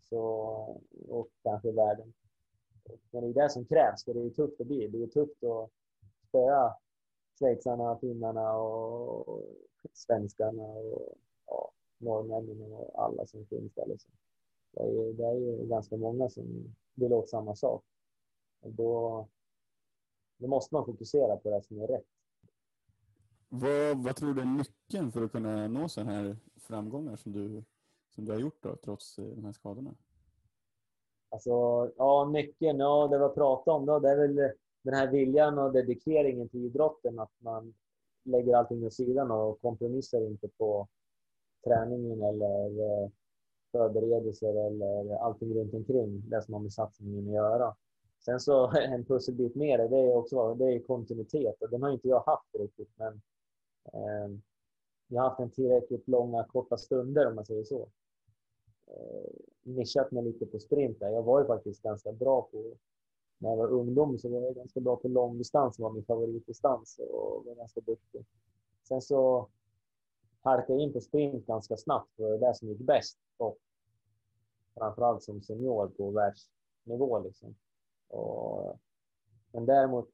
Så, 0.02 0.20
och 1.09 1.28
kanske 1.42 1.68
i 1.68 1.72
världen. 1.72 2.12
Men 3.11 3.22
det 3.22 3.28
är 3.28 3.42
det 3.42 3.50
som 3.50 3.64
krävs, 3.64 4.04
för 4.04 4.14
det 4.14 4.20
är 4.20 4.30
tufft 4.30 4.61
att 4.61 4.66
bli. 4.66 4.88
Det 4.88 5.02
är 5.02 5.07
tufft 5.07 5.44
att 5.44 5.70
spöa 6.28 6.74
schweizarna, 7.38 7.98
finnarna 7.98 8.57
och 8.57 9.42
svenskarna 9.92 10.62
och 11.44 11.74
norrmännen 11.98 12.72
och 12.72 13.04
alla 13.04 13.26
som 13.26 13.46
finns 13.46 13.74
där. 13.74 13.86
Liksom. 13.86 14.12
Det, 14.70 14.82
är, 14.82 14.90
ju, 14.90 15.12
det 15.12 15.26
är 15.26 15.34
ju 15.34 15.66
ganska 15.66 15.96
många 15.96 16.28
som 16.28 16.74
vill 16.94 17.12
åt 17.12 17.28
samma 17.28 17.54
sak. 17.54 17.84
Och 18.61 18.72
då, 18.72 19.28
då 20.39 20.49
måste 20.49 20.74
man 20.74 20.84
fokusera 20.84 21.37
på 21.37 21.51
det 21.51 21.62
som 21.62 21.80
är 21.80 21.87
rätt. 21.87 22.07
Vad, 23.49 24.05
vad 24.05 24.16
tror 24.16 24.34
du 24.34 24.41
är 24.41 24.45
nyckeln 24.45 25.12
för 25.12 25.22
att 25.22 25.32
kunna 25.32 25.68
nå 25.68 25.89
sådana 25.89 26.12
här 26.12 26.37
framgångar 26.57 27.16
som 27.16 27.32
du, 27.32 27.64
som 28.14 28.24
du 28.24 28.32
har 28.32 28.39
gjort 28.39 28.62
då, 28.62 28.76
trots 28.76 29.18
eh, 29.18 29.24
de 29.24 29.45
här 29.45 29.53
skadorna? 29.53 29.95
Alltså, 31.28 31.51
ja, 31.97 32.30
nyckeln, 32.32 32.78
ja, 32.78 33.09
det 33.09 33.28
vi 33.28 33.34
pratat 33.34 33.74
om 33.74 33.87
då, 33.87 33.99
det 33.99 34.11
är 34.11 34.16
väl 34.16 34.53
den 34.82 34.95
här 34.95 35.11
viljan 35.11 35.59
och 35.59 35.72
dedikeringen 35.72 36.49
till 36.49 36.64
idrotten, 36.64 37.18
att 37.18 37.32
man 37.39 37.74
lägger 38.24 38.57
allting 38.57 38.87
åt 38.87 38.95
sidan 38.95 39.30
och 39.30 39.61
kompromissar 39.61 40.20
inte 40.20 40.49
på 40.49 40.89
träningen 41.64 42.22
eller 42.22 43.11
förberedelser 43.72 44.66
eller 44.66 45.16
allting 45.16 45.55
runt 45.55 45.74
omkring 45.74 46.30
det 46.30 46.43
som 46.43 46.55
har 46.55 46.61
med 46.61 46.72
satsningen 46.72 47.28
att 47.28 47.34
göra. 47.34 47.76
Sen 48.26 48.40
så 48.40 48.70
en 48.76 49.04
pusselbit 49.04 49.54
mer, 49.54 49.78
det 49.78 49.96
är 49.96 50.16
också 50.16 50.54
det 50.54 50.64
är 50.64 50.80
kontinuitet 50.80 51.62
och 51.62 51.70
den 51.70 51.82
har 51.82 51.90
inte 51.90 52.08
jag 52.08 52.20
haft 52.20 52.54
riktigt. 52.54 52.90
Men 52.96 53.20
eh, 53.92 54.38
jag 55.08 55.22
har 55.22 55.28
haft 55.28 55.40
en 55.40 55.50
tillräckligt 55.50 56.08
långa, 56.08 56.44
korta 56.44 56.76
stunder 56.76 57.26
om 57.26 57.34
man 57.34 57.46
säger 57.46 57.64
så. 57.64 57.88
Eh, 58.86 59.30
nischat 59.62 60.10
mig 60.10 60.24
lite 60.24 60.46
på 60.46 60.58
sprint 60.58 61.00
där. 61.00 61.10
Jag 61.10 61.22
var 61.22 61.40
ju 61.40 61.46
faktiskt 61.46 61.82
ganska 61.82 62.12
bra 62.12 62.42
på, 62.42 62.76
när 63.38 63.50
jag 63.50 63.56
var 63.56 63.68
ungdom 63.68 64.18
så 64.18 64.28
var 64.28 64.40
jag 64.40 64.54
ganska 64.54 64.80
bra 64.80 64.96
på 64.96 65.08
långdistans, 65.08 65.78
var 65.78 65.90
min 65.90 66.04
favoritdistans 66.04 66.98
och 66.98 67.44
var 67.46 67.54
ganska 67.54 67.80
duktig. 67.80 68.24
Sen 68.88 69.02
så 69.02 69.48
halkade 70.40 70.72
jag 70.72 70.82
in 70.82 70.92
på 70.92 71.00
sprint 71.00 71.46
ganska 71.46 71.76
snabbt, 71.76 72.16
för 72.16 72.22
det 72.22 72.30
var 72.30 72.48
det 72.48 72.54
som 72.54 72.68
gick 72.68 72.78
bäst. 72.78 73.18
Och 73.36 73.58
framförallt 74.74 75.22
som 75.22 75.42
senior 75.42 75.88
på 75.88 76.10
världsnivå. 76.10 77.18
Liksom. 77.18 77.54
Och, 78.09 78.78
men 79.52 79.66
däremot 79.66 80.09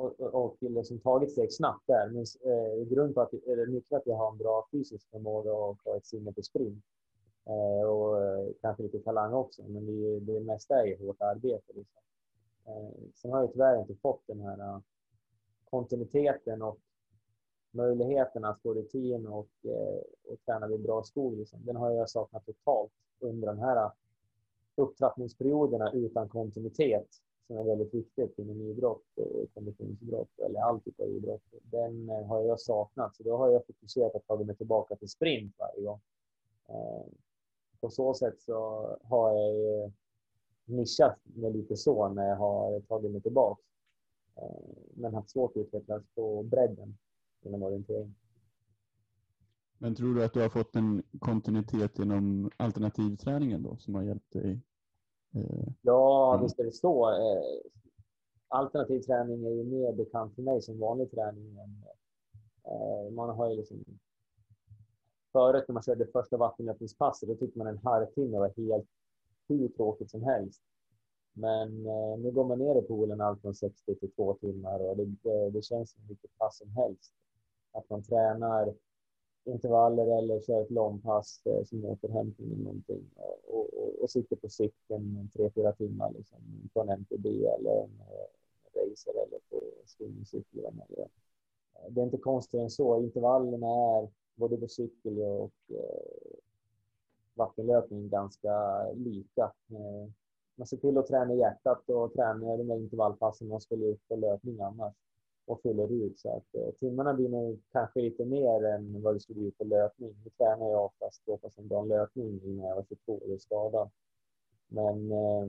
och, 0.00 0.20
och 0.20 0.86
som 0.86 0.98
tagit 0.98 1.32
steg 1.32 1.52
snabbt 1.52 1.86
där. 1.86 2.08
Men 2.08 2.24
eh, 2.52 2.88
grund 2.88 3.14
på 3.14 3.20
att, 3.20 3.34
eller 3.34 3.66
mycket 3.66 3.92
att 3.92 4.06
jag 4.06 4.16
har 4.16 4.30
en 4.30 4.38
bra 4.38 4.68
fysisk 4.72 5.10
förmåga 5.10 5.52
och 5.52 5.78
har 5.84 5.96
ett 5.96 6.06
sinne 6.06 6.32
för 6.32 6.42
sprint. 6.42 6.84
Eh, 7.46 7.88
och 7.88 8.22
eh, 8.22 8.48
kanske 8.60 8.82
lite 8.82 8.98
talang 8.98 9.32
också, 9.32 9.62
men 9.62 9.86
det, 9.86 10.20
det 10.20 10.40
mesta 10.40 10.82
är 10.82 10.86
ju 10.86 11.06
hårt 11.06 11.20
arbete. 11.20 11.72
Liksom. 11.74 12.02
Eh, 12.66 12.90
sen 13.14 13.32
har 13.32 13.40
jag 13.40 13.52
tyvärr 13.52 13.80
inte 13.80 13.94
fått 13.94 14.22
den 14.26 14.40
här 14.40 14.60
uh, 14.60 14.78
kontinuiteten 15.64 16.62
och 16.62 16.78
möjligheten 17.70 18.44
att 18.44 18.62
få 18.62 18.74
rutin 18.74 19.26
och, 19.26 19.50
eh, 19.64 20.02
och 20.32 20.40
träna 20.46 20.66
vid 20.66 20.80
bra 20.80 21.02
skog. 21.02 21.36
Liksom. 21.36 21.64
Den 21.64 21.76
har 21.76 21.90
jag 21.90 22.10
saknat 22.10 22.46
totalt 22.46 22.92
under 23.18 23.48
den 23.48 23.58
här 23.58 23.90
upptrappningsperioderna 24.80 25.92
utan 25.92 26.28
kontinuitet 26.28 27.08
som 27.46 27.58
är 27.58 27.64
väldigt 27.64 27.94
viktigt 27.94 28.38
inom 28.38 28.60
idrott 28.60 29.04
och 29.16 29.54
konditionsidrott 29.54 30.38
eller 30.38 30.60
all 30.60 30.80
typ 30.80 31.00
av 31.00 31.08
idrott. 31.08 31.42
Den 31.62 32.10
eh, 32.10 32.26
har 32.26 32.42
jag 32.42 32.60
saknat, 32.60 33.16
så 33.16 33.22
då 33.22 33.36
har 33.36 33.48
jag 33.48 33.66
fokuserat 33.66 34.14
att 34.14 34.26
ta 34.26 34.44
mig 34.44 34.56
tillbaka 34.56 34.96
till 34.96 35.08
sprint 35.08 35.54
varje 35.58 35.82
gång. 35.82 36.00
Eh, 36.68 37.06
på 37.80 37.90
så 37.90 38.14
sätt 38.14 38.40
så 38.40 38.56
har 39.02 39.34
jag 39.34 39.92
nischat 40.64 41.18
mig 41.24 41.52
lite 41.52 41.76
så 41.76 42.08
när 42.08 42.28
jag 42.28 42.36
har 42.36 42.80
tagit 42.80 43.10
mig 43.10 43.20
tillbaka. 43.20 43.62
Men 44.94 45.14
haft 45.14 45.30
svårt 45.30 45.56
att 45.56 45.56
utvecklas 45.56 46.02
på 46.14 46.42
bredden 46.42 46.98
inom 47.42 47.62
orientering. 47.62 48.14
Men 49.78 49.94
tror 49.94 50.14
du 50.14 50.24
att 50.24 50.32
du 50.32 50.40
har 50.40 50.48
fått 50.48 50.76
en 50.76 51.02
kontinuitet 51.18 51.98
genom 51.98 52.50
alternativträningen 52.56 53.62
då 53.62 53.76
som 53.76 53.94
har 53.94 54.02
hjälpt 54.02 54.32
dig? 54.32 54.60
Eh, 55.34 55.68
ja, 55.82 56.32
mm. 56.34 56.44
visst 56.44 56.58
är 56.58 56.64
det 56.64 56.72
så. 56.72 57.10
Eh, 57.10 57.70
alternativ 58.48 59.00
träning 59.00 59.44
är 59.46 59.50
ju 59.50 59.64
mer 59.64 59.92
bekant 59.92 60.34
för 60.34 60.42
mig 60.42 60.62
som 60.62 60.78
vanlig 60.78 61.10
träning. 61.10 61.58
Eh, 62.64 63.12
man 63.12 63.36
har 63.36 63.50
ju 63.50 63.56
liksom 63.56 63.84
Förut 65.32 65.64
när 65.68 65.72
man 65.72 65.82
körde 65.82 66.06
första 66.06 66.36
vattenlöpningspasset, 66.36 67.28
då 67.28 67.34
tyckte 67.34 67.58
man 67.58 67.66
en 67.66 67.78
halvtimme 67.78 68.38
var 68.38 68.52
helt 68.56 68.88
hur 69.48 69.68
tråkigt 69.68 70.10
som 70.10 70.22
helst. 70.22 70.62
Men 71.32 71.86
eh, 71.86 72.18
nu 72.18 72.30
går 72.30 72.44
man 72.44 72.58
ner 72.58 72.78
i 72.78 72.82
poolen 72.82 73.20
allt 73.20 73.40
från 73.40 73.54
60 73.54 73.94
till 73.94 74.12
2 74.12 74.34
timmar 74.34 74.80
och 74.80 74.96
det, 74.96 75.04
det, 75.04 75.50
det 75.50 75.62
känns 75.62 75.92
som 75.92 76.02
vilket 76.08 76.38
pass 76.38 76.58
som 76.58 76.76
helst 76.76 77.12
att 77.72 77.90
man 77.90 78.02
tränar 78.02 78.74
intervaller 79.44 80.18
eller 80.18 80.40
kör 80.40 80.62
ett 80.62 80.70
långpass 80.70 81.42
eh, 81.46 81.64
som 81.64 81.84
återhämtning 81.84 82.52
eller 82.52 82.64
någonting 82.64 83.10
och, 83.46 83.74
och, 83.74 84.02
och 84.02 84.10
sitter 84.10 84.36
på 84.36 84.48
cykeln 84.48 85.30
tre, 85.36 85.50
fyra 85.50 85.72
timmar 85.72 86.12
liksom, 86.16 86.38
på 86.74 86.80
en 86.80 86.88
MTB 86.88 87.26
eller 87.26 87.70
en, 87.70 88.00
en 88.74 88.90
racer 88.90 89.12
eller 89.12 89.38
på 89.50 89.62
swingcykel. 89.86 90.64
Eh, 90.64 91.06
det 91.88 92.00
är 92.00 92.04
inte 92.04 92.18
konstigare 92.18 92.64
än 92.64 92.70
så. 92.70 93.02
Intervallerna 93.02 93.66
är 93.66 94.08
både 94.34 94.56
på 94.56 94.68
cykel 94.68 95.18
och 95.18 95.52
eh, 95.68 96.38
vattenlöpning 97.34 98.08
ganska 98.08 98.84
lika. 98.92 99.52
Eh, 99.70 100.10
man 100.54 100.66
ser 100.66 100.76
till 100.76 100.98
att 100.98 101.06
träna 101.06 101.34
hjärtat 101.34 101.90
och 101.90 102.12
träna 102.12 102.56
de 102.56 102.68
där 102.68 102.76
intervallpassen 102.76 103.48
man 103.48 103.60
skulle 103.60 103.86
ut 103.86 104.08
på 104.08 104.16
löpning 104.16 104.60
annars 104.60 104.94
och 105.50 105.62
fyller 105.62 105.92
ut. 105.92 106.18
Så 106.18 106.36
att 106.36 106.54
eh, 106.54 106.70
timmarna 106.80 107.14
blir 107.14 107.28
nog 107.28 107.60
kanske 107.72 108.00
lite 108.00 108.24
mer 108.24 108.64
än 108.64 109.02
vad 109.02 109.14
det 109.14 109.20
skulle 109.20 109.40
bli 109.40 109.50
på 109.50 109.64
löpning. 109.64 110.14
Nu 110.24 110.30
tränar 110.30 110.70
jag 110.70 110.84
oftast 110.84 111.24
två 111.24 111.36
pass 111.36 111.58
om 111.58 111.68
dagen 111.68 111.88
löpning 111.88 112.40
innan 112.44 112.68
jag 112.68 112.76
var 112.76 112.84
22 112.88 113.14
år 113.14 113.34
och 113.34 113.40
skadad. 113.40 113.90
Men 114.68 115.12
eh, 115.12 115.48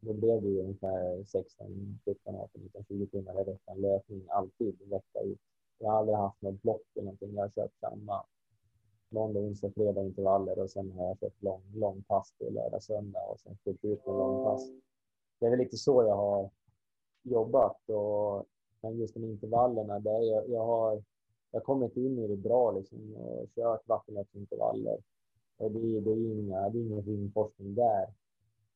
då 0.00 0.12
blev 0.12 0.42
det 0.42 0.48
ju 0.48 0.60
ungefär 0.60 1.24
16, 1.24 1.98
17, 2.04 2.34
18, 2.34 2.60
19, 2.62 2.84
20 2.84 3.06
timmar 3.06 3.40
i 3.40 3.44
veckan 3.44 3.80
löpning 3.80 4.26
alltid 4.28 4.88
vecka 4.90 5.20
ut. 5.20 5.40
Jag 5.78 5.90
har 5.90 5.98
aldrig 5.98 6.16
haft 6.16 6.42
något 6.42 6.62
block 6.62 6.82
eller 6.94 7.04
någonting. 7.04 7.34
Jag 7.34 7.42
har 7.42 7.48
kört 7.48 7.74
samma 7.80 8.24
måndag, 9.08 9.40
onsdag, 9.40 9.70
fredag 9.74 10.02
intervaller 10.02 10.58
och 10.58 10.70
sen 10.70 10.92
har 10.92 11.06
jag 11.06 11.20
kört 11.20 11.42
lång, 11.42 11.62
lång 11.74 12.02
pass 12.02 12.32
till 12.32 12.54
lördag, 12.54 12.82
söndag 12.82 13.22
och 13.22 13.40
sen 13.40 13.56
fyllt 13.64 13.84
ut 13.84 14.06
med 14.06 14.14
lång 14.14 14.44
pass. 14.44 14.70
Det 15.38 15.46
är 15.46 15.50
väl 15.50 15.58
lite 15.58 15.76
så 15.76 16.02
jag 16.02 16.16
har 16.16 16.50
jobbat 17.22 17.90
och 17.90 18.46
men 18.90 19.00
just 19.00 19.14
de 19.14 19.24
intervallerna, 19.24 19.98
där 19.98 20.20
jag, 20.20 20.48
jag 20.48 20.64
har 20.64 21.02
jag 21.50 21.64
kommit 21.64 21.96
in 21.96 22.18
i 22.18 22.26
det 22.26 22.36
bra 22.36 22.72
liksom 22.72 23.16
och 23.16 23.48
kört 23.54 23.88
vattenlöpsintervaller. 23.88 24.98
Och 25.56 25.70
det, 25.70 26.00
det, 26.00 26.10
är 26.10 26.32
inga, 26.32 26.68
det 26.68 26.78
är 26.78 26.82
ingen 26.82 27.02
rymdforskning 27.02 27.74
där. 27.74 28.06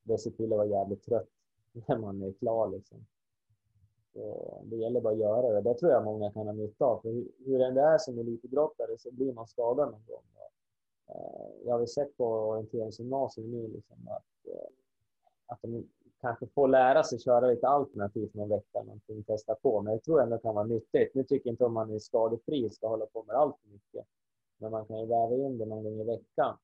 Det 0.03 0.19
ser 0.19 0.31
till 0.31 0.53
att 0.53 0.57
vara 0.57 0.67
jävligt 0.67 1.03
trött 1.03 1.29
när 1.73 1.99
man 1.99 2.23
är 2.23 2.33
klar 2.33 2.69
liksom. 2.69 3.07
Så 4.13 4.59
det 4.65 4.77
gäller 4.77 5.01
bara 5.01 5.13
att 5.13 5.19
göra 5.19 5.53
det. 5.53 5.61
Det 5.61 5.79
tror 5.79 5.93
jag 5.93 6.05
många 6.05 6.33
kan 6.33 6.47
ha 6.47 6.53
nytta 6.53 6.85
av. 6.85 7.01
För 7.01 7.11
hur, 7.45 7.59
det 7.59 7.67
än 7.67 7.77
är 7.77 7.99
som 7.99 8.19
elitidrottare 8.19 8.99
så 8.99 9.11
blir 9.11 9.33
man 9.33 9.47
skadad 9.47 9.91
någon 9.91 10.05
gång. 10.07 10.25
Eh, 11.09 11.65
jag 11.65 11.73
har 11.73 11.79
väl 11.79 11.89
sett 11.89 12.17
på 12.17 12.27
orienteringsgymnasiet 12.27 13.47
nu 13.47 13.69
liksom 13.69 14.09
att, 14.09 14.53
eh, 14.53 14.69
att 15.47 15.63
de 15.63 15.89
kanske 16.23 16.47
få 16.47 16.67
lära 16.67 17.05
sig 17.05 17.21
köra 17.21 17.47
lite 17.47 17.69
alternativt 17.69 18.35
någon 18.35 18.49
vecka, 18.49 18.83
någonting, 18.83 19.23
testa 19.23 19.55
på. 19.55 19.83
Men 19.83 19.93
jag 19.93 20.03
tror 20.03 20.23
ändå 20.23 20.37
det 20.37 20.43
kan 20.43 20.55
vara 20.55 20.67
nyttigt. 20.67 21.15
Nu 21.15 21.25
tycker 21.25 21.49
jag 21.49 21.53
inte 21.53 21.65
om 21.65 21.75
man 21.75 21.95
är 21.95 21.99
skadefri 21.99 22.71
ska 22.71 22.89
hålla 22.89 23.07
på 23.07 23.23
med 23.23 23.37
allt 23.37 23.57
för 23.63 23.69
mycket. 23.69 24.07
Men 24.59 24.71
man 24.71 24.87
kan 24.87 25.01
ju 25.01 25.07
väva 25.07 25.35
in 25.35 25.59
det 25.59 25.65
någon 25.65 25.85
gång 25.85 26.01
i 26.01 26.05
veckan. 26.05 26.57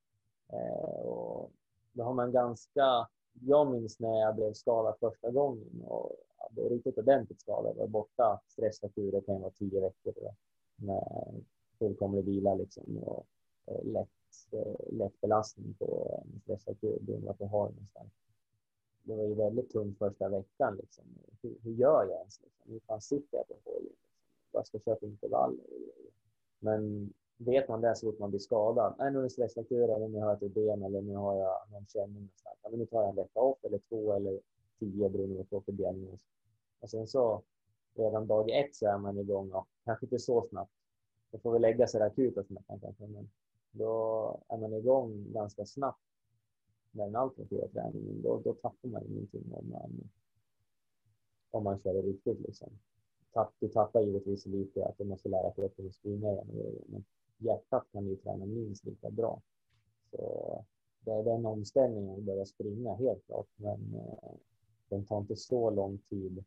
Eh, 0.52 1.06
och 1.06 1.50
då 1.92 2.02
har 2.02 2.14
man 2.14 2.32
ganska... 2.32 3.08
Jag 3.40 3.70
minns 3.70 4.00
när 4.00 4.20
jag 4.20 4.36
blev 4.36 4.52
skadad 4.52 4.94
första 5.00 5.30
gången 5.30 5.84
och 5.84 6.16
jag 6.38 6.52
blev 6.52 6.68
riktigt 6.68 6.98
ordentligt 6.98 7.40
skadad. 7.40 7.72
Jag 7.76 7.80
var 7.80 7.86
borta 7.86 8.40
stressfraktur, 8.48 9.12
det 9.12 9.20
kan 9.20 9.40
vara 9.40 9.50
tio 9.50 9.80
veckor 9.80 10.12
då, 10.16 10.34
med 10.76 11.44
fullkomlig 11.78 12.24
vila 12.24 12.54
liksom 12.54 12.98
och 12.98 13.26
eh, 13.66 13.84
lätt, 13.84 14.08
eh, 14.52 14.96
lätt 14.96 15.20
belastning 15.20 15.74
på 15.78 16.20
en 16.24 16.40
stressfraktur 16.40 16.98
beroende 17.00 17.26
på 17.26 17.34
vad 17.38 17.48
du 17.48 17.52
har 17.52 17.64
någonstans 17.64 18.12
det 19.08 19.16
var 19.16 19.24
ju 19.24 19.34
väldigt 19.34 19.70
tungt 19.70 19.98
första 19.98 20.28
veckan. 20.28 20.76
Liksom. 20.76 21.04
Hur, 21.42 21.56
hur 21.62 21.72
gör 21.72 22.04
jag 22.04 22.18
ens? 22.18 22.40
Liksom? 22.42 22.72
Hur 22.72 22.80
fan 22.80 23.00
sitter 23.00 23.36
jag 23.36 23.48
på 23.48 23.54
hojen? 23.64 23.82
Liksom? 23.82 24.08
Jag 24.52 24.66
köra 24.66 24.80
köpa 24.80 25.06
intervaller 25.06 25.64
Men 26.58 27.12
vet 27.36 27.68
man 27.68 27.80
det 27.80 27.96
så 27.96 28.06
fort 28.06 28.18
man 28.18 28.30
blir 28.30 28.40
skadad, 28.40 28.94
nej 28.98 29.12
nu 29.12 29.18
är 29.18 29.22
det 29.22 29.30
stressfraktur 29.30 29.90
eller 29.90 30.08
nu 30.08 30.18
har 30.18 30.28
jag 30.28 30.42
ett 30.42 30.54
ben 30.54 30.82
eller 30.82 31.02
nu 31.02 31.14
har 31.14 31.36
jag 31.36 31.70
någon 31.70 31.86
känning 31.86 32.14
någonstans. 32.14 32.58
Ja, 32.62 32.70
men 32.70 32.78
nu 32.78 32.86
tar 32.86 33.00
jag 33.00 33.10
en 33.10 33.16
vecka 33.16 33.40
off 33.40 33.64
eller 33.64 33.78
två 33.78 34.12
eller 34.12 34.40
tio 34.78 35.08
beroende 35.08 35.44
på 35.44 35.60
för 35.60 35.72
diagnos. 35.72 36.20
Och 36.80 36.90
sen 36.90 37.06
så 37.06 37.42
redan 37.94 38.26
dag 38.26 38.50
ett 38.50 38.74
så 38.74 38.86
är 38.86 38.98
man 38.98 39.18
igång 39.18 39.52
och 39.52 39.66
kanske 39.84 40.06
inte 40.06 40.18
så 40.18 40.46
snabbt. 40.50 40.72
Då 41.30 41.38
får 41.38 41.52
vi 41.52 41.58
lägga 41.58 41.86
sig 41.86 42.02
akuta 42.02 42.44
smärtan 42.44 42.80
kanske, 42.80 43.06
men 43.06 43.30
då 43.70 44.40
är 44.48 44.56
man 44.56 44.74
igång 44.74 45.32
ganska 45.32 45.66
snabbt 45.66 46.02
med 46.90 47.06
den 47.06 47.16
alternativa 47.16 47.68
träningen, 47.68 48.22
då, 48.22 48.40
då 48.44 48.54
tappar 48.54 48.88
man 48.88 49.06
ingenting 49.06 49.52
om 49.52 49.70
man, 49.70 50.10
om 51.50 51.64
man 51.64 51.80
kör 51.80 51.94
det 51.94 52.02
riktigt. 52.02 52.40
Liksom. 52.40 52.68
Tapp, 53.32 53.54
du 53.58 53.68
tappar 53.68 54.00
givetvis 54.00 54.46
lite 54.46 54.86
att 54.86 54.98
du 54.98 55.04
måste 55.04 55.28
lära 55.28 55.52
kroppen 55.52 55.86
att 55.86 55.94
springa 55.94 56.32
igen, 56.32 56.46
men 56.86 57.04
hjärtat 57.38 57.86
kan 57.92 58.04
du 58.04 58.16
träna 58.16 58.46
minst 58.46 58.84
lika 58.84 59.10
bra. 59.10 59.42
Så 60.10 60.64
det 61.00 61.10
är 61.10 61.24
den 61.24 61.46
omställningen 61.46 62.18
att 62.18 62.22
börja 62.22 62.46
springa, 62.46 62.94
helt 62.94 63.26
klart, 63.26 63.48
men 63.56 63.94
eh, 63.94 64.34
den 64.88 65.04
tar 65.04 65.18
inte 65.18 65.36
så 65.36 65.70
lång 65.70 65.98
tid 65.98 66.44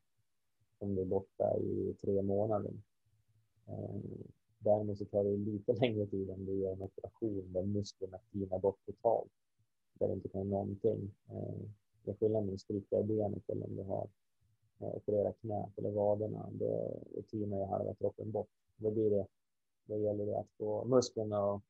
om 0.77 0.95
du 0.95 1.01
är 1.01 1.05
borta 1.05 1.57
i 1.57 1.95
tre 2.01 2.21
månader. 2.21 2.73
Eh, 3.67 4.01
däremot 4.59 4.97
så 4.97 5.05
tar 5.05 5.23
det 5.23 5.37
lite 5.37 5.73
längre 5.73 6.07
tid 6.07 6.29
om 6.29 6.45
du 6.45 6.55
gör 6.55 6.73
en 6.73 6.81
operation 6.81 7.53
där 7.53 7.63
musklerna 7.63 8.17
tinar 8.31 8.59
bort 8.59 8.85
totalt 8.85 9.31
där 10.01 10.07
du 10.07 10.13
inte 10.13 10.29
kan 10.29 10.49
någonting. 10.49 11.11
Eh, 11.29 11.59
det 12.03 12.11
är 12.11 12.15
skillnad 12.15 12.43
om 12.43 12.49
du 12.49 12.57
spricker 12.57 12.99
i 12.99 13.03
benet 13.03 13.49
eller 13.49 13.65
om 13.65 13.75
du 13.75 13.83
har 13.83 14.07
eh, 14.79 14.95
opererat 14.95 15.39
knät 15.41 15.77
eller 15.77 15.91
vaderna. 15.91 16.49
Då, 16.51 16.99
då 17.15 17.21
tinar 17.21 17.57
ju 17.57 17.65
halva 17.65 17.93
kroppen 17.93 18.31
bort. 18.31 18.49
Då, 18.77 18.91
blir 18.91 19.09
det, 19.09 19.27
då 19.85 19.97
gäller 19.97 20.25
det 20.25 20.39
att 20.39 20.51
få 20.57 20.85
musklerna 20.85 21.53
att 21.53 21.61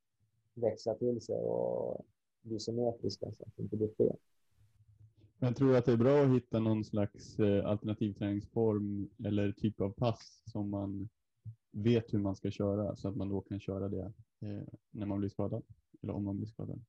växa 0.54 0.96
till 0.96 1.22
sig 1.22 1.36
och 1.36 2.06
bli 2.42 2.60
symmetriska 2.60 3.32
så 3.32 3.44
att 3.44 3.56
det 3.56 3.64
inte 3.64 3.78
blir 3.78 3.96
fel. 3.98 4.16
Jag 5.40 5.56
tror 5.56 5.76
att 5.76 5.86
det 5.86 5.92
är 5.92 5.98
bra 5.98 6.24
att 6.24 6.36
hitta 6.36 6.60
någon 6.60 6.86
slags 6.86 7.40
eh, 7.40 7.66
alternativ 7.66 8.14
träningsform 8.14 9.10
eller 9.26 9.52
typ 9.52 9.82
av 9.82 9.90
pass 9.90 10.44
som 10.46 10.70
man 10.70 11.10
vet 11.72 12.14
hur 12.14 12.20
man 12.20 12.36
ska 12.36 12.52
köra 12.52 12.96
så 12.96 13.08
att 13.08 13.16
man 13.16 13.30
då 13.30 13.42
kan 13.42 13.60
köra 13.60 13.90
det 13.90 14.14
eh, 14.40 14.64
när 14.92 15.06
man 15.06 15.20
blir 15.20 15.30
skadad 15.30 15.64
eller 16.02 16.14
om 16.14 16.24
man 16.24 16.38
blir 16.38 16.48
skadad. 16.48 16.82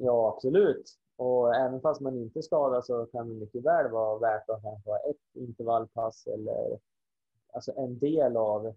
Ja, 0.00 0.32
absolut. 0.34 0.98
Och 1.16 1.54
även 1.54 1.80
fast 1.80 2.00
man 2.00 2.16
inte 2.16 2.42
skadar 2.42 2.80
så 2.80 3.06
kan 3.06 3.28
det 3.28 3.34
mycket 3.34 3.64
väl 3.64 3.90
vara 3.90 4.18
värt 4.18 4.48
att 4.48 4.62
ha 4.62 4.98
ett 5.10 5.36
intervallpass 5.36 6.26
eller 6.26 6.78
alltså 7.52 7.72
en 7.76 7.98
del 7.98 8.36
av. 8.36 8.74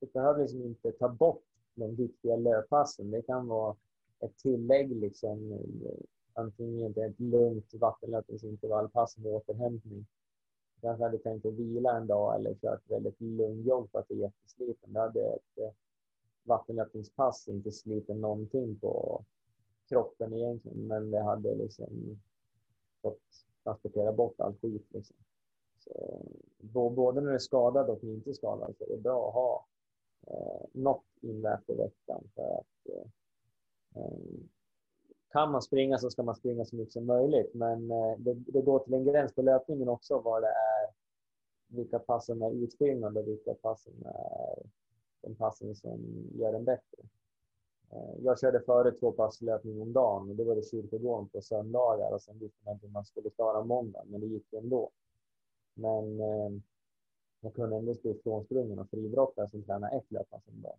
Det 0.00 0.12
behöver 0.12 0.42
liksom 0.42 0.62
inte 0.62 0.92
ta 0.92 1.08
bort 1.08 1.44
de 1.74 1.94
viktiga 1.94 2.36
löppassen. 2.36 3.10
Det 3.10 3.22
kan 3.22 3.48
vara 3.48 3.76
ett 4.20 4.36
tillägg 4.36 4.96
liksom. 4.96 5.58
Antingen 6.32 6.94
ett 6.96 7.20
lugnt 7.20 7.74
vattenlöpningsintervallpass 7.74 9.18
med 9.18 9.32
återhämtning. 9.32 10.06
Kanske 10.80 11.04
hade 11.04 11.18
tänkt 11.18 11.46
att 11.46 11.52
vila 11.52 11.96
en 11.96 12.06
dag 12.06 12.36
eller 12.36 12.54
kört 12.54 12.90
väldigt 12.90 13.20
lugn 13.20 13.62
jobb 13.62 13.90
för 13.90 13.98
att 13.98 14.08
det 14.08 14.14
är 14.14 14.18
jättesliten. 14.18 14.92
Då 14.92 15.00
hade 15.00 15.20
ett 15.20 15.74
vattenlöpningspass 16.42 17.48
inte 17.48 17.72
slitit 17.72 18.16
någonting 18.16 18.78
på 18.78 19.24
kroppen 19.88 20.32
egentligen, 20.32 20.86
men 20.86 21.10
det 21.10 21.22
hade 21.22 21.54
liksom 21.54 22.20
fått 23.02 23.22
transportera 23.64 24.12
bort 24.12 24.40
all 24.40 24.54
skit. 24.54 24.86
Liksom. 24.88 25.16
Så, 25.78 26.22
både 26.90 27.20
när 27.20 27.28
du 27.28 27.34
är 27.34 27.38
skadad 27.38 27.90
och 27.90 28.04
inte 28.04 28.34
skadad 28.34 28.74
så 28.78 28.84
är 28.84 28.88
det 28.88 29.02
bra 29.02 29.28
att 29.28 29.34
ha 29.34 29.66
eh, 30.26 30.66
något 30.72 31.04
inlärt 31.20 31.70
i 31.70 31.74
veckan 31.74 32.24
för 32.34 32.58
att 32.58 32.88
eh, 32.88 33.06
eh, 34.02 34.18
kan 35.32 35.52
man 35.52 35.62
springa 35.62 35.98
så 35.98 36.10
ska 36.10 36.22
man 36.22 36.36
springa 36.36 36.64
så 36.64 36.76
mycket 36.76 36.92
som 36.92 37.06
möjligt, 37.06 37.54
men 37.54 37.90
eh, 37.90 38.18
det, 38.18 38.34
det, 38.34 38.62
går 38.62 38.78
till 38.78 38.94
en 38.94 39.04
gräns 39.04 39.34
på 39.34 39.42
löpningen 39.42 39.88
också 39.88 40.18
vad 40.18 40.42
det 40.42 40.48
är, 40.48 40.90
vilka 41.66 41.98
passen 41.98 42.42
är 42.42 42.50
utfyllnad 42.50 43.16
och 43.16 43.28
vilka 43.28 43.54
passen 43.54 44.06
är 44.06 44.62
de 45.20 45.34
passen 45.34 45.74
som 45.74 46.00
gör 46.34 46.54
en 46.54 46.64
bättre. 46.64 47.02
Eh, 47.92 48.24
jag 48.24 48.40
körde 48.40 48.60
före 48.60 48.92
två 48.92 49.12
pass 49.12 49.42
löpning 49.42 49.82
om 49.82 49.92
dagen 49.92 50.30
och 50.30 50.36
då 50.36 50.44
var 50.44 50.56
det 50.56 50.70
kyrkogården 50.70 51.28
på 51.28 51.40
söndagar 51.40 52.12
och 52.12 52.22
sen 52.22 52.38
visste 52.38 52.64
man 52.64 52.74
inte 52.74 52.86
hur 52.86 52.92
man 52.92 53.04
skulle 53.04 53.30
klara 53.30 53.64
måndag, 53.64 54.04
men 54.06 54.20
det 54.20 54.26
gick 54.26 54.52
ändå. 54.52 54.90
Men 55.74 56.20
eh, 56.20 56.50
jag 57.40 57.54
kunde 57.54 57.76
ändå 57.76 57.94
stå 57.94 58.14
frånsprungen 58.24 58.78
och 58.78 58.90
friidrottare 58.90 59.48
som 59.48 59.62
tränar 59.62 59.98
ett 59.98 60.10
löppass 60.10 60.42
om 60.48 60.62
dagen. 60.62 60.78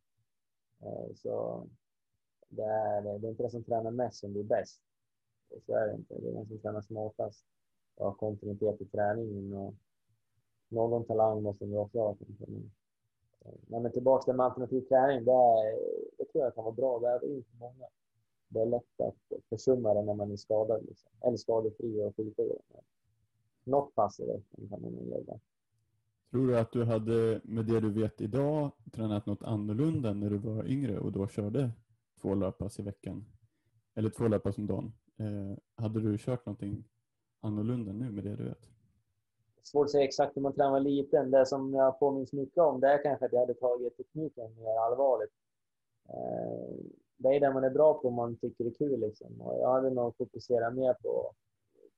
Eh, 0.81 1.15
så 1.15 1.63
det 2.49 2.63
är, 2.63 3.01
det 3.01 3.27
är 3.27 3.29
inte 3.29 3.43
det 3.43 3.49
som 3.49 3.63
tränar 3.63 3.91
mest 3.91 4.19
som 4.19 4.33
blir 4.33 4.43
bäst. 4.43 4.81
Så 5.65 5.73
är 5.73 5.87
det 5.87 5.93
inte. 5.93 6.19
Det 6.19 6.29
är 6.29 6.33
den 6.33 6.47
som 6.47 6.59
tränar 6.59 6.81
smartast 6.81 7.45
och 7.95 8.05
har 8.05 8.13
kontinuitet 8.13 8.81
i 8.81 8.85
träningen. 8.85 9.53
Och 9.53 9.73
någon 10.67 11.05
talang 11.05 11.43
måste 11.43 11.65
vi 11.65 11.75
också 11.75 11.99
ha. 11.99 12.15
Men, 13.67 13.83
men 13.83 13.91
tillbaka 13.91 14.31
till 14.31 14.41
alternativ 14.41 14.81
träning. 14.81 15.25
Det, 15.25 15.31
är, 15.31 15.79
det 16.17 16.25
tror 16.25 16.43
jag 16.43 16.55
kan 16.55 16.63
vara 16.63 16.73
bra. 16.73 16.99
Det 16.99 17.07
är 17.07 17.35
inte 17.35 17.55
många. 17.59 17.85
Det 18.47 18.59
är 18.59 18.65
lätt 18.65 19.01
att 19.01 19.41
försumma 19.49 19.93
det 19.93 20.01
när 20.01 20.13
man 20.13 20.31
är 20.31 20.35
skadad. 20.35 20.85
Liksom. 20.85 21.11
Eller 21.21 21.37
skadefri 21.37 22.03
och 22.03 22.15
skitfri. 22.15 22.51
Något 23.63 23.95
pass 23.95 24.19
i 24.19 24.25
veckan 24.25 24.69
kan 24.69 24.81
man 24.81 25.07
göra. 25.07 25.39
Tror 26.31 26.47
du 26.47 26.57
att 26.57 26.71
du 26.71 26.83
hade, 26.83 27.41
med 27.43 27.65
det 27.65 27.79
du 27.79 27.89
vet 27.89 28.21
idag, 28.21 28.71
tränat 28.91 29.25
något 29.25 29.43
annorlunda 29.43 30.13
när 30.13 30.29
du 30.29 30.37
var 30.37 30.67
yngre 30.67 30.99
och 30.99 31.11
då 31.11 31.27
körde 31.27 31.71
två 32.21 32.35
löppass 32.35 32.79
i 32.79 32.83
veckan? 32.83 33.25
Eller 33.95 34.09
två 34.09 34.27
löppass 34.27 34.57
om 34.57 34.67
dagen. 34.67 34.93
Eh, 35.17 35.57
hade 35.75 36.01
du 36.01 36.17
kört 36.17 36.45
någonting 36.45 36.83
annorlunda 37.39 37.91
nu 37.91 38.11
med 38.11 38.23
det 38.23 38.35
du 38.35 38.43
vet? 38.43 38.69
Svårt 39.63 39.85
att 39.85 39.91
säga 39.91 40.03
exakt 40.03 40.37
hur 40.37 40.41
man 40.41 40.53
tränar 40.53 40.79
liten. 40.79 41.31
Det 41.31 41.45
som 41.45 41.73
jag 41.73 41.99
påminns 41.99 42.33
mycket 42.33 42.57
om 42.57 42.79
det 42.79 42.87
är 42.87 43.03
kanske 43.03 43.25
att 43.25 43.33
jag 43.33 43.39
hade 43.39 43.53
tagit 43.53 43.97
tekniken 43.97 44.55
mer 44.55 44.79
allvarligt. 44.79 45.33
Eh, 46.09 46.75
det 47.17 47.35
är 47.35 47.39
det 47.39 47.53
man 47.53 47.63
är 47.63 47.69
bra 47.69 47.93
på 47.93 48.07
om 48.07 48.13
man 48.13 48.35
tycker 48.35 48.63
det 48.63 48.69
är 48.69 48.73
kul. 48.73 48.99
Liksom. 48.99 49.41
Och 49.41 49.59
jag 49.59 49.71
hade 49.71 49.89
nog 49.89 50.17
fokuserat 50.17 50.75
mer 50.75 50.93
på 50.93 51.33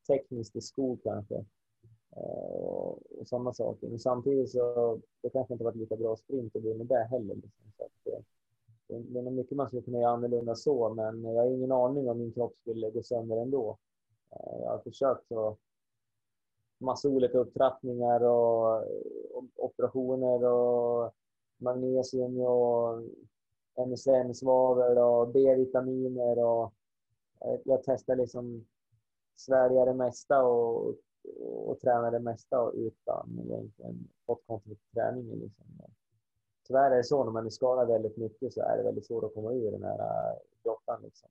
tekniskt 0.08 0.56
i 0.56 0.62
skog 0.62 1.00
kanske. 1.04 1.36
Eh, 2.16 2.62
och, 2.62 3.20
och 3.20 3.28
sådana 3.28 3.54
saker. 3.54 3.88
Men 3.88 4.00
samtidigt 4.00 4.52
så 4.52 5.00
det 5.22 5.30
kanske 5.30 5.54
inte 5.54 5.64
varit 5.64 5.76
lika 5.76 5.96
bra 5.96 6.16
sprint 6.16 6.56
och 6.56 6.64
vunnit 6.64 6.90
det 6.90 7.08
heller. 7.12 7.36
Liksom. 7.36 7.72
Så 7.78 7.84
att, 7.84 8.14
eh, 8.14 8.24
det 8.88 9.20
är 9.20 9.24
nog 9.24 9.34
mycket 9.34 9.58
man 9.58 9.68
skulle 9.68 9.82
kunna 9.82 10.00
göra 10.00 10.12
annorlunda 10.12 10.56
så, 10.56 10.94
men 10.94 11.24
jag 11.24 11.44
har 11.44 11.52
ingen 11.52 11.72
aning 11.72 12.10
om 12.10 12.18
min 12.18 12.34
kropp 12.34 12.58
skulle 12.58 12.90
gå 12.90 13.04
sönder 13.04 13.38
ändå. 13.38 13.78
Jag 14.60 14.70
har 14.70 14.80
försökt 14.80 15.32
att 15.32 15.58
massa 16.82 17.10
olika 17.10 17.38
upptrappningar 17.38 18.24
och, 18.24 18.78
och 19.32 19.46
operationer 19.56 20.44
och 20.46 21.14
magnesium 21.58 22.40
och 22.42 23.04
MSM-svavel 23.88 24.98
och 24.98 25.28
B-vitaminer 25.28 26.40
och 26.40 26.74
eh, 27.46 27.60
jag 27.66 27.84
testar 27.84 28.16
liksom 28.16 28.66
svälja 29.36 29.86
det 29.86 29.94
mesta 29.94 30.44
och, 30.44 30.96
och 31.66 31.80
träna 31.80 32.12
det 32.12 32.20
mesta 32.20 32.72
utan 32.74 33.40
egentligen 33.46 34.08
fått 34.26 34.48
kontinuerlig 34.48 34.92
träning. 34.94 35.40
Liksom. 35.40 35.66
Tyvärr 36.68 36.92
är 36.92 36.98
det 36.98 37.04
så 37.04 37.24
när 37.24 37.32
man 37.32 37.46
är 37.46 37.50
skadad 37.50 37.88
väldigt 37.88 38.18
mycket 38.18 38.54
så 38.54 38.62
är 38.62 38.78
det 38.78 38.84
väldigt 38.84 39.06
svårt 39.06 39.24
att 39.24 39.34
komma 39.34 39.54
ur 39.54 39.72
den 39.72 39.84
här 39.84 40.00
eh, 40.00 40.38
grottan. 40.64 41.02
Liksom. 41.04 41.30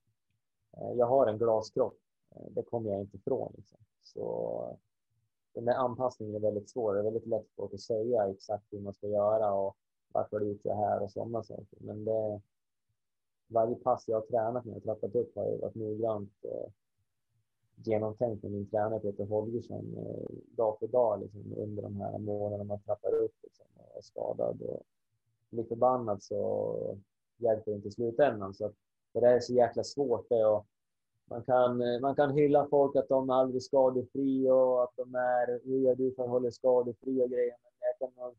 Eh, 0.76 0.92
jag 0.92 1.06
har 1.06 1.26
en 1.26 1.38
glaskropp. 1.38 1.96
Det 2.50 2.62
kommer 2.62 2.90
jag 2.90 3.00
inte 3.00 3.16
ifrån. 3.16 3.52
Liksom. 3.56 3.78
Så 4.02 4.78
den 5.54 5.64
där 5.64 5.74
anpassningen 5.74 6.34
är 6.34 6.40
väldigt 6.40 6.70
svår. 6.70 6.94
Det 6.94 7.00
är 7.00 7.04
väldigt 7.04 7.26
lätt 7.26 7.60
att 7.60 7.80
säga 7.80 8.30
exakt 8.30 8.64
hur 8.70 8.80
man 8.80 8.94
ska 8.94 9.08
göra 9.08 9.52
och 9.52 9.76
varför 10.12 10.36
har 10.36 10.40
du 10.40 10.50
gjort 10.50 10.62
så 10.62 10.74
här 10.74 11.02
och 11.02 11.12
sådana 11.12 11.42
saker. 11.42 11.78
Men 11.80 12.04
det, 12.04 12.40
varje 13.46 13.74
pass 13.74 14.04
jag 14.08 14.16
har 14.16 14.26
tränat 14.26 14.64
när 14.64 14.72
jag 14.72 14.82
trappat 14.82 15.14
upp 15.14 15.36
har 15.36 15.50
ju 15.50 15.58
varit 15.58 15.74
noggrant 15.74 16.32
eh, 16.44 16.72
genomtänkt 17.74 18.42
med 18.42 18.52
min 18.52 18.70
tränare 18.70 19.00
Peter 19.00 19.26
Holgersson 19.26 19.96
eh, 19.96 20.36
dag 20.56 20.78
för 20.78 20.86
dag 20.86 21.20
liksom, 21.20 21.54
under 21.56 21.82
de 21.82 21.96
här 21.96 22.18
månaderna 22.18 22.64
man 22.64 22.80
trappar 22.80 23.14
upp 23.14 23.34
liksom, 23.42 23.66
och 23.74 23.96
är 23.96 24.02
skadad. 24.02 24.62
Och 24.62 24.82
blir 25.50 25.64
förbannad 25.64 26.22
så 26.22 26.98
hjälper 27.36 27.70
det 27.70 27.76
inte 27.76 27.88
i 27.88 27.92
slutändan. 27.92 28.54
Så 28.54 28.66
att 28.66 28.74
det 29.12 29.20
där 29.20 29.34
är 29.34 29.40
så 29.40 29.52
jäkla 29.52 29.84
svårt 29.84 30.28
det 30.28 30.46
och 30.46 30.66
man 31.30 31.42
kan, 31.42 31.82
eh, 31.82 32.00
man 32.00 32.14
kan 32.14 32.30
hylla 32.30 32.66
folk 32.68 32.96
att 32.96 33.08
de 33.08 33.30
är 33.30 33.34
aldrig 33.34 33.62
skadefria 33.62 34.54
och 34.54 34.82
att 34.82 34.96
de 34.96 35.14
är, 35.14 35.60
hur 35.64 35.78
gör 35.78 35.94
du 35.94 36.12
för 36.14 36.22
att 36.22 36.30
hålla 36.30 36.50
skadefri 36.50 37.22
och 37.22 37.30
grejer. 37.30 37.56
Men 37.62 37.72
jag 38.00 38.14
kan, 38.14 38.34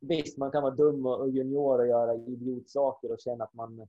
visst, 0.00 0.36
man 0.36 0.50
kan 0.50 0.62
vara 0.62 0.74
dum 0.74 1.06
och 1.06 1.30
junior 1.30 1.78
och 1.78 1.86
göra 1.86 2.14
idiotsaker 2.14 3.12
och 3.12 3.20
känna 3.20 3.44
att 3.44 3.54
man, 3.54 3.86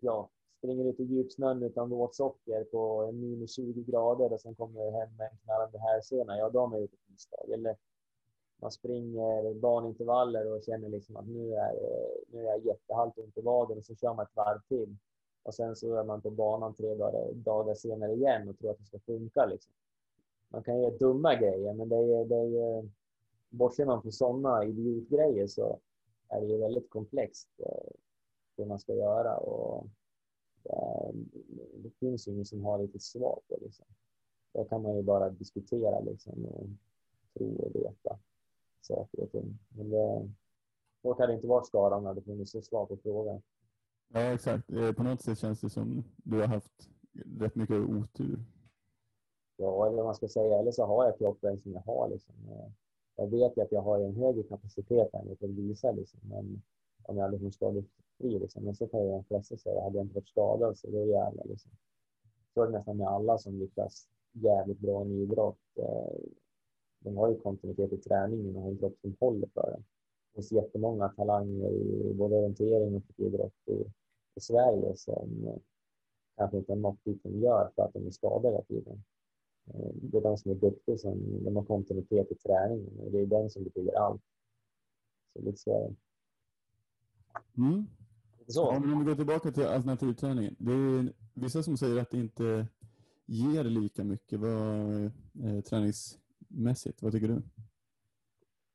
ja, 0.00 0.28
springer 0.58 0.84
ut 0.84 1.00
i 1.00 1.04
djupsnön 1.04 1.62
utan 1.62 1.90
våtsocker 1.90 2.64
på 2.64 3.12
minus 3.12 3.54
20 3.54 3.82
grader 3.82 4.32
och 4.32 4.40
sen 4.40 4.54
kommer 4.54 4.90
hem 4.90 5.16
med 5.16 5.30
en 5.30 5.38
knallande 5.44 5.78
hälsena, 5.78 6.38
Ja, 6.38 6.50
då 6.50 6.60
har 6.60 6.66
man 6.66 6.80
gjort 6.80 6.92
ett 6.92 7.10
misstag. 7.10 7.50
Eller 7.50 7.76
man 8.56 8.70
springer 8.70 9.54
banintervaller 9.54 10.52
och 10.52 10.62
känner 10.62 10.88
liksom 10.88 11.16
att 11.16 11.26
nu 11.26 11.54
är, 11.54 11.74
eh, 11.74 12.10
nu 12.28 12.40
är 12.40 12.50
jag 12.50 12.66
jättehalt 12.66 13.18
ont 13.18 13.38
i 13.38 13.40
vaden 13.40 13.78
och 13.78 13.84
så 13.84 13.94
kör 13.94 14.14
man 14.14 14.26
ett 14.26 14.36
varv 14.36 14.60
till. 14.68 14.96
Och 15.46 15.54
sen 15.54 15.76
så 15.76 15.96
är 15.96 16.04
man 16.04 16.22
på 16.22 16.30
banan 16.30 16.74
tre 16.74 16.94
dagar, 16.94 17.32
dagar 17.32 17.74
senare 17.74 18.12
igen 18.12 18.48
och 18.48 18.58
tror 18.58 18.70
att 18.70 18.78
det 18.78 18.84
ska 18.84 18.98
funka. 18.98 19.46
Liksom. 19.46 19.72
Man 20.48 20.62
kan 20.62 20.80
göra 20.80 20.96
dumma 20.96 21.34
grejer, 21.34 21.74
men 21.74 21.88
det 21.88 21.96
är, 21.96 22.24
det 22.24 22.36
är, 22.36 22.90
bortser 23.48 23.86
man 23.86 24.02
från 24.02 24.12
sådana 24.12 24.64
idiotgrejer 24.64 25.46
så 25.46 25.78
är 26.28 26.40
det 26.40 26.46
ju 26.46 26.58
väldigt 26.58 26.90
komplext 26.90 27.48
eh, 27.58 27.92
det 28.56 28.66
man 28.66 28.78
ska 28.78 28.94
göra. 28.94 29.36
Och 29.36 29.86
det, 30.62 31.12
det 31.76 31.90
finns 31.90 32.28
ju 32.28 32.32
ingen 32.32 32.46
som 32.46 32.64
har 32.64 32.78
lite 32.78 32.98
svar 32.98 33.40
på. 33.48 33.58
Liksom. 33.60 33.86
Det 34.52 34.64
kan 34.64 34.82
man 34.82 34.96
ju 34.96 35.02
bara 35.02 35.30
diskutera 35.30 36.00
liksom, 36.00 36.44
och 36.44 36.66
tro 37.34 37.56
och 37.56 37.74
veta 37.74 38.18
saker 38.80 39.20
och 39.20 39.30
ting. 39.30 39.58
Men 39.68 39.90
det, 39.90 40.30
folk 41.02 41.18
hade 41.18 41.34
inte 41.34 41.46
varit 41.46 41.66
skadade 41.66 41.96
om 41.96 42.02
det 42.02 42.08
hade 42.08 42.22
funnits 42.22 42.54
ett 42.54 42.64
svar 42.64 42.86
på 42.86 42.96
frågan. 42.96 43.42
Ja, 44.08 44.20
exakt. 44.20 44.72
Eh, 44.72 44.92
på 44.92 45.02
något 45.02 45.22
sätt 45.22 45.38
känns 45.38 45.60
det 45.60 45.70
som 45.70 46.04
du 46.16 46.40
har 46.40 46.46
haft 46.46 46.90
rätt 47.38 47.54
mycket 47.54 47.76
otur. 47.76 48.44
Ja, 49.56 49.86
eller 49.86 49.96
vad 49.96 50.04
man 50.04 50.14
ska 50.14 50.28
säga. 50.28 50.58
Eller 50.58 50.72
så 50.72 50.86
har 50.86 51.04
jag 51.04 51.18
kroppen 51.18 51.60
som 51.60 51.72
jag 51.72 51.80
har. 51.80 52.08
Liksom. 52.08 52.34
Eh, 52.48 52.70
jag 53.16 53.30
vet 53.30 53.56
ju 53.56 53.62
att 53.62 53.72
jag 53.72 53.82
har 53.82 54.00
en 54.00 54.16
högre 54.16 54.42
kapacitet 54.42 55.14
än 55.14 55.28
jag 55.28 55.38
kan 55.38 55.56
visa. 55.56 55.92
Liksom. 55.92 56.20
Men 56.22 56.62
om 57.02 57.16
jag 57.16 57.42
liksom 57.42 57.66
hade 57.66 57.80
lite 57.80 58.02
fri. 58.18 58.38
Liksom. 58.38 58.64
Men 58.64 58.74
så 58.74 58.88
kan 58.88 59.04
ju 59.04 59.10
de 59.10 59.24
flesta 59.24 59.56
säga, 59.56 59.82
hade 59.82 59.98
jag 59.98 60.04
inte 60.04 60.14
varit 60.14 60.28
skadad 60.28 60.78
så 60.78 60.90
då 60.90 61.06
jävlar. 61.06 61.44
Liksom. 61.44 61.70
Så 62.54 62.62
är 62.62 62.66
det 62.66 62.72
nästan 62.78 62.96
med 62.96 63.08
alla 63.08 63.38
som 63.38 63.58
lyckas 63.58 64.08
jävligt 64.32 64.78
bra 64.78 65.06
i 65.06 65.22
idrott. 65.22 65.78
Eh, 65.78 66.18
de 67.00 67.16
har 67.16 67.28
ju 67.28 67.40
kontinuitet 67.40 67.92
i 67.92 67.96
träningen 67.96 68.56
och 68.56 68.62
har 68.62 68.70
en 68.70 68.78
kropp 68.78 68.98
som 69.00 69.16
håller 69.20 69.48
för 69.54 69.70
den 69.70 69.84
finns 70.36 70.52
jättemånga 70.52 71.08
talanger 71.08 71.70
i 71.70 72.14
både 72.14 72.34
orientering 72.34 72.96
och 72.96 73.02
idrott 73.16 73.52
i, 73.66 73.84
i 74.34 74.40
Sverige 74.40 74.96
som 74.96 75.58
kanske 76.36 76.56
inte 76.56 76.72
har 76.72 76.76
nått 76.76 77.04
dit 77.04 77.22
de 77.22 77.40
gör 77.40 77.70
för 77.74 77.82
att 77.82 77.92
de 77.92 78.06
är 78.06 78.10
skadade 78.10 78.48
hela 78.48 78.62
tiden. 78.62 79.04
Eh, 79.66 79.90
det 79.94 80.18
är 80.18 80.22
de 80.22 80.38
som 80.38 80.50
är 80.50 80.54
duktiga 80.54 80.98
som 80.98 81.44
de 81.44 81.56
har 81.56 81.64
kontinuitet 81.64 82.30
i 82.30 82.34
träningen 82.34 82.98
och 82.98 83.10
det 83.10 83.20
är 83.20 83.26
den 83.26 83.50
som 83.50 83.64
betyder 83.64 83.92
allt. 83.92 84.22
Så 85.32 85.42
lite 85.42 85.58
så 85.58 85.70
är 85.70 85.88
det. 85.88 85.94
Mm. 87.62 87.86
Så. 88.46 88.60
Ja, 88.60 88.80
men 88.80 88.92
om 88.92 88.98
vi 88.98 89.04
går 89.04 89.14
tillbaka 89.14 89.52
till 89.52 89.66
alternativträningen. 89.66 90.56
Det 90.58 90.72
är 90.72 91.12
vissa 91.34 91.62
som 91.62 91.76
säger 91.76 92.02
att 92.02 92.10
det 92.10 92.18
inte 92.18 92.66
ger 93.26 93.64
lika 93.64 94.04
mycket 94.04 94.40
vad, 94.40 95.04
eh, 95.44 95.60
träningsmässigt. 95.64 97.02
Vad 97.02 97.12
tycker 97.12 97.28
du? 97.28 97.42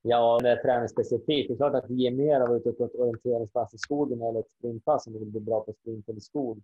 Ja, 0.02 0.38
det 0.42 0.48
är 0.48 0.56
träningsspecifikt. 0.56 1.48
Det 1.48 1.54
är 1.54 1.56
klart 1.56 1.74
att 1.74 1.88
det 1.88 1.94
ger 1.94 2.10
mer 2.10 2.40
av 2.40 2.52
att 2.52 2.60
ute 2.60 2.72
på 2.72 2.84
ett 2.84 2.94
orienteringspass 2.94 3.74
i 3.74 3.78
skogen 3.78 4.22
eller 4.22 4.40
ett 4.40 4.50
sprintpass 4.58 5.06
om 5.06 5.12
du 5.12 5.18
vill 5.18 5.30
bli 5.30 5.40
bra 5.40 5.60
på 5.60 5.72
sprint 5.72 6.08
eller 6.08 6.20
skog. 6.20 6.62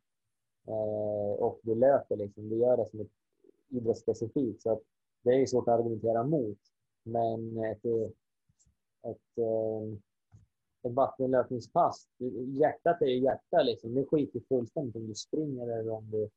Eh, 0.67 1.43
och 1.43 1.61
du 1.63 1.75
löper 1.75 2.17
liksom. 2.17 2.49
Du 2.49 2.57
gör 2.57 2.77
det 2.77 2.91
som 2.91 3.01
ett 3.01 3.13
idrottsspecifikt. 3.69 4.63
Så 4.63 4.73
att 4.73 4.83
det 5.23 5.31
är 5.31 5.47
svårt 5.47 5.69
att 5.69 5.79
argumentera 5.79 6.23
mot. 6.23 6.59
Men 7.03 7.65
ett, 7.65 7.85
ett, 7.85 8.15
ett, 9.07 9.39
ett 10.83 10.95
vattenlöpningspass, 10.95 12.09
hjärtat 12.47 13.03
är 13.03 13.07
ju 13.07 13.19
hjärta 13.19 13.63
liksom. 13.63 13.95
Det 13.95 14.05
skiter 14.05 14.41
fullständigt 14.49 14.97
om 14.97 15.07
du 15.07 15.15
springer 15.15 15.79
eller 15.79 15.91
om 15.91 16.11
du 16.11 16.29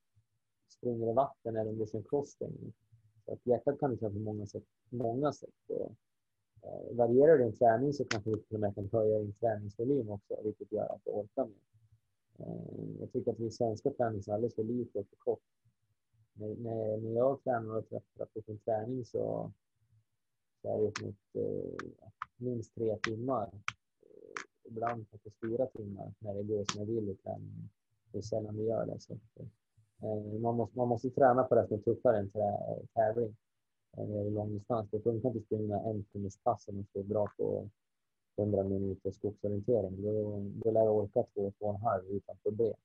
springer 0.70 1.10
i 1.12 1.14
vatten 1.14 1.56
eller 1.56 1.72
om 1.72 1.78
du 1.78 1.86
kör 1.86 2.04
crossspring. 2.10 2.74
Så 3.26 3.34
att 3.34 3.46
hjärtat 3.46 3.80
kan 3.80 3.92
du 3.92 3.98
köra 3.98 4.10
på 4.10 4.20
många 4.20 4.46
sätt. 4.46 4.64
Många 4.90 5.32
sätt. 5.32 5.50
Eh, 6.64 6.96
varierar 6.96 7.38
din 7.38 7.54
träning 7.54 7.94
så 7.94 8.06
kanske 8.06 8.30
du 8.30 8.38
till 8.38 8.56
och 8.56 8.60
med 8.60 8.76
kan 8.76 8.90
höja 8.92 9.20
din 9.20 9.34
träningsvolym 9.34 10.10
också, 10.10 10.42
vilket 10.44 10.72
gör 10.72 10.96
att 10.96 11.06
du 11.06 11.12
orkar 11.12 11.46
mer. 11.46 11.56
Eh, 12.40 13.00
jag 13.00 13.12
tycker 13.12 13.32
att 13.32 13.40
vi 13.40 13.52
svenskar 13.52 13.92
tränar 13.92 14.22
så 14.22 14.34
alldeles 14.34 14.56
för 14.56 14.64
lite 14.64 15.00
och 15.00 15.08
för 15.08 15.16
kort. 15.16 15.44
När, 16.34 16.98
när, 16.98 17.12
jag 17.16 17.44
tränar 17.44 17.76
och 17.76 17.90
träffar 17.90 18.26
på 18.26 18.42
sin 18.42 18.60
träning 18.60 19.06
så, 19.06 19.52
så 20.62 20.68
är 20.68 20.78
det 20.78 20.88
uppemot 20.88 21.16
eh, 21.34 22.10
minst 22.38 22.76
tre 22.76 22.98
timmar. 22.98 23.50
Eh, 24.02 24.72
ibland 24.72 25.08
faktiskt 25.08 25.40
fyra 25.40 25.66
timmar 25.66 26.14
när 26.20 26.34
det 26.34 26.44
går 26.44 26.66
som 26.72 26.80
jag 26.80 26.86
vill 26.86 27.10
i 27.10 27.16
träningen. 27.16 27.70
Det 28.12 28.18
är 28.18 28.22
sällan 28.22 28.58
vi 28.58 28.64
gör 28.64 28.86
det. 28.86 29.00
Så, 29.00 29.14
eh, 30.02 30.40
man, 30.40 30.56
måste, 30.56 30.78
man 30.78 30.88
måste 30.88 31.10
träna 31.10 31.44
på 31.44 31.56
det 31.56 31.68
som 31.68 31.78
är 31.78 31.82
tuffare 31.82 32.18
än 32.18 32.32
tävling 32.94 33.36
i 33.98 34.30
långdistans. 34.30 34.90
Det 34.92 35.00
funkar 35.00 35.30
inte 35.30 35.40
att 35.40 35.46
springa 35.46 35.80
en 35.80 36.04
timmes 36.04 36.38
pass 36.38 36.68
om 36.68 36.76
man 36.76 36.86
ska 36.86 37.04
bra 37.04 37.28
på 37.38 37.70
100 38.36 38.64
minuter 38.64 39.12
skogsorientering. 39.12 40.02
Då, 40.04 40.44
då 40.64 40.72
lär 40.72 40.82
jag 40.82 40.96
orka 40.96 41.24
två, 41.24 41.52
två 41.60 41.66
och 41.66 41.76
en 41.76 41.82
halv 41.82 42.06
utan 42.06 42.36
problem. 42.44 42.76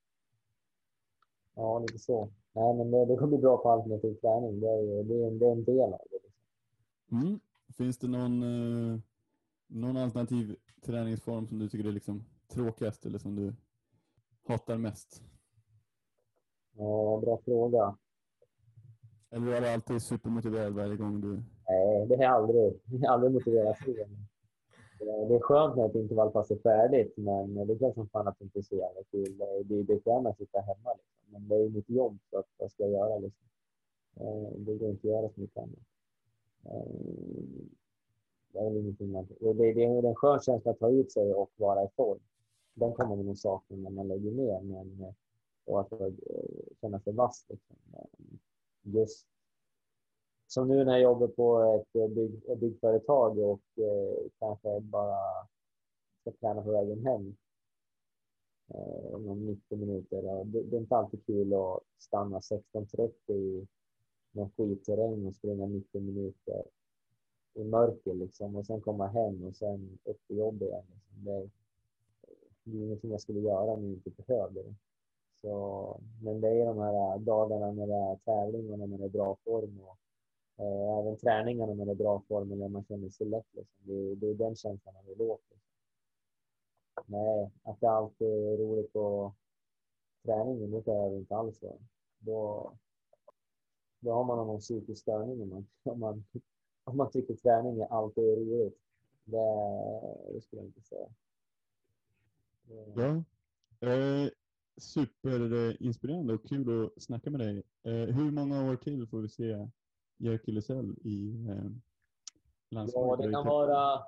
Ja, 1.54 1.78
lite 1.78 1.98
så. 1.98 2.28
Nej, 2.52 2.74
men 2.74 2.90
det, 2.90 3.04
det 3.04 3.16
kommer 3.16 3.28
bli 3.28 3.38
bra 3.38 3.56
på 3.56 3.70
alternativ 3.70 4.14
träning. 4.14 4.60
Det 4.60 4.68
är, 4.68 5.04
det 5.04 5.14
är, 5.14 5.30
det 5.30 5.46
är 5.46 5.52
en 5.52 5.64
del 5.64 5.92
av 5.92 6.00
det. 6.10 6.18
Liksom. 6.22 6.42
Mm. 7.12 7.40
Finns 7.76 7.98
det 7.98 8.08
någon, 8.08 8.42
eh, 8.42 9.00
någon 9.66 9.96
alternativ 9.96 10.56
träningsform 10.86 11.46
som 11.46 11.58
du 11.58 11.68
tycker 11.68 11.88
är 11.88 11.92
liksom 11.92 12.24
tråkigast 12.48 13.06
eller 13.06 13.18
som 13.18 13.36
du 13.36 13.54
hatar 14.46 14.78
mest? 14.78 15.22
Ja, 16.72 17.20
bra 17.24 17.38
fråga. 17.44 17.96
Eller 19.30 19.52
är 19.52 19.60
du 19.60 19.68
alltid 19.68 20.02
supermotiverad 20.02 20.72
varje 20.72 20.96
gång 20.96 21.20
du... 21.20 21.42
Nej, 21.68 22.06
det 22.06 22.14
är 22.14 22.28
aldrig, 22.28 22.80
aldrig 23.08 23.32
motiverat. 23.32 23.76
Det 24.98 25.34
är 25.34 25.40
skönt 25.40 25.76
när 25.76 25.86
ett 25.86 25.94
intervallpass 25.94 26.50
är 26.50 26.56
färdigt, 26.56 27.16
men 27.16 27.54
det 27.54 27.72
är 27.72 27.78
klart 27.78 27.94
som 27.94 28.08
fan 28.08 28.28
att 28.28 28.38
det 28.38 28.44
inte 28.44 28.58
är 28.58 28.62
så 28.62 28.76
jävla 28.76 29.02
kul. 29.10 29.38
Det 29.64 29.74
är 29.74 29.82
bekvämt 29.82 30.26
att 30.26 30.38
sitta 30.38 30.60
hemma, 30.60 30.94
liksom. 30.94 31.32
men 31.32 31.48
det 31.48 31.54
är 31.54 31.60
ju 31.60 31.70
mitt 31.70 31.90
jobb, 31.90 32.18
så 32.30 32.38
att, 32.38 32.46
vad 32.56 32.70
ska 32.70 32.82
jag 32.82 32.92
göra? 32.92 33.18
Liksom. 33.18 33.46
Eh, 34.20 34.50
det 34.56 34.74
går 34.74 34.90
inte 34.90 35.08
att 35.08 35.14
göra 35.14 35.28
så 35.28 35.40
mycket 35.40 35.56
annat. 35.56 35.86
Eh, 36.64 36.92
det 38.52 38.58
är 38.58 38.78
ingenting 38.78 39.12
man... 39.12 39.26
Det 39.40 39.84
är 39.84 40.04
en 40.04 40.14
skön 40.14 40.40
känsla 40.40 40.70
att 40.70 40.78
ta 40.78 40.90
ut 40.90 41.12
sig 41.12 41.34
och 41.34 41.50
vara 41.56 41.84
i 41.84 41.88
form. 41.96 42.20
Den 42.74 42.92
kommer 42.92 43.16
man 43.16 43.26
nog 43.26 43.38
sakna 43.38 43.76
när 43.76 43.90
man 43.90 44.08
lägger 44.08 44.30
ner, 44.30 44.60
men 44.60 45.02
eh, 45.02 45.14
och 45.64 45.80
att 45.80 45.92
känna 46.80 47.00
sig 47.00 47.12
vass. 47.12 47.46
Liksom 47.48 47.76
just 48.86 49.26
som 50.46 50.68
nu 50.68 50.84
när 50.84 50.92
jag 50.92 51.02
jobbar 51.02 51.28
på 51.28 51.62
ett, 51.62 51.96
eh, 51.96 52.08
bygg, 52.08 52.58
byggföretag 52.58 53.38
och 53.38 53.78
eh, 53.78 54.30
kanske 54.38 54.80
bara 54.80 55.18
ska 56.20 56.30
träna 56.30 56.62
på 56.62 56.72
vägen 56.72 57.06
hem 57.06 57.36
eh, 58.74 59.14
om 59.14 59.46
90 59.46 59.78
minuter. 59.78 60.44
Det, 60.44 60.62
det, 60.62 60.76
är 60.76 60.80
inte 60.80 60.96
alltid 60.96 61.26
kul 61.26 61.54
att 61.54 61.82
stanna 61.98 62.38
16.30 62.38 63.32
i 63.32 63.66
någon 64.30 64.50
skitterräng 64.56 65.26
och 65.26 65.34
springa 65.34 65.66
90 65.66 66.00
minuter 66.00 66.64
i 67.54 67.64
mörker 67.64 68.14
liksom 68.14 68.56
och 68.56 68.66
sen 68.66 68.80
komma 68.80 69.06
hem 69.06 69.44
och 69.44 69.56
sen 69.56 69.98
upp 70.04 70.26
till 70.26 70.36
jobbet 70.36 70.68
igen. 70.68 70.84
Liksom. 70.94 71.24
Det, 71.24 71.50
det 72.64 72.78
är 72.78 72.84
ingenting 72.84 73.10
jag 73.10 73.20
skulle 73.20 73.40
göra 73.40 73.72
om 73.72 73.84
jag 73.84 73.92
inte 73.92 74.10
behövde 74.10 74.62
det. 74.62 74.74
Så, 75.46 76.00
men 76.22 76.40
det 76.40 76.48
är 76.48 76.66
de 76.66 76.78
här 76.78 77.14
äh, 77.14 77.20
dagarna 77.20 77.70
när 77.70 77.86
det 77.86 77.94
är 77.94 78.16
tävling 78.16 78.72
och 78.72 78.78
när 78.78 78.86
man 78.86 79.02
är 79.02 79.06
i 79.06 79.10
bra 79.10 79.36
form 79.44 79.80
och 79.80 79.98
eh, 80.64 80.98
även 80.98 81.16
träningarna 81.16 81.74
när 81.74 81.84
det 81.84 81.92
är 81.92 81.94
bra 81.94 82.22
form 82.28 82.52
och 82.52 82.58
när 82.58 82.68
man 82.68 82.84
känner 82.84 83.08
sig 83.08 83.26
lätt. 83.26 83.46
Liksom. 83.52 83.76
Det, 83.78 84.14
det 84.14 84.26
är 84.30 84.34
den 84.34 84.56
känslan 84.56 84.94
man 84.94 85.04
vill 85.06 85.20
åt. 85.22 85.40
Liksom. 85.50 85.70
Nej, 87.06 87.50
att 87.62 87.80
det 87.80 87.90
alltid 87.90 88.28
är 88.28 88.56
roligt 88.56 88.92
på 88.92 89.32
träningen, 90.24 90.70
det 90.70 90.92
är 90.92 91.10
det 91.10 91.16
inte 91.16 91.36
alls 91.36 91.62
vara. 91.62 91.78
Då, 92.18 92.72
då 94.00 94.12
har 94.12 94.24
man 94.24 94.46
någon 94.46 94.60
psykisk 94.60 95.02
störning 95.02 95.42
om 95.42 95.48
man, 95.48 95.66
om 95.82 96.00
man, 96.00 96.24
om 96.84 96.96
man 96.96 97.10
tycker 97.10 97.34
träning 97.34 97.80
är 97.80 97.92
alltid 97.92 98.24
roligt. 98.24 98.78
Det, 99.24 99.38
det 100.32 100.40
skulle 100.40 100.62
jag 100.62 100.68
inte 100.68 100.82
säga. 100.82 101.08
Ja. 102.94 103.22
Eh, 103.88 104.30
superinspirerande 104.76 106.34
och 106.34 106.48
kul 106.48 106.84
att 106.84 107.02
snacka 107.02 107.30
med 107.30 107.40
dig. 107.40 107.62
Eh, 107.82 107.92
hur 107.92 108.30
många 108.30 108.70
år 108.70 108.76
till 108.76 109.06
får 109.06 109.20
vi 109.20 109.28
se 109.28 109.68
Jerker 110.16 110.52
Lusell 110.52 110.96
i 111.04 111.46
eh, 111.48 111.70
landslaget? 112.70 113.20
Ja, 113.20 113.26
det 113.26 113.32
kan 113.32 113.46
vara 113.46 114.02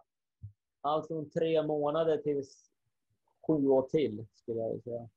allt 0.81 1.07
från 1.07 1.31
tre 1.31 1.63
månader 1.63 2.17
till 2.17 2.45
sju 3.47 3.69
år 3.69 3.83
till, 3.83 4.27
skulle 4.35 4.61
jag 4.61 4.83
säga. 4.83 5.09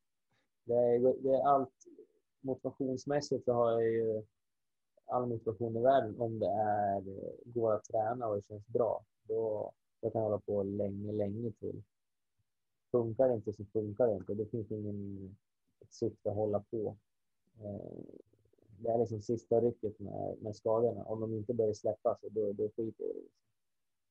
Det 0.63 0.73
är, 0.73 1.23
det 1.23 1.29
är 1.29 1.47
allt 1.47 1.73
motivationsmässigt 2.41 3.45
så 3.45 3.53
har 3.53 3.71
jag 3.71 3.83
ju 3.83 4.23
all 5.05 5.27
motivation 5.27 5.77
i 5.77 5.81
världen 5.81 6.19
om 6.19 6.39
det 6.39 6.47
är, 6.47 7.03
går 7.45 7.73
att 7.73 7.83
träna 7.83 8.27
och 8.27 8.35
det 8.35 8.47
känns 8.47 8.67
bra. 8.67 9.05
Då, 9.23 9.71
då 10.01 10.09
kan 10.09 10.21
jag 10.21 10.29
hålla 10.29 10.39
på 10.39 10.63
länge, 10.63 11.11
länge 11.11 11.51
till. 11.51 11.83
Funkar 12.91 13.27
det 13.27 13.33
inte 13.33 13.53
så 13.53 13.65
funkar 13.65 14.07
det 14.07 14.13
inte. 14.13 14.33
Det 14.33 14.45
finns 14.45 14.71
ingen 14.71 15.35
syfte 15.89 16.29
att 16.29 16.35
hålla 16.35 16.59
på. 16.59 16.97
Eh, 17.59 18.15
det 18.79 18.89
är 18.89 18.97
liksom 18.97 19.21
sista 19.21 19.61
rycket 19.61 19.99
med, 19.99 20.37
med 20.41 20.55
skadorna. 20.55 21.03
Om 21.03 21.19
de 21.21 21.33
inte 21.33 21.53
börjar 21.53 21.73
släppa 21.73 22.17
så 22.21 22.29
då, 22.29 22.53
då 22.53 22.69
skiter 22.69 23.03
det 23.03 23.13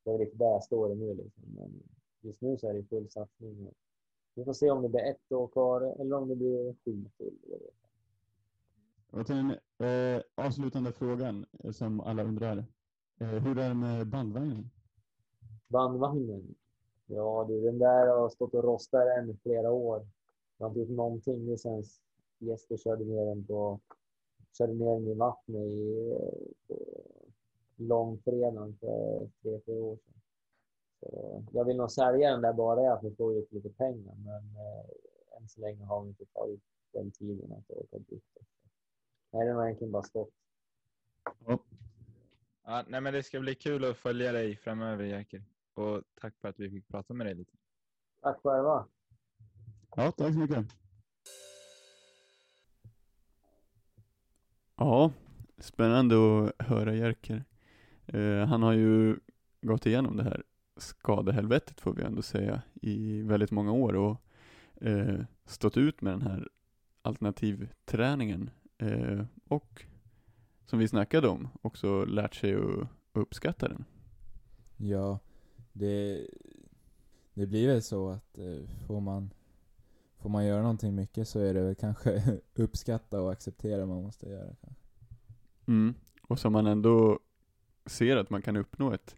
Det 0.04 0.10
är 0.10 0.18
lite 0.18 0.36
där 0.36 0.46
jag 0.46 0.64
står 0.64 0.94
nu 0.94 1.14
liksom. 1.14 1.44
Men 1.56 1.82
just 2.20 2.40
nu 2.40 2.58
så 2.58 2.68
är 2.68 2.74
det 2.74 2.84
full 2.84 3.10
satsning. 3.10 3.68
Vi 4.34 4.44
får 4.44 4.52
se 4.52 4.70
om 4.70 4.82
det 4.82 4.88
blir 4.88 5.00
ett 5.00 5.32
år 5.32 5.48
kvar 5.48 6.00
eller 6.00 6.16
om 6.16 6.28
det 6.28 6.36
blir 6.36 6.74
sju 6.84 7.04
till. 7.16 7.38
Och 9.10 9.26
till 9.26 9.36
den 9.36 9.50
eh, 9.88 10.22
avslutande 10.34 10.92
frågan 10.92 11.46
som 11.72 12.00
alla 12.00 12.24
undrar. 12.24 12.64
Eh, 13.20 13.28
hur 13.28 13.58
är 13.58 13.68
det 13.68 13.74
med 13.74 14.06
bandvagnen? 14.06 14.70
Bandvagnen? 15.68 16.54
Ja 17.12 17.44
du, 17.48 17.60
den 17.60 17.78
där 17.78 18.06
har 18.06 18.28
stått 18.28 18.54
och 18.54 18.64
rostat 18.64 19.06
än 19.18 19.30
i 19.30 19.36
flera 19.42 19.70
år. 19.70 20.06
Jag 20.58 20.64
har 20.64 20.70
inte 20.70 20.80
gjort 20.80 20.96
någonting 20.96 21.58
sen 21.58 21.82
Jesper 22.38 22.76
körde 22.76 23.04
ner 23.04 23.26
den 23.26 23.46
på 23.46 23.80
körde 24.58 24.72
ner 24.72 24.94
den 24.94 25.08
i 25.08 25.14
vattnet 25.14 25.62
i 25.62 26.16
långfredagen 27.76 28.76
för 28.80 29.28
tre, 29.42 29.60
fyra 29.66 29.82
år 29.82 29.96
sedan. 29.96 30.14
Så 31.00 31.44
jag 31.52 31.64
vill 31.64 31.76
nog 31.76 31.90
sälja 31.90 32.30
den 32.30 32.42
där 32.42 32.52
bara 32.52 32.92
att 32.92 33.00
få 33.00 33.14
får 33.14 33.36
ut 33.36 33.52
lite 33.52 33.68
pengar, 33.68 34.14
men 34.14 34.56
eh, 34.56 35.36
än 35.36 35.48
så 35.48 35.60
länge 35.60 35.84
har 35.84 36.02
vi 36.02 36.08
inte 36.08 36.24
tagit 36.24 36.60
den 36.92 37.10
tiden 37.10 37.52
att 37.52 37.70
åka 37.70 37.98
dit. 37.98 38.24
Nej, 39.30 39.46
den 39.46 39.56
har 39.56 39.64
egentligen 39.64 39.92
bara 39.92 40.02
stått. 40.02 40.32
Ja. 41.46 41.58
ja. 42.64 42.84
nej, 42.88 43.00
men 43.00 43.12
det 43.12 43.22
ska 43.22 43.40
bli 43.40 43.54
kul 43.54 43.84
att 43.84 43.96
följa 43.96 44.32
dig 44.32 44.56
framöver, 44.56 45.04
Jerker. 45.04 45.42
Och 45.80 46.02
tack 46.20 46.34
för 46.40 46.48
att 46.48 46.60
vi 46.60 46.70
fick 46.70 46.88
prata 46.88 47.14
med 47.14 47.26
dig 47.26 47.34
lite. 47.34 47.52
Tack 48.20 48.40
själva. 48.42 48.86
Ja, 49.96 50.12
tack 50.12 50.32
så 50.32 50.38
mycket. 50.38 50.66
Ja, 54.76 55.12
spännande 55.58 56.16
att 56.16 56.66
höra 56.66 56.94
Jerker. 56.94 57.44
Eh, 58.06 58.46
han 58.46 58.62
har 58.62 58.72
ju 58.72 59.16
gått 59.60 59.86
igenom 59.86 60.16
det 60.16 60.22
här 60.22 60.42
skadehelvetet 60.76 61.80
får 61.80 61.92
vi 61.92 62.02
ändå 62.02 62.22
säga 62.22 62.62
i 62.74 63.22
väldigt 63.22 63.50
många 63.50 63.72
år 63.72 63.96
och 63.96 64.16
eh, 64.80 65.20
stått 65.44 65.76
ut 65.76 66.00
med 66.00 66.12
den 66.12 66.22
här 66.22 66.48
alternativträningen 67.02 68.50
eh, 68.78 69.24
och 69.48 69.84
som 70.66 70.78
vi 70.78 70.88
snackade 70.88 71.28
om 71.28 71.48
också 71.62 72.04
lärt 72.04 72.34
sig 72.34 72.54
att 72.54 72.88
uppskatta 73.12 73.68
den. 73.68 73.84
Ja, 74.76 75.18
det, 75.72 76.26
det 77.34 77.46
blir 77.46 77.68
väl 77.68 77.82
så 77.82 78.08
att 78.08 78.38
eh, 78.38 78.86
får 78.86 79.00
man 79.00 79.30
Får 80.20 80.28
man 80.28 80.46
göra 80.46 80.62
någonting 80.62 80.94
mycket 80.94 81.28
så 81.28 81.40
är 81.40 81.54
det 81.54 81.62
väl 81.62 81.74
kanske 81.74 82.38
uppskatta 82.54 83.20
och 83.20 83.32
acceptera 83.32 83.86
man 83.86 84.02
måste 84.02 84.28
göra. 84.28 84.56
Mm. 85.66 85.94
Och 86.22 86.38
som 86.38 86.52
man 86.52 86.66
ändå 86.66 87.18
ser 87.86 88.16
att 88.16 88.30
man 88.30 88.42
kan 88.42 88.56
uppnå 88.56 88.92
ett 88.92 89.16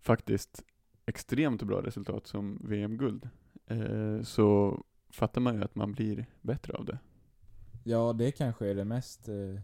faktiskt 0.00 0.64
extremt 1.06 1.62
bra 1.62 1.82
resultat 1.82 2.26
som 2.26 2.60
VM-guld, 2.64 3.28
eh, 3.66 4.22
så 4.22 4.80
fattar 5.10 5.40
man 5.40 5.54
ju 5.54 5.64
att 5.64 5.74
man 5.74 5.92
blir 5.92 6.26
bättre 6.40 6.72
av 6.72 6.84
det. 6.84 6.98
Ja, 7.84 8.12
det 8.12 8.32
kanske 8.32 8.66
är 8.66 8.74
det 8.74 8.84
mest 8.84 9.28
eh, 9.28 9.60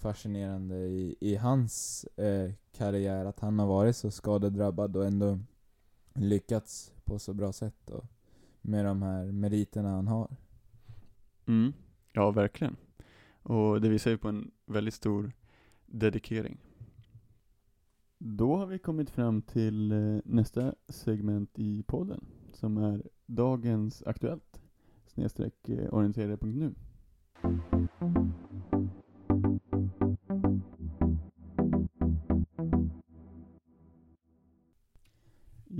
fascinerande 0.00 0.76
i, 0.76 1.16
i 1.20 1.36
hans 1.36 2.04
eh, 2.04 2.52
karriär, 2.72 3.24
att 3.24 3.40
han 3.40 3.58
har 3.58 3.66
varit 3.66 3.96
så 3.96 4.10
skadedrabbad 4.10 4.96
och 4.96 5.06
ändå 5.06 5.38
lyckats 6.14 6.92
på 7.04 7.18
så 7.18 7.34
bra 7.34 7.52
sätt 7.52 7.90
och 7.90 8.04
med 8.60 8.84
de 8.84 9.02
här 9.02 9.32
meriterna 9.32 9.90
han 9.90 10.08
har. 10.08 10.36
Mm. 11.46 11.72
Ja, 12.12 12.30
verkligen. 12.30 12.76
Och 13.42 13.80
det 13.80 13.88
visar 13.88 14.10
ju 14.10 14.18
på 14.18 14.28
en 14.28 14.50
väldigt 14.66 14.94
stor 14.94 15.32
dedikering. 15.86 16.58
Då 18.18 18.56
har 18.56 18.66
vi 18.66 18.78
kommit 18.78 19.10
fram 19.10 19.42
till 19.42 19.92
eh, 19.92 20.20
nästa 20.24 20.74
segment 20.88 21.58
i 21.58 21.82
podden, 21.82 22.24
som 22.52 22.76
är 22.76 23.02
dagens 23.26 24.02
Aktuellt, 24.06 24.60
snedstreck 25.06 25.68
eh, 25.68 25.94
orienterare.nu. 25.94 26.74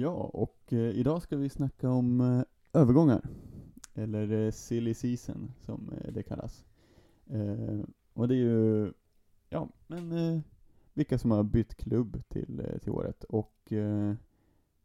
Ja, 0.00 0.30
och 0.32 0.72
eh, 0.72 0.78
idag 0.78 1.22
ska 1.22 1.36
vi 1.36 1.48
snacka 1.48 1.90
om 1.90 2.20
eh, 2.20 2.42
övergångar, 2.72 3.28
eller 3.94 4.32
eh, 4.32 4.50
silly 4.50 4.94
season 4.94 5.52
som 5.60 5.92
eh, 5.92 6.12
det 6.12 6.22
kallas. 6.22 6.64
Eh, 7.26 7.80
och 8.12 8.28
det 8.28 8.34
är 8.34 8.38
ju, 8.38 8.92
ja, 9.48 9.68
men 9.86 10.12
eh, 10.12 10.40
vilka 10.94 11.18
som 11.18 11.30
har 11.30 11.42
bytt 11.42 11.74
klubb 11.74 12.22
till, 12.28 12.60
eh, 12.60 12.78
till 12.78 12.90
året. 12.90 13.24
Och 13.24 13.72
eh, 13.72 14.14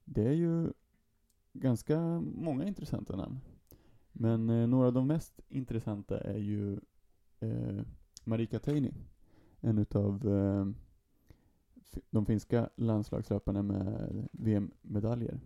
det 0.05 0.27
är 0.27 0.33
ju 0.33 0.73
ganska 1.53 1.99
många 2.19 2.65
intressanta 2.65 3.15
namn. 3.15 3.39
Men 4.11 4.49
eh, 4.49 4.67
några 4.67 4.87
av 4.87 4.93
de 4.93 5.07
mest 5.07 5.41
intressanta 5.49 6.19
är 6.19 6.37
ju 6.37 6.79
eh, 7.39 7.81
Marika 8.23 8.59
Teini, 8.59 8.93
en 9.59 9.77
utav 9.77 10.27
eh, 10.27 10.65
de 12.09 12.25
finska 12.25 12.69
landslagslöparna 12.75 13.61
med 13.61 14.27
VM-medaljer, 14.31 15.39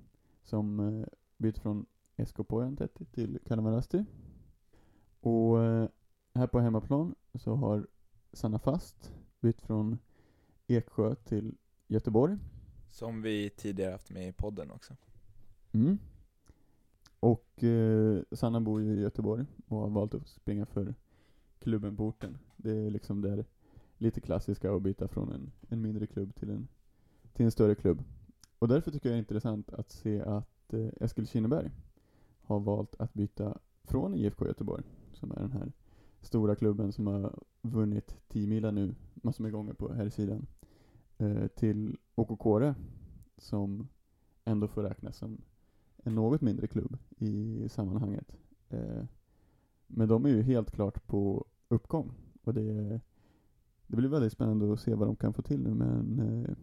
som 0.44 0.80
eh, 0.80 1.06
bytt 1.38 1.60
från 1.60 1.86
SK 2.26 2.48
Pojantäti 2.48 3.06
till 3.06 3.40
Kalmarasti. 3.46 4.06
Och 5.20 5.64
eh, 5.64 5.90
här 6.34 6.48
på 6.48 6.60
hemmaplan 6.60 7.16
så 7.34 7.56
har 7.56 7.88
Sanna 8.34 8.60
Fast 8.60 9.14
bytt 9.40 9.62
från 9.62 9.98
Eksjö 10.68 11.16
till 11.16 11.58
Göteborg. 11.88 12.38
Som 12.88 13.22
vi 13.22 13.50
tidigare 13.50 13.92
haft 13.92 14.10
med 14.10 14.28
i 14.28 14.32
podden 14.32 14.72
också. 14.72 14.96
Mm. 15.72 15.98
Och 17.20 17.64
eh, 17.64 18.22
Sanna 18.32 18.62
bor 18.62 18.82
ju 18.82 18.94
i 18.94 19.02
Göteborg 19.02 19.46
och 19.68 19.78
har 19.78 19.90
valt 19.90 20.14
att 20.14 20.28
springa 20.28 20.66
för 20.66 20.96
klubben 21.60 21.98
på 21.98 22.06
orten. 22.06 22.38
Det 22.58 22.72
är 22.72 22.90
liksom 22.90 23.22
det 23.22 23.46
lite 24.00 24.22
klassiska 24.22 24.72
och 24.72 24.82
byta 24.82 25.08
från 25.08 25.32
en, 25.32 25.52
en 25.70 25.82
mindre 25.82 26.08
klubb 26.08 26.36
till 26.36 26.50
en, 26.50 26.68
till 27.34 27.45
en 27.45 27.52
större 27.52 27.76
klubb. 27.76 28.04
Och 28.60 28.68
därför 28.68 28.91
tycker 28.91 29.10
jag 29.10 29.14
det 29.14 29.18
är 29.18 29.20
intressant 29.20 29.74
att 29.74 29.91
se 29.91 30.22
att 30.22 30.74
eh, 30.74 30.88
Eskil 31.00 31.28
Kinneberg 31.28 31.72
har 32.41 32.60
valt 32.60 32.95
att 33.00 33.14
byta 33.14 33.58
från 33.84 34.16
IFK 34.16 34.47
Göteborg, 34.47 34.84
som 35.14 35.32
är 35.32 35.39
den 35.39 35.52
här 35.52 35.72
stora 36.22 36.56
klubben 36.56 36.91
som 36.91 37.08
har 37.08 37.39
vunnit 37.62 38.16
10 38.28 38.47
mila 38.47 38.72
nu 38.72 38.95
massor 39.14 39.43
med 39.43 39.52
gånger 39.52 39.74
på 39.74 39.93
här 39.93 40.10
sidan 40.10 40.47
eh, 41.18 41.47
till 41.47 41.97
OK 42.16 42.39
Kåre 42.39 42.76
som 43.38 43.88
ändå 44.45 44.68
får 44.68 44.84
räknas 44.84 45.18
som 45.18 45.41
en 46.04 46.16
något 46.16 46.41
mindre 46.41 46.68
klubb 46.68 46.97
i 47.18 47.64
sammanhanget. 47.70 48.38
Eh, 48.70 49.04
men 49.88 50.08
de 50.08 50.26
är 50.26 50.30
ju 50.30 50.41
helt 50.41 50.72
klart 50.72 51.08
på 51.08 51.45
uppgång 51.68 52.12
och 52.43 52.54
det, 52.54 52.62
är 52.62 53.02
det 53.90 53.96
blir 53.98 54.10
väldigt 54.10 54.34
spännande 54.34 54.74
att 54.74 54.80
se 54.80 54.94
vad 54.96 55.08
de 55.08 55.16
kan 55.16 55.34
få 55.34 55.42
till 55.42 55.60
nu 55.60 55.74
med 55.74 55.88
en 55.88 56.20
eh, 56.20 56.56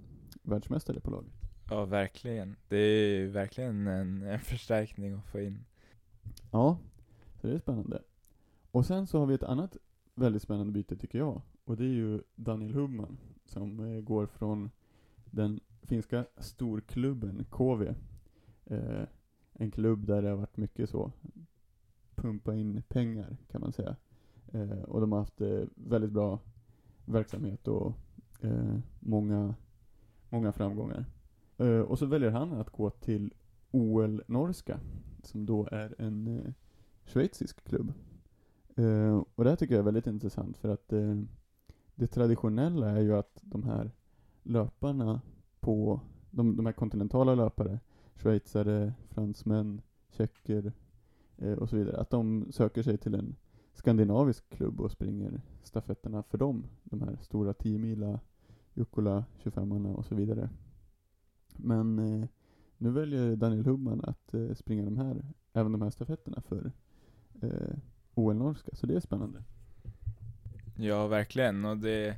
världsmästare 0.43 1.01
på 1.01 1.11
laget. 1.11 1.33
Ja, 1.71 1.85
verkligen. 1.85 2.57
Det 2.69 2.77
är 2.77 3.19
ju 3.19 3.29
verkligen 3.29 3.87
en, 3.87 4.23
en 4.23 4.41
förstärkning 4.41 5.13
att 5.13 5.25
få 5.25 5.41
in. 5.41 5.65
Ja, 6.51 6.79
så 7.41 7.47
det 7.47 7.55
är 7.55 7.59
spännande. 7.59 8.03
Och 8.71 8.87
sen 8.87 9.07
så 9.07 9.19
har 9.19 9.27
vi 9.27 9.35
ett 9.35 9.43
annat 9.43 9.77
väldigt 10.15 10.43
spännande 10.43 10.73
byte 10.73 10.97
tycker 10.97 11.19
jag. 11.19 11.43
Och 11.65 11.77
det 11.77 11.85
är 11.85 11.95
ju 11.95 12.21
Daniel 12.35 12.75
Hubman 12.75 13.19
som 13.45 13.81
eh, 13.81 14.01
går 14.01 14.27
från 14.27 14.71
den 15.31 15.61
finska 15.83 16.27
storklubben 16.39 17.45
KV. 17.51 17.95
Eh, 18.65 19.05
en 19.53 19.71
klubb 19.71 20.07
där 20.07 20.23
det 20.23 20.29
har 20.29 20.37
varit 20.37 20.57
mycket 20.57 20.91
så 20.91 21.13
pumpa 22.15 22.55
in 22.55 22.83
pengar 22.89 23.37
kan 23.51 23.61
man 23.61 23.73
säga. 23.73 23.97
Eh, 24.53 24.83
och 24.83 25.01
de 25.01 25.13
har 25.13 25.19
haft 25.19 25.41
eh, 25.41 25.63
väldigt 25.75 26.11
bra 26.11 26.41
verksamhet 27.07 27.69
och 27.69 27.93
eh, 28.41 28.79
många, 29.01 29.55
många 30.29 30.53
framgångar. 30.53 31.05
Eh, 31.59 31.81
och 31.81 31.99
så 31.99 32.07
väljer 32.07 32.31
han 32.31 32.53
att 32.53 32.71
gå 32.71 32.91
till 32.91 33.35
OL 33.71 34.23
Norska 34.27 34.81
som 35.23 35.47
då 35.47 35.69
är 35.73 35.95
en 35.99 36.27
eh, 36.27 36.53
schweizisk 37.05 37.65
klubb. 37.65 37.93
Eh, 38.77 39.23
och 39.35 39.45
det 39.45 39.51
här 39.51 39.57
tycker 39.57 39.75
jag 39.75 39.81
är 39.81 39.85
väldigt 39.85 40.07
intressant 40.07 40.57
för 40.57 40.69
att 40.69 40.93
eh, 40.93 41.17
det 41.95 42.07
traditionella 42.07 42.91
är 42.91 43.01
ju 43.01 43.17
att 43.17 43.41
de 43.43 43.63
här 43.63 43.91
löparna 44.43 45.21
på, 45.61 46.01
de, 46.31 46.57
de 46.57 46.67
här 46.67 46.73
kontinentala 46.73 47.35
löpare, 47.35 47.81
schweizare, 48.15 48.93
fransmän, 49.09 49.81
tjecker 50.09 50.73
eh, 51.37 51.53
och 51.53 51.69
så 51.69 51.77
vidare, 51.77 51.97
att 51.97 52.11
de 52.11 52.47
söker 52.53 52.83
sig 52.83 52.99
till 52.99 53.15
en 53.15 53.37
skandinavisk 53.77 54.49
klubb 54.51 54.81
och 54.81 54.91
springer 54.91 55.41
stafetterna 55.63 56.23
för 56.23 56.39
dem. 56.39 56.67
De 56.85 57.03
här 57.03 57.19
stora 57.21 57.55
10 57.55 57.79
mila, 57.79 58.21
Jukkola, 58.75 59.25
25 59.43 59.87
och 59.87 60.07
så 60.07 60.15
vidare. 60.15 60.49
Men 61.57 61.99
eh, 61.99 62.29
nu 62.79 62.91
väljer 62.91 63.37
Daniel 63.37 63.67
Hubman 63.67 64.01
att 64.05 64.35
eh, 64.35 64.55
springa 64.55 64.85
de 64.85 64.97
här, 64.99 65.25
även 65.53 65.73
de 65.73 65.83
här 65.83 65.91
stafetterna 65.91 66.43
för 66.49 66.73
eh, 67.43 67.77
OL 68.15 68.37
Norska, 68.37 68.71
så 68.73 68.87
det 68.87 68.97
är 68.97 69.01
spännande. 69.01 69.43
Ja, 70.77 71.07
verkligen. 71.07 71.65
Och 71.65 71.77
det, 71.77 72.17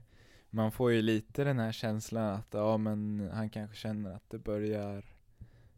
man 0.50 0.72
får 0.72 0.92
ju 0.92 1.02
lite 1.02 1.44
den 1.44 1.58
här 1.58 1.72
känslan 1.72 2.34
att, 2.34 2.48
ja 2.50 2.76
men 2.76 3.28
han 3.32 3.50
kanske 3.50 3.76
känner 3.76 4.14
att 4.14 4.30
det 4.30 4.38
börjar 4.38 5.04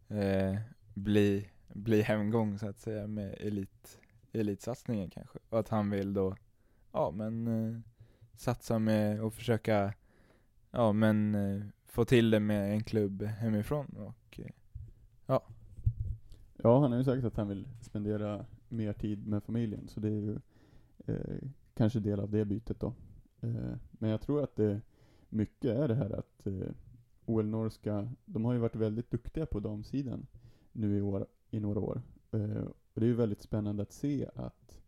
eh, 0.08 0.56
bli, 0.94 1.48
bli 1.68 2.02
hemgång 2.02 2.58
så 2.58 2.68
att 2.68 2.78
säga 2.78 3.06
med 3.06 3.34
elit, 3.40 3.98
elitsatsningen 4.32 5.10
kanske. 5.10 5.38
Och 5.48 5.58
att 5.58 5.68
han 5.68 5.90
vill 5.90 6.14
då, 6.14 6.36
ja 6.92 7.10
men 7.10 7.46
eh, 7.46 7.80
satsa 8.34 8.78
med 8.78 9.22
och 9.22 9.34
försöka, 9.34 9.94
ja 10.70 10.92
men 10.92 11.34
eh, 11.34 11.62
få 11.86 12.04
till 12.04 12.30
det 12.30 12.40
med 12.40 12.72
en 12.72 12.84
klubb 12.84 13.22
hemifrån 13.22 13.86
och 13.86 14.40
eh, 14.40 14.50
Ja, 16.62 16.80
han 16.80 16.90
har 16.90 16.98
ju 16.98 17.04
sagt 17.04 17.24
att 17.24 17.36
han 17.36 17.48
vill 17.48 17.68
spendera 17.80 18.44
mer 18.68 18.92
tid 18.92 19.26
med 19.26 19.42
familjen, 19.42 19.88
så 19.88 20.00
det 20.00 20.08
är 20.08 20.20
ju 20.20 20.38
eh, 21.06 21.48
kanske 21.74 22.00
del 22.00 22.20
av 22.20 22.30
det 22.30 22.44
bytet 22.44 22.80
då. 22.80 22.92
Eh, 23.40 23.72
men 23.90 24.10
jag 24.10 24.20
tror 24.20 24.44
att 24.44 24.56
det 24.56 24.80
mycket 25.28 25.70
är 25.70 25.88
det 25.88 25.94
här 25.94 26.10
att 26.10 26.46
eh, 26.46 26.70
OL 27.26 27.46
Norska, 27.46 28.08
de 28.24 28.44
har 28.44 28.52
ju 28.52 28.58
varit 28.58 28.76
väldigt 28.76 29.10
duktiga 29.10 29.46
på 29.46 29.60
damsidan 29.60 30.26
nu 30.72 30.98
i, 30.98 31.00
år, 31.00 31.26
i 31.50 31.60
några 31.60 31.80
år. 31.80 32.02
Eh, 32.30 32.64
och 33.00 33.02
det 33.02 33.06
är 33.06 33.14
ju 33.14 33.16
väldigt 33.16 33.42
spännande 33.42 33.82
att 33.82 33.92
se 33.92 34.28
att 34.34 34.80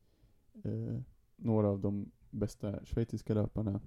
eh, 0.63 1.01
några 1.37 1.69
av 1.69 1.81
de 1.81 2.11
bästa 2.31 2.85
schweiziska 2.85 3.35
löparna, 3.35 3.81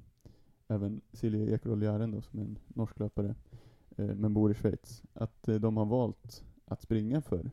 även 0.67 1.01
Silje 1.13 1.55
Ekerol 1.55 1.83
Jaren 1.83 2.11
då, 2.11 2.21
som 2.21 2.39
är 2.39 2.43
en 2.43 2.59
norsk 2.67 2.99
löpare, 2.99 3.35
eh, 3.97 4.15
men 4.15 4.33
bor 4.33 4.51
i 4.51 4.53
Schweiz, 4.53 5.03
att 5.13 5.47
eh, 5.47 5.55
de 5.55 5.77
har 5.77 5.85
valt 5.85 6.45
att 6.65 6.81
springa 6.81 7.21
för 7.21 7.51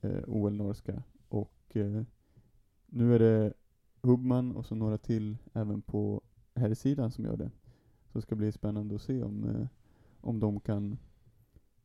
eh, 0.00 0.22
OL 0.26 0.56
Norska. 0.56 1.02
Och 1.28 1.76
eh, 1.76 2.02
nu 2.86 3.14
är 3.14 3.18
det 3.18 3.52
Hubman 4.02 4.56
och 4.56 4.66
så 4.66 4.74
några 4.74 4.98
till 4.98 5.36
även 5.52 5.82
på 5.82 6.22
här 6.54 6.74
sidan 6.74 7.10
som 7.10 7.24
gör 7.24 7.36
det. 7.36 7.50
Så 8.12 8.18
det 8.18 8.22
ska 8.22 8.34
bli 8.34 8.52
spännande 8.52 8.94
att 8.94 9.02
se 9.02 9.22
om, 9.22 9.44
eh, 9.44 9.66
om 10.20 10.40
de 10.40 10.60
kan 10.60 10.98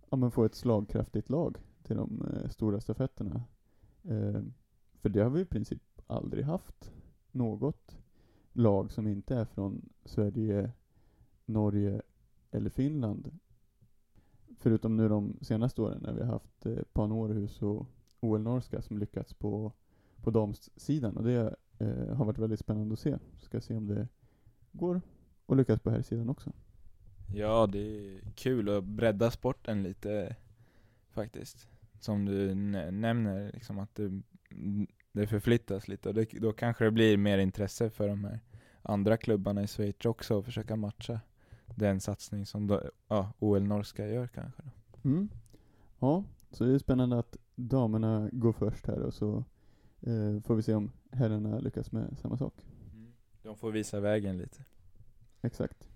ja, 0.10 0.18
men 0.18 0.32
få 0.32 0.46
ett 0.46 0.56
slagkraftigt 0.56 1.30
lag 1.30 1.58
till 1.84 1.96
de 1.96 2.22
eh, 2.22 2.50
stora 2.50 2.82
stafetterna. 2.82 3.44
Eh, 4.04 4.42
för 5.02 5.10
det 5.10 5.20
har 5.20 5.30
vi 5.30 5.42
i 5.42 5.46
princip 5.46 5.82
aldrig 6.08 6.46
haft 6.46 6.92
något 7.32 7.98
lag 8.54 8.92
som 8.92 9.08
inte 9.08 9.36
är 9.36 9.46
från 9.46 9.90
Sverige, 10.06 10.72
Norge 11.46 12.02
eller 12.52 12.70
Finland. 12.70 13.32
Förutom 14.60 14.98
nu 14.98 15.10
de 15.10 15.38
senaste 15.42 15.82
åren 15.82 16.00
när 16.02 16.14
vi 16.14 16.20
har 16.20 16.34
haft 16.34 16.66
eh, 16.66 16.84
Pan 16.94 17.12
Århus 17.12 17.62
och 17.62 17.86
OL 18.20 18.42
Norska 18.42 18.82
som 18.82 18.98
lyckats 18.98 19.34
på, 19.34 19.72
på 20.24 20.32
damsidan 20.32 21.18
och 21.18 21.24
det 21.24 21.56
eh, 21.80 22.16
har 22.16 22.26
varit 22.26 22.38
väldigt 22.38 22.60
spännande 22.60 22.94
att 22.94 23.00
se. 23.00 23.18
Ska 23.40 23.62
se 23.62 23.76
om 23.76 23.88
det 23.88 24.08
går 24.72 25.02
att 25.46 25.58
lyckas 25.58 25.80
på 25.80 25.90
här 25.90 26.02
sidan 26.02 26.30
också. 26.30 26.52
Ja, 27.34 27.68
det 27.68 27.80
är 27.80 28.22
kul 28.36 28.70
att 28.70 28.84
bredda 28.84 29.32
sporten 29.32 29.84
lite 29.84 30.36
faktiskt. 31.10 31.71
Som 32.02 32.26
du 32.26 32.56
nämner, 32.56 33.52
liksom 33.54 33.80
att 33.80 33.96
det, 33.96 34.22
det 35.12 35.28
förflyttas 35.28 35.88
lite 35.88 36.10
och 36.10 36.16
det, 36.16 36.26
då 36.32 36.54
kanske 36.54 36.84
det 36.84 36.92
blir 36.92 37.18
mer 37.18 37.38
intresse 37.38 37.90
för 37.90 38.08
de 38.08 38.24
här 38.24 38.40
andra 38.82 39.18
klubbarna 39.18 39.64
i 39.64 39.68
Schweiz 39.68 40.06
också 40.06 40.40
att 40.40 40.46
försöka 40.46 40.76
matcha 40.76 41.20
den 41.76 42.00
satsning 42.00 42.46
som 42.46 42.68
då, 42.68 42.82
ja, 43.08 43.34
OL 43.40 43.64
Norska 43.64 44.08
gör 44.08 44.28
kanske. 44.28 44.64
Mm. 45.04 45.30
Ja, 46.00 46.24
så 46.52 46.64
det 46.64 46.74
är 46.74 46.80
spännande 46.80 47.20
att 47.20 47.38
damerna 47.56 48.30
går 48.32 48.54
först 48.54 48.88
här 48.88 49.00
och 49.00 49.14
så 49.14 49.44
eh, 50.02 50.42
får 50.44 50.56
vi 50.56 50.62
se 50.62 50.74
om 50.74 50.92
herrarna 51.12 51.60
lyckas 51.60 51.92
med 51.92 52.18
samma 52.22 52.38
sak. 52.38 52.66
Mm. 52.94 53.14
De 53.44 53.58
får 53.58 53.72
visa 53.72 54.00
vägen 54.00 54.38
lite. 54.38 54.64
Exakt. 55.42 55.90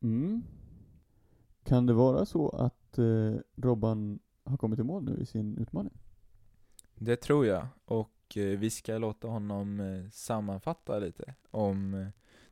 Mm. 0.00 0.42
Kan 1.64 1.86
det 1.86 1.92
vara 1.92 2.26
så 2.26 2.48
att 2.48 2.98
eh, 2.98 3.34
Robban 3.56 4.18
har 4.44 4.56
kommit 4.56 4.78
i 4.78 4.82
mål 4.82 5.04
nu 5.04 5.16
i 5.20 5.26
sin 5.26 5.58
utmaning? 5.58 5.98
Det 6.94 7.16
tror 7.16 7.46
jag, 7.46 7.66
och 7.84 8.36
eh, 8.36 8.58
vi 8.58 8.70
ska 8.70 8.98
låta 8.98 9.28
honom 9.28 9.80
eh, 9.80 10.10
sammanfatta 10.10 10.98
lite 10.98 11.34
om 11.50 11.94
eh, 11.94 12.08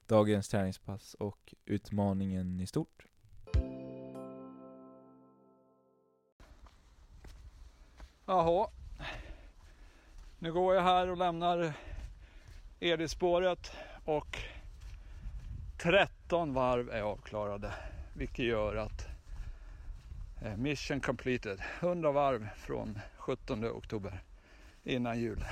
dagens 0.07 0.49
träningspass 0.49 1.15
och 1.15 1.55
utmaningen 1.65 2.61
i 2.61 2.67
stort. 2.67 3.07
Jaha. 8.27 8.69
Nu 10.39 10.53
går 10.53 10.75
jag 10.75 10.83
här 10.83 11.09
och 11.11 11.17
lämnar 11.17 11.73
Edisspåret 12.81 13.73
och 14.05 14.39
13 15.83 16.55
varv 16.55 16.91
är 16.91 17.03
avklarade. 17.03 17.75
Vilket 18.17 18.45
gör 18.45 18.77
att 18.77 19.10
Eh, 20.43 20.57
mission 20.57 21.01
completed. 21.01 21.63
100 21.81 22.13
varv 22.13 22.49
från 22.57 22.99
17 23.17 23.65
oktober 23.65 24.23
innan 24.85 25.21
jul. 25.21 25.45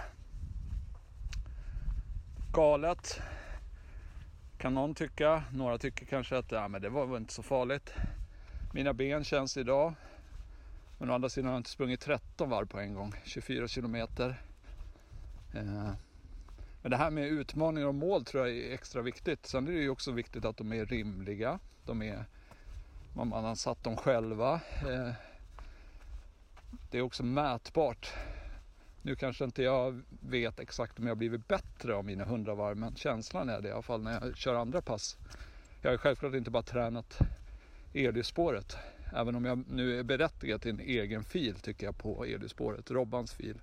Galet 2.53 3.21
kan 4.59 4.75
någon 4.75 4.95
tycka. 4.95 5.43
Några 5.53 5.79
tycker 5.79 6.07
kanske 6.07 6.39
att 6.39 6.53
ja, 6.53 6.69
men 6.69 6.83
det 6.83 6.89
var 6.89 7.07
väl 7.07 7.17
inte 7.17 7.35
så 7.35 7.43
farligt. 7.43 7.95
Mina 8.75 8.93
ben 8.93 9.25
känns 9.25 9.57
idag. 9.57 9.95
Men 10.99 11.11
å 11.11 11.15
andra 11.15 11.29
sidan 11.29 11.47
har 11.47 11.53
jag 11.53 11.61
inte 11.61 11.71
sprungit 11.71 12.01
13 12.01 12.51
varv 12.51 12.67
på 12.67 12.79
en 12.79 12.95
gång. 12.95 13.15
24 13.25 13.69
kilometer. 13.69 14.43
Eh, 15.55 15.91
men 16.83 16.91
det 16.91 16.97
här 16.97 17.11
med 17.11 17.27
utmaningar 17.27 17.89
och 17.89 17.95
mål 17.95 18.25
tror 18.25 18.47
jag 18.47 18.57
är 18.57 18.75
extra 18.75 19.03
viktigt. 19.03 19.47
Sen 19.47 19.69
är 19.69 19.73
det 19.73 19.79
ju 19.79 19.91
också 19.91 20.13
viktigt 20.13 20.45
att 20.45 20.57
de 20.57 20.73
är 20.73 20.87
rimliga. 20.87 21.59
De 21.85 22.03
är, 22.03 22.25
man 23.13 23.45
har 23.45 23.55
satt 23.55 23.85
dem 23.85 23.97
själva. 23.97 24.55
Eh, 24.83 25.11
det 26.91 26.99
är 26.99 27.03
också 27.03 27.23
mätbart. 27.23 28.13
Nu 29.03 29.17
kanske 29.17 29.45
inte 29.45 29.63
jag 29.63 30.03
vet 30.21 30.61
exakt 30.61 30.99
om 30.99 31.07
jag 31.07 31.17
blivit 31.17 31.49
bättre 31.49 31.95
av 31.95 32.05
mina 32.05 32.25
100 32.25 32.55
varv 32.55 32.77
men 32.77 32.95
känslan 32.95 33.49
är 33.49 33.61
det 33.61 33.69
i 33.69 33.73
alla 33.73 33.83
fall 33.83 34.03
när 34.03 34.13
jag 34.13 34.37
kör 34.37 34.55
andra 34.55 34.81
pass. 34.81 35.17
Jag 35.83 35.91
har 35.91 35.99
självklart 35.99 36.35
inte 36.35 36.51
bara 36.51 36.63
tränat 36.63 37.19
Edysspåret. 37.93 38.77
Även 39.15 39.35
om 39.35 39.45
jag 39.45 39.65
nu 39.71 39.99
är 39.99 40.03
berättigad 40.03 40.63
till 40.63 40.71
en 40.71 40.81
egen 40.81 41.25
fil 41.25 41.55
tycker 41.55 41.87
jag 41.87 41.99
på 41.99 42.27
Edysspåret, 42.27 42.91
Robbans 42.91 43.33
fil. 43.33 43.61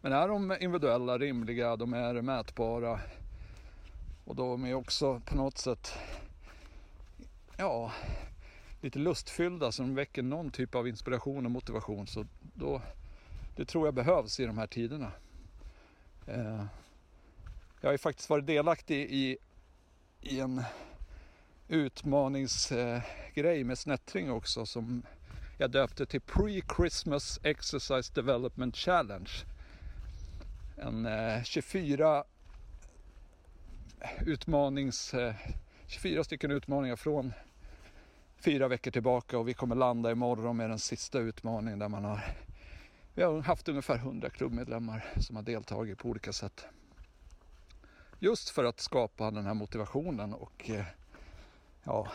Men 0.00 0.12
är 0.12 0.28
de 0.28 0.52
individuella, 0.60 1.18
rimliga, 1.18 1.76
de 1.76 1.94
är 1.94 2.22
mätbara 2.22 3.00
och 4.24 4.36
de 4.36 4.64
är 4.64 4.74
också 4.74 5.20
på 5.20 5.36
något 5.36 5.58
sätt 5.58 5.98
ja, 7.58 7.92
lite 8.80 8.98
lustfyllda 8.98 9.72
så 9.72 9.82
de 9.82 9.94
väcker 9.94 10.22
någon 10.22 10.50
typ 10.50 10.74
av 10.74 10.88
inspiration 10.88 11.44
och 11.44 11.50
motivation 11.50 12.06
så 12.06 12.26
då, 12.40 12.82
det 13.56 13.64
tror 13.64 13.86
jag 13.86 13.94
behövs 13.94 14.40
i 14.40 14.46
de 14.46 14.58
här 14.58 14.66
tiderna. 14.66 15.12
Eh, 16.26 16.64
jag 17.80 17.88
har 17.88 17.92
ju 17.92 17.98
faktiskt 17.98 18.30
varit 18.30 18.46
delaktig 18.46 19.10
i, 19.10 19.36
i 20.20 20.40
en 20.40 20.62
utmaningsgrej 21.68 23.64
med 23.64 23.78
Snättring 23.78 24.30
också 24.30 24.66
som 24.66 25.02
jag 25.58 25.70
döpte 25.70 26.06
till 26.06 26.20
Pre-Christmas 26.20 27.40
Exercise 27.42 28.14
Development 28.14 28.76
Challenge 28.76 29.30
en 30.76 31.06
eh, 31.06 31.42
24 31.42 32.24
utmanings, 34.26 35.14
eh, 35.14 35.34
24 35.86 36.24
stycken 36.24 36.50
utmaningar 36.50 36.96
från 36.96 37.32
fyra 38.40 38.68
veckor 38.68 38.90
tillbaka 38.90 39.38
och 39.38 39.48
vi 39.48 39.54
kommer 39.54 39.74
landa 39.74 40.10
imorgon 40.10 40.56
med 40.56 40.70
den 40.70 40.78
sista 40.78 41.18
utmaningen 41.18 41.78
där 41.78 41.88
man 41.88 42.04
har 42.04 42.20
vi 43.14 43.22
har 43.22 43.40
haft 43.40 43.68
ungefär 43.68 43.96
100 43.96 44.30
klubbmedlemmar 44.30 45.04
som 45.16 45.36
har 45.36 45.42
deltagit 45.42 45.98
på 45.98 46.08
olika 46.08 46.32
sätt. 46.32 46.66
Just 48.18 48.50
för 48.50 48.64
att 48.64 48.80
skapa 48.80 49.30
den 49.30 49.46
här 49.46 49.54
motivationen 49.54 50.34
och 50.34 50.70
eh, 50.70 50.84
ja, 51.84 52.08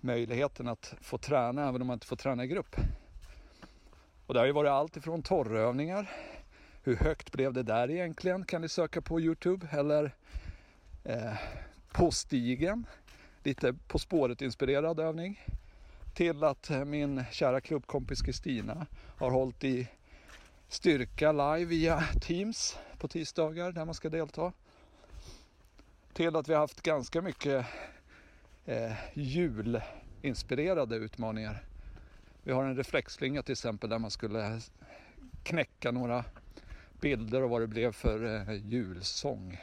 möjligheten 0.00 0.68
att 0.68 0.94
få 1.00 1.18
träna 1.18 1.68
även 1.68 1.80
om 1.80 1.86
man 1.86 1.94
inte 1.94 2.06
får 2.06 2.16
träna 2.16 2.44
i 2.44 2.46
grupp. 2.46 2.76
Och 4.26 4.34
det 4.34 4.40
har 4.40 4.46
ju 4.46 4.52
varit 4.52 4.70
allt 4.70 4.96
ifrån 4.96 5.22
torrövningar 5.22 6.10
hur 6.88 6.96
högt 6.96 7.32
blev 7.32 7.52
det 7.52 7.62
där 7.62 7.90
egentligen? 7.90 8.44
Kan 8.44 8.60
ni 8.62 8.68
söka 8.68 9.00
på 9.00 9.20
Youtube 9.20 9.66
eller 9.70 10.14
eh, 11.04 11.32
På 11.92 12.10
stigen. 12.10 12.86
Lite 13.42 13.74
På 13.88 13.98
spåret 13.98 14.42
inspirerad 14.42 15.00
övning. 15.00 15.40
Till 16.14 16.44
att 16.44 16.70
min 16.86 17.24
kära 17.30 17.60
klubbkompis 17.60 18.22
Kristina 18.22 18.86
har 19.16 19.30
hållit 19.30 19.64
i 19.64 19.88
styrka 20.68 21.32
live 21.32 21.64
via 21.64 22.04
Teams 22.20 22.78
på 22.98 23.08
tisdagar 23.08 23.72
där 23.72 23.84
man 23.84 23.94
ska 23.94 24.08
delta. 24.08 24.52
Till 26.12 26.36
att 26.36 26.48
vi 26.48 26.52
har 26.52 26.60
haft 26.60 26.82
ganska 26.82 27.22
mycket 27.22 27.66
eh, 28.66 28.92
julinspirerade 29.14 30.96
utmaningar. 30.96 31.64
Vi 32.42 32.52
har 32.52 32.64
en 32.64 32.76
reflexslinga 32.76 33.42
till 33.42 33.52
exempel 33.52 33.90
där 33.90 33.98
man 33.98 34.10
skulle 34.10 34.60
knäcka 35.42 35.90
några 35.90 36.24
bilder 37.00 37.42
och 37.42 37.50
vad 37.50 37.60
det 37.60 37.66
blev 37.66 37.92
för 37.92 38.50
eh, 38.50 38.54
julsång. 38.66 39.58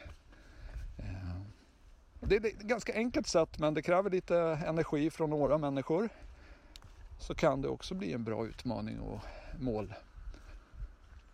Det 2.28 2.36
är 2.36 2.46
ett 2.46 2.60
ganska 2.60 2.94
enkelt 2.94 3.28
sätt 3.28 3.60
men 3.60 3.74
det 3.74 3.82
kräver 3.82 4.10
lite 4.10 4.38
energi 4.68 5.10
från 5.10 5.30
några 5.30 5.58
människor. 5.58 6.10
Så 7.20 7.36
kan 7.36 7.62
det 7.62 7.68
också 7.68 7.96
bli 7.96 8.14
en 8.14 8.24
bra 8.24 8.46
utmaning 8.46 9.00
och 9.00 9.20
mål. 9.60 9.94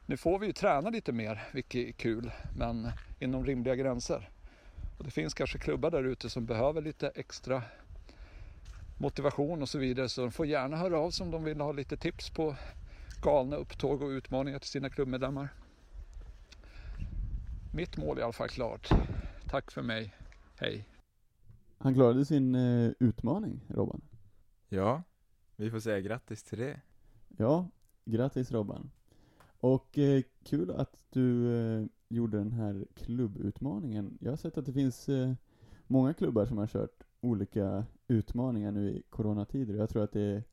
Nu 0.06 0.18
får 0.18 0.40
vi 0.40 0.48
ju 0.48 0.54
träna 0.54 0.90
lite 0.90 1.12
mer, 1.12 1.44
vilket 1.52 1.88
är 1.88 1.92
kul, 1.92 2.32
men 2.58 2.92
inom 3.20 3.46
rimliga 3.46 3.76
gränser. 3.76 4.30
Och 4.98 5.04
det 5.04 5.12
finns 5.12 5.34
kanske 5.34 5.58
klubbar 5.58 5.92
där 5.92 6.04
ute 6.04 6.30
som 6.30 6.46
behöver 6.46 6.82
lite 6.82 7.12
extra 7.16 7.64
motivation 8.98 9.62
och 9.62 9.70
så 9.70 9.78
vidare. 9.78 10.10
Så 10.10 10.22
de 10.22 10.32
får 10.32 10.46
gärna 10.46 10.78
höra 10.78 11.00
av 11.00 11.12
sig 11.12 11.24
om 11.24 11.32
de 11.32 11.44
vill 11.44 11.62
ha 11.62 11.72
lite 11.72 11.98
tips 11.98 12.30
på 12.30 12.56
galna 13.22 13.56
upptåg 13.56 14.02
och 14.02 14.10
utmaningar 14.10 14.60
till 14.60 14.70
sina 14.70 14.90
klubbmedlemmar 14.90 15.50
mitt 17.74 17.98
mål 17.98 18.18
är 18.18 18.22
i 18.22 18.24
alla 18.24 18.34
fall 18.34 18.50
klart. 18.50 18.90
Tack 19.50 19.72
för 19.72 19.82
mig. 19.82 20.14
Hej. 20.62 20.88
Han 21.78 21.94
klarade 21.94 22.26
sin 22.26 22.56
eh, 22.56 22.92
utmaning, 23.00 23.66
Robban. 23.68 24.02
Ja, 24.70 25.04
vi 25.56 25.72
får 25.72 25.80
säga 25.80 26.00
grattis 26.02 26.44
till 26.44 26.60
det. 26.60 26.82
Ja, 27.38 27.68
grattis 28.06 28.52
Robban. 28.52 28.92
Och 29.60 29.98
eh, 29.98 30.24
kul 30.44 30.72
att 30.72 31.04
du 31.10 31.56
eh, 31.56 31.86
gjorde 32.08 32.38
den 32.38 32.52
här 32.52 32.88
klubbutmaningen. 32.96 34.18
Jag 34.22 34.32
har 34.32 34.38
sett 34.38 34.58
att 34.58 34.66
det 34.66 34.74
finns 34.74 35.10
eh, 35.10 35.34
många 35.88 36.14
klubbar 36.14 36.46
som 36.46 36.58
har 36.58 36.68
kört 36.68 37.04
olika 37.22 37.86
utmaningar 38.08 38.72
nu 38.72 38.90
i 38.90 39.04
coronatider. 39.10 39.74
Jag 39.74 39.90
tror 39.90 40.04
att 40.04 40.14
det 40.14 40.22
är 40.22 40.44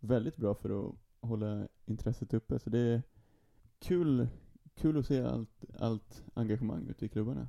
väldigt 0.00 0.36
bra 0.36 0.54
för 0.54 0.88
att 0.88 0.94
hålla 1.20 1.68
intresset 1.86 2.34
uppe. 2.34 2.58
Så 2.58 2.70
det 2.70 2.78
är 2.78 3.02
kul, 3.78 4.28
kul 4.74 4.98
att 4.98 5.06
se 5.06 5.22
allt, 5.22 5.64
allt 5.78 6.24
engagemang 6.34 6.88
ute 6.88 7.06
i 7.06 7.08
klubbarna. 7.08 7.48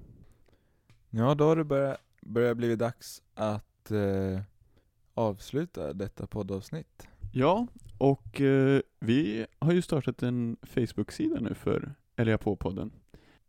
Ja, 1.10 1.36
då 1.36 1.44
har 1.44 1.56
det 1.56 1.64
börjat, 1.64 2.02
börjat 2.22 2.58
bli 2.58 2.76
dags 2.76 3.22
att 3.34 3.92
eh, 3.92 4.42
avsluta 5.14 5.94
detta 5.94 6.28
poddavsnitt. 6.28 7.08
Ja, 7.32 7.68
och 7.98 8.42
eh, 8.42 8.82
vi 9.00 9.46
har 9.60 9.74
ju 9.74 9.82
startat 9.82 10.24
en 10.24 10.58
Facebook-sida 10.64 11.40
nu 11.40 11.54
för 11.54 11.94
LA 12.18 12.38
på 12.38 12.56
podden 12.56 12.92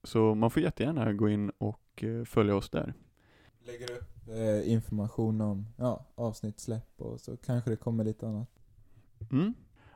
Så 0.05 0.35
man 0.35 0.51
får 0.51 0.63
jättegärna 0.63 1.13
gå 1.13 1.29
in 1.29 1.51
och 1.59 2.05
eh, 2.05 2.25
följa 2.25 2.57
oss 2.57 2.71
där. 2.71 2.95
Lägger 3.67 3.91
upp 3.91 4.29
eh, 4.29 4.73
information 4.73 5.41
om 5.41 5.67
ja, 5.77 6.07
avsnittssläpp 6.15 7.01
och 7.01 7.21
så 7.21 7.37
kanske 7.37 7.71
det 7.71 7.77
kommer 7.77 8.05
lite 8.05 8.29
annat. 8.29 8.49
Mm. 9.33 9.55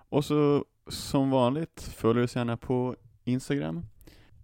Och 0.08 0.24
så 0.24 0.64
som 0.88 1.30
vanligt, 1.30 1.82
följ 1.82 2.22
oss 2.22 2.36
gärna 2.36 2.56
på 2.56 2.96
Instagram, 3.24 3.86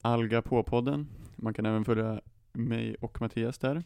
Alga 0.01 0.43
på 0.43 0.63
podden. 0.63 1.09
Man 1.37 1.55
kan 1.55 1.67
även 1.67 1.85
följa 1.85 2.21
mig 2.53 2.95
och 3.01 3.21
Mattias 3.21 3.59
där. 3.59 3.83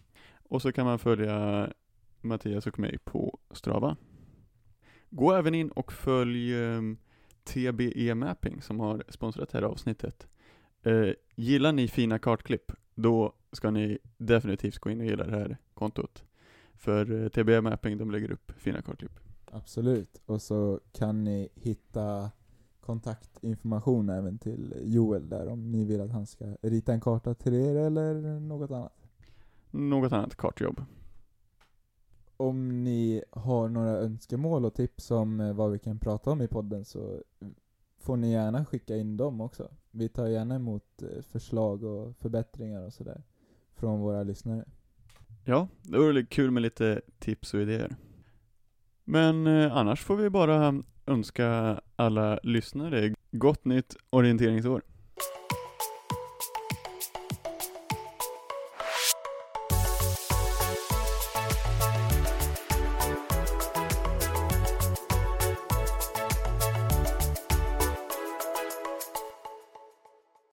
Och 0.49 0.63
så 0.63 0.73
kan 0.73 0.87
man 0.87 0.99
följa 0.99 1.69
Mattias 2.21 2.67
och 2.67 2.79
mig 2.79 2.99
på 2.99 3.39
Strava. 3.51 3.97
Gå 5.11 5.33
även 5.33 5.55
in 5.55 5.71
och 5.71 5.93
följ 5.93 6.55
ehm, 6.55 6.97
TBE 7.45 8.15
Mapping 8.15 8.63
som 8.63 8.81
har 8.81 9.05
sponsrat 9.09 9.49
det 9.49 9.59
här 9.59 9.65
avsnittet. 9.65 10.29
Eh, 10.83 11.11
gillar 11.35 11.73
ni 11.73 11.89
fina 11.89 12.19
kartklipp, 12.19 12.73
då 12.95 13.33
ska 13.53 13.71
ni 13.71 13.99
definitivt 14.17 14.79
gå 14.79 14.91
in 14.91 15.01
och 15.01 15.07
gilla 15.07 15.25
det 15.25 15.37
här 15.37 15.57
kontot. 15.75 16.25
För 16.75 17.23
eh, 17.23 17.29
TBE 17.29 17.61
Mapping, 17.61 17.99
de 17.99 18.11
lägger 18.11 18.31
upp 18.31 18.53
fina 18.57 18.83
kartklipp. 18.83 19.21
Absolut. 19.45 20.23
Och 20.27 20.43
så 20.43 20.81
kan 20.93 21.25
ni 21.25 21.49
hitta 21.55 22.31
kontaktinformation 22.81 24.09
även 24.09 24.39
till 24.39 24.75
Joel 24.83 25.29
där 25.29 25.49
om 25.49 25.71
ni 25.73 25.85
vill 25.85 26.01
att 26.01 26.11
han 26.11 26.27
ska 26.27 26.57
rita 26.63 26.93
en 26.93 27.01
karta 27.01 27.35
till 27.35 27.55
er 27.55 27.77
eller 27.77 28.41
något 28.41 28.71
annat. 28.71 29.04
Något 29.75 30.13
annat 30.13 30.37
kartjobb. 30.37 30.85
Om 32.37 32.85
ni 32.85 33.23
har 33.31 33.69
några 33.69 33.91
önskemål 33.91 34.65
och 34.65 34.75
tips 34.75 35.11
om 35.11 35.41
eh, 35.41 35.53
vad 35.53 35.71
vi 35.73 35.79
kan 35.79 35.99
prata 35.99 36.31
om 36.31 36.43
i 36.43 36.49
podden 36.49 36.85
så 36.85 37.23
får 37.99 38.17
ni 38.17 38.33
gärna 38.33 38.65
skicka 38.65 38.97
in 38.97 39.17
dem 39.17 39.41
också. 39.41 39.71
Vi 39.91 40.09
tar 40.09 40.27
gärna 40.27 40.55
emot 40.55 41.03
eh, 41.03 41.23
förslag 41.23 41.85
och 41.85 42.17
förbättringar 42.17 42.83
och 42.83 42.93
sådär 42.93 43.23
från 43.75 44.01
våra 44.01 44.23
lyssnare. 44.23 44.65
Ja, 45.45 45.69
det 45.83 45.99
vore 45.99 46.25
kul 46.27 46.51
med 46.51 46.63
lite 46.63 47.01
tips 47.19 47.55
och 47.55 47.61
idéer. 47.61 47.97
Men 49.05 49.47
eh, 49.47 49.77
annars 49.77 50.05
får 50.05 50.17
vi 50.17 50.31
bara 50.31 50.83
önska 51.07 51.81
alla 51.97 52.41
lyssnare 52.43 53.15
gott 53.31 53.65
nytt 53.65 53.97
orienteringsår. 54.11 54.83